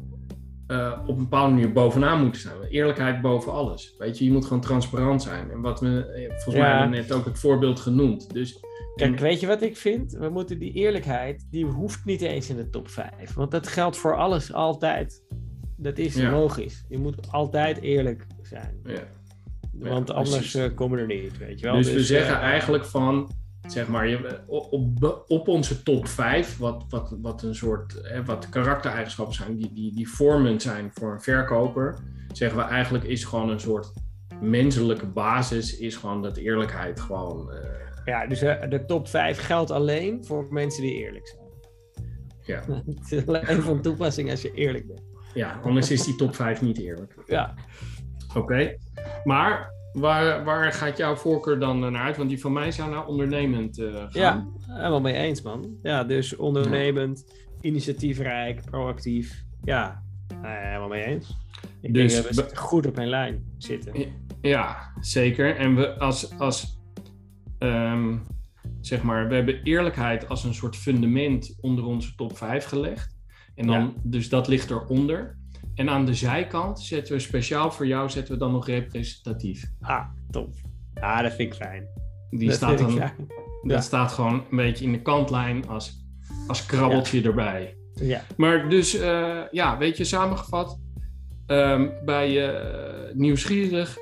eh, 0.68 1.00
op 1.08 1.16
een 1.18 1.24
bepaalde 1.24 1.54
manier 1.54 1.72
bovenaan 1.72 2.22
moeten 2.22 2.42
staan. 2.42 2.64
Eerlijkheid 2.64 3.22
boven 3.22 3.52
alles. 3.52 3.96
Weet 3.98 4.18
je, 4.18 4.26
je 4.26 4.32
moet 4.32 4.46
gewoon 4.46 4.62
transparant 4.62 5.22
zijn. 5.22 5.52
En 5.52 5.62
wat 5.62 5.80
we, 5.80 6.06
eh, 6.06 6.28
volgens 6.30 6.56
mij 6.56 6.70
hebben 6.70 6.90
net 6.90 7.12
ook 7.14 7.26
het 7.26 7.40
voorbeeld 7.40 7.80
genoemd. 7.80 8.34
Dus 8.34 8.60
Kijk, 8.96 9.20
weet 9.20 9.40
je 9.40 9.48
wat 9.48 9.62
ik 9.62 9.78
vind? 9.78 10.12
We 10.12 10.30
moeten 10.30 10.60
die 10.60 10.72
eerlijkheid, 10.74 11.48
die 11.52 11.66
hoeft 11.66 12.06
niet 12.06 12.22
eens 12.22 12.50
in 12.50 12.56
de 12.56 12.70
top 12.70 12.90
5. 12.90 13.34
Want 13.34 13.52
dat 13.52 13.68
geldt 13.68 13.98
voor 13.98 14.16
alles 14.16 14.54
altijd. 14.54 15.24
Dat 15.78 15.98
is 15.98 16.16
Ja. 16.16 16.32
logisch. 16.32 16.86
Je 16.90 16.98
moet 16.98 17.32
altijd 17.32 17.82
eerlijk 17.82 18.28
zijn. 18.42 18.80
ja. 18.86 19.04
Want 19.74 20.12
anders 20.12 20.36
precies. 20.36 20.56
eh, 20.56 20.76
komen 20.76 20.96
we 20.96 21.14
er 21.14 21.22
niet, 21.22 21.38
weet 21.38 21.60
je 21.60 21.66
wel. 21.66 21.76
Dus, 21.76 21.92
we 21.92 22.04
zeggen 22.04 22.36
eh, 22.36 22.42
eigenlijk 22.42 22.86
van, 22.86 23.32
zeg 23.68 23.88
maar, 23.88 24.08
je, 24.08 24.40
op, 24.48 25.24
op, 25.28 25.48
onze 25.48 25.84
top 25.84 26.08
5, 26.08 26.58
wat, 26.58 26.86
wat, 26.90 27.16
wat 27.22 27.44
een 27.44 27.56
soort, 27.56 28.00
hè, 28.02 28.24
wat 28.26 28.50
karaktereigenschappen 28.50 29.36
zijn, 29.36 29.56
die, 29.56 29.74
die, 29.74 29.96
die 29.96 30.10
vormend 30.10 30.62
zijn 30.62 30.92
voor 30.94 31.12
een 31.12 31.22
verkoper, 31.22 31.98
zeggen 32.32 32.58
we 32.58 32.64
eigenlijk 32.64 33.04
is 33.04 33.24
gewoon 33.24 33.50
een 33.50 33.60
soort 33.60 33.92
menselijke 34.42 35.06
basis, 35.08 35.78
is 35.78 35.96
gewoon 35.96 36.22
dat 36.22 36.38
eerlijkheid 36.38 37.00
gewoon, 37.00 37.52
eh, 37.52 37.60
Ja, 38.06 38.28
dus 38.28 38.40
de 38.40 38.84
top 38.88 39.08
5 39.08 39.40
geldt 39.40 39.72
alleen 39.72 40.26
voor 40.26 40.48
mensen 40.50 40.82
die 40.82 40.94
eerlijk 40.94 41.28
zijn. 41.28 41.42
ja, 42.42 42.64
Het 43.00 43.12
is 43.12 43.28
alleen 43.28 43.62
van 43.62 43.82
toepassing 43.82 44.30
als 44.30 44.42
je 44.42 44.52
eerlijk 44.54 44.88
bent. 44.88 45.02
ja, 45.34 45.60
anders 45.64 45.92
is 45.92 46.04
die 46.04 46.16
top 46.16 46.36
5 46.36 46.62
niet 46.62 46.78
eerlijk. 46.78 47.16
Ja, 47.26 47.54
Oké, 48.36 48.76
maar 49.24 49.72
waar, 49.94 50.44
waar 50.44 50.72
gaat 50.74 50.98
jouw 50.98 51.16
voorkeur 51.16 51.60
dan 51.60 51.80
naar 51.80 51.96
uit? 52.06 52.18
Want 52.18 52.30
die 52.30 52.40
van 52.42 52.54
mij 52.54 52.72
zou 52.72 52.90
naar 52.90 53.06
ondernemend 53.06 53.80
eh, 53.80 53.94
gaan. 53.94 54.10
ja 54.12 54.46
helemaal 54.68 55.02
mee 55.02 55.14
eens, 55.16 55.42
man. 55.42 55.78
Ja, 55.82 56.04
dus 56.04 56.36
ondernemend, 56.36 57.26
initiatiefrijk, 57.62 58.62
proactief. 58.66 59.44
Ja, 59.64 60.04
eh, 60.28 60.40
helemaal 60.44 60.88
mee 60.88 61.04
eens. 61.04 61.38
Ik 61.82 61.94
Dus 61.94 62.14
denk 62.14 62.36
dat 62.36 62.52
we 62.52 62.58
goed 62.58 62.86
op 62.86 62.96
mijn 62.96 63.10
lijn 63.10 63.44
zitten. 63.58 63.94
Ja, 64.42 64.92
zeker. 65.00 65.56
En 65.56 65.76
we 65.76 66.00
als, 66.00 66.40
als 66.40 66.80
ehm, 67.60 68.18
zeg 68.82 69.04
maar, 69.04 69.28
we 69.28 69.36
hebben 69.36 69.64
eerlijkheid 69.64 70.30
als 70.30 70.44
een 70.44 70.54
soort 70.54 70.76
fundament 70.76 71.58
onder 71.62 71.86
onze 71.86 72.16
top 72.16 72.38
5 72.38 72.66
gelegd. 72.66 73.16
En 73.56 73.68
dan, 73.68 73.82
Ja. 73.82 73.92
dus 74.04 74.30
dat 74.30 74.48
ligt 74.48 74.70
eronder. 74.70 75.38
En 75.76 75.90
aan 75.90 76.06
de 76.06 76.14
zijkant 76.14 76.80
zetten 76.80 77.14
we 77.14 77.20
speciaal 77.20 77.72
voor 77.72 77.88
jou 77.88 78.10
zetten 78.10 78.34
we 78.34 78.40
dan 78.40 78.52
nog 78.52 78.68
representatief. 78.68 79.72
Ah, 79.82 80.06
top. 80.32 80.54
Ja, 80.94 81.22
dat 81.22 81.34
vind 81.34 81.54
ik 81.54 81.60
fijn. 81.60 81.88
Die 82.30 82.48
dat 82.48 82.56
staat 82.56 82.78
dan. 82.78 83.12
Dat 83.62 83.84
staat 83.84 84.12
gewoon 84.12 84.34
een 84.34 84.58
beetje 84.58 84.86
in 84.86 84.92
de 84.92 85.02
kantlijn 85.02 85.68
als, 85.68 86.06
als 86.48 86.66
krabbeltje 86.66 87.22
erbij. 87.22 87.78
Ja. 87.94 88.22
Maar 88.38 88.70
dus, 88.70 88.94
eh, 88.94 89.42
ja, 89.52 89.78
weet 89.78 89.98
je, 89.98 90.04
samengevat. 90.04 90.82
ehm, 91.46 91.90
bij 92.06 92.50
eh, 92.50 93.14
nieuwsgierig, 93.14 93.98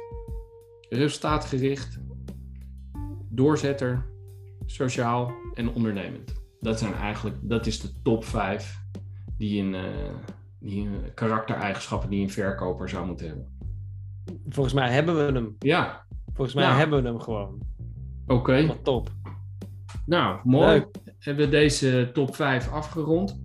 resultaatgericht, 0.89 1.99
doorzetter, 3.29 4.05
sociaal 4.65 5.33
en 5.53 5.69
ondernemend. 5.69 6.33
Dat 6.59 6.79
zijn 6.79 6.93
eigenlijk, 6.93 7.37
dat 7.41 7.65
is 7.65 7.81
de 7.81 8.01
top 8.03 8.25
5 8.25 8.79
die 9.37 9.61
een, 9.61 9.75
eh, 9.75 9.81
die 10.61 10.89
karaktereigenschappen 11.13 12.09
die 12.09 12.21
een 12.21 12.29
verkoper 12.29 12.89
zou 12.89 13.05
moeten 13.05 13.27
hebben. 13.27 13.59
Volgens 14.49 14.75
mij 14.75 14.91
hebben 14.91 15.15
we 15.25 15.31
hem. 15.33 15.55
Ja, 15.59 16.05
Volgens 16.33 16.55
mij 16.55 16.65
Nou. 16.65 16.77
hebben 16.77 17.01
we 17.03 17.07
hem 17.09 17.19
gewoon. 17.19 17.59
oké. 18.27 18.65
Wat 18.67 18.83
top. 18.83 19.09
Nou, 20.05 20.39
mooi. 20.43 20.67
Leuk. 20.67 20.87
Hebben 21.19 21.45
we 21.45 21.51
deze 21.51 22.09
top 22.13 22.35
5 22.35 22.71
afgerond. 22.71 23.41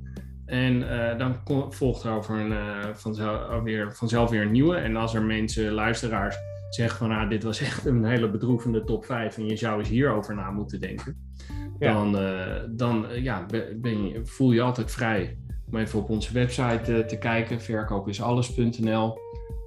En 0.46 0.88
eh, 1.10 1.18
dan 1.18 1.36
volgt 1.72 2.02
er 2.02 2.12
over 2.12 2.40
een, 2.40 2.52
eh, 2.52 2.94
vanzelf, 2.94 3.62
weer, 3.62 3.94
vanzelf 3.94 4.30
weer 4.30 4.42
een 4.42 4.50
nieuwe. 4.50 4.76
En 4.76 4.96
als 4.96 5.14
er 5.14 5.22
mensen, 5.22 5.72
luisteraars, 5.72 6.36
zeggen 6.70 6.98
van 6.98 7.10
ah, 7.10 7.28
dit 7.30 7.42
was 7.42 7.60
echt 7.60 7.86
een 7.86 8.04
hele 8.04 8.30
bedroevende 8.30 8.84
top 8.84 9.04
5 9.04 9.36
en 9.38 9.46
je 9.46 9.56
zou 9.56 9.78
eens 9.78 9.88
hierover 9.88 10.34
na 10.34 10.50
moeten 10.50 10.80
denken. 10.80 11.34
Ja. 11.78 11.92
Dan, 11.92 12.18
eh, 12.18 12.62
dan 12.70 13.06
ja, 13.22 13.46
be- 13.46 13.76
ben 13.80 14.08
je, 14.08 14.26
voel 14.26 14.52
je 14.52 14.60
altijd 14.62 14.90
vrij 14.90 15.38
om 15.70 15.76
even 15.78 15.98
op 15.98 16.08
onze 16.08 16.32
website 16.32 16.94
eh, 16.94 16.98
te 16.98 17.18
kijken, 17.18 17.60
verkoopisalles.nl. 17.60 19.18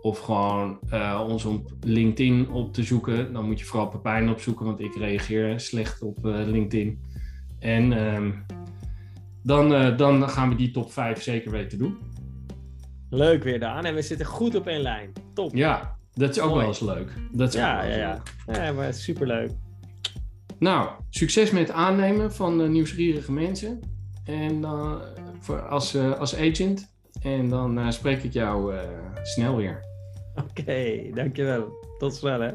Of 0.02 0.20
gewoon 0.20 0.80
eh, 0.90 1.26
ons 1.28 1.46
op 1.46 1.72
LinkedIn 1.82 2.50
op 2.50 2.74
te 2.74 2.84
zoeken. 2.84 3.34
Dan 3.34 3.46
moet 3.46 3.60
je 3.60 3.66
vooral 3.66 3.88
Pepijn 3.88 4.30
opzoeken, 4.30 4.66
want 4.66 4.80
ik 4.80 4.96
reageer 4.96 5.60
slecht 5.60 6.02
op 6.02 6.26
eh, 6.26 6.34
LinkedIn. 6.46 7.00
En 7.60 7.94
ehm, 7.94 8.32
dan, 9.44 9.98
dan 9.98 10.30
gaan 10.30 10.50
we 10.50 10.56
die 10.56 10.72
top 10.72 10.92
5 10.92 11.22
zeker 11.22 11.52
weten 11.52 11.78
doen. 11.78 11.98
Leuk 13.10 13.44
weer, 13.44 13.60
Daan. 13.60 13.86
En 13.86 13.96
we 13.96 14.02
zitten 14.02 14.26
goed 14.26 14.56
op 14.56 14.68
één 14.68 14.82
lijn. 14.82 15.14
Top. 15.34 15.56
Ja, 15.56 15.96
dat 16.14 16.30
is 16.30 16.40
ook 16.40 16.50
Mooi. 16.50 16.60
wel 16.60 16.68
eens 16.68 16.80
leuk. 16.80 17.14
Dat 17.32 17.54
is 17.54 17.56
ook 17.56 17.62
ja, 17.62 17.76
wel 17.76 17.86
ja, 17.86 17.92
eens 17.92 17.98
ja. 17.98 18.24
leuk. 18.46 18.56
Ja, 18.56 18.72
maar 18.72 18.94
superleuk. 18.94 19.52
Nou, 20.60 20.90
succes 21.10 21.52
met 21.52 21.68
het 21.68 21.72
aannemen 21.72 22.34
van 22.34 22.72
nieuwsgierige 22.72 23.32
mensen. 23.32 23.80
En 24.24 24.62
dan 24.62 25.02
voor, 25.40 25.62
als, 25.62 25.94
eh, 25.94 26.20
als 26.20 26.36
agent. 26.36 26.92
En 27.22 27.50
dan 27.50 27.80
eh, 27.80 27.90
spreek 27.90 28.24
ik 28.24 28.34
jou 28.34 28.76
eh, 28.76 28.82
snel 29.24 29.56
weer. 29.56 29.84
Oké, 30.36 31.10
dankjewel. 31.14 31.68
Tot 31.98 32.14
snel, 32.16 32.40
hè. 32.40 32.52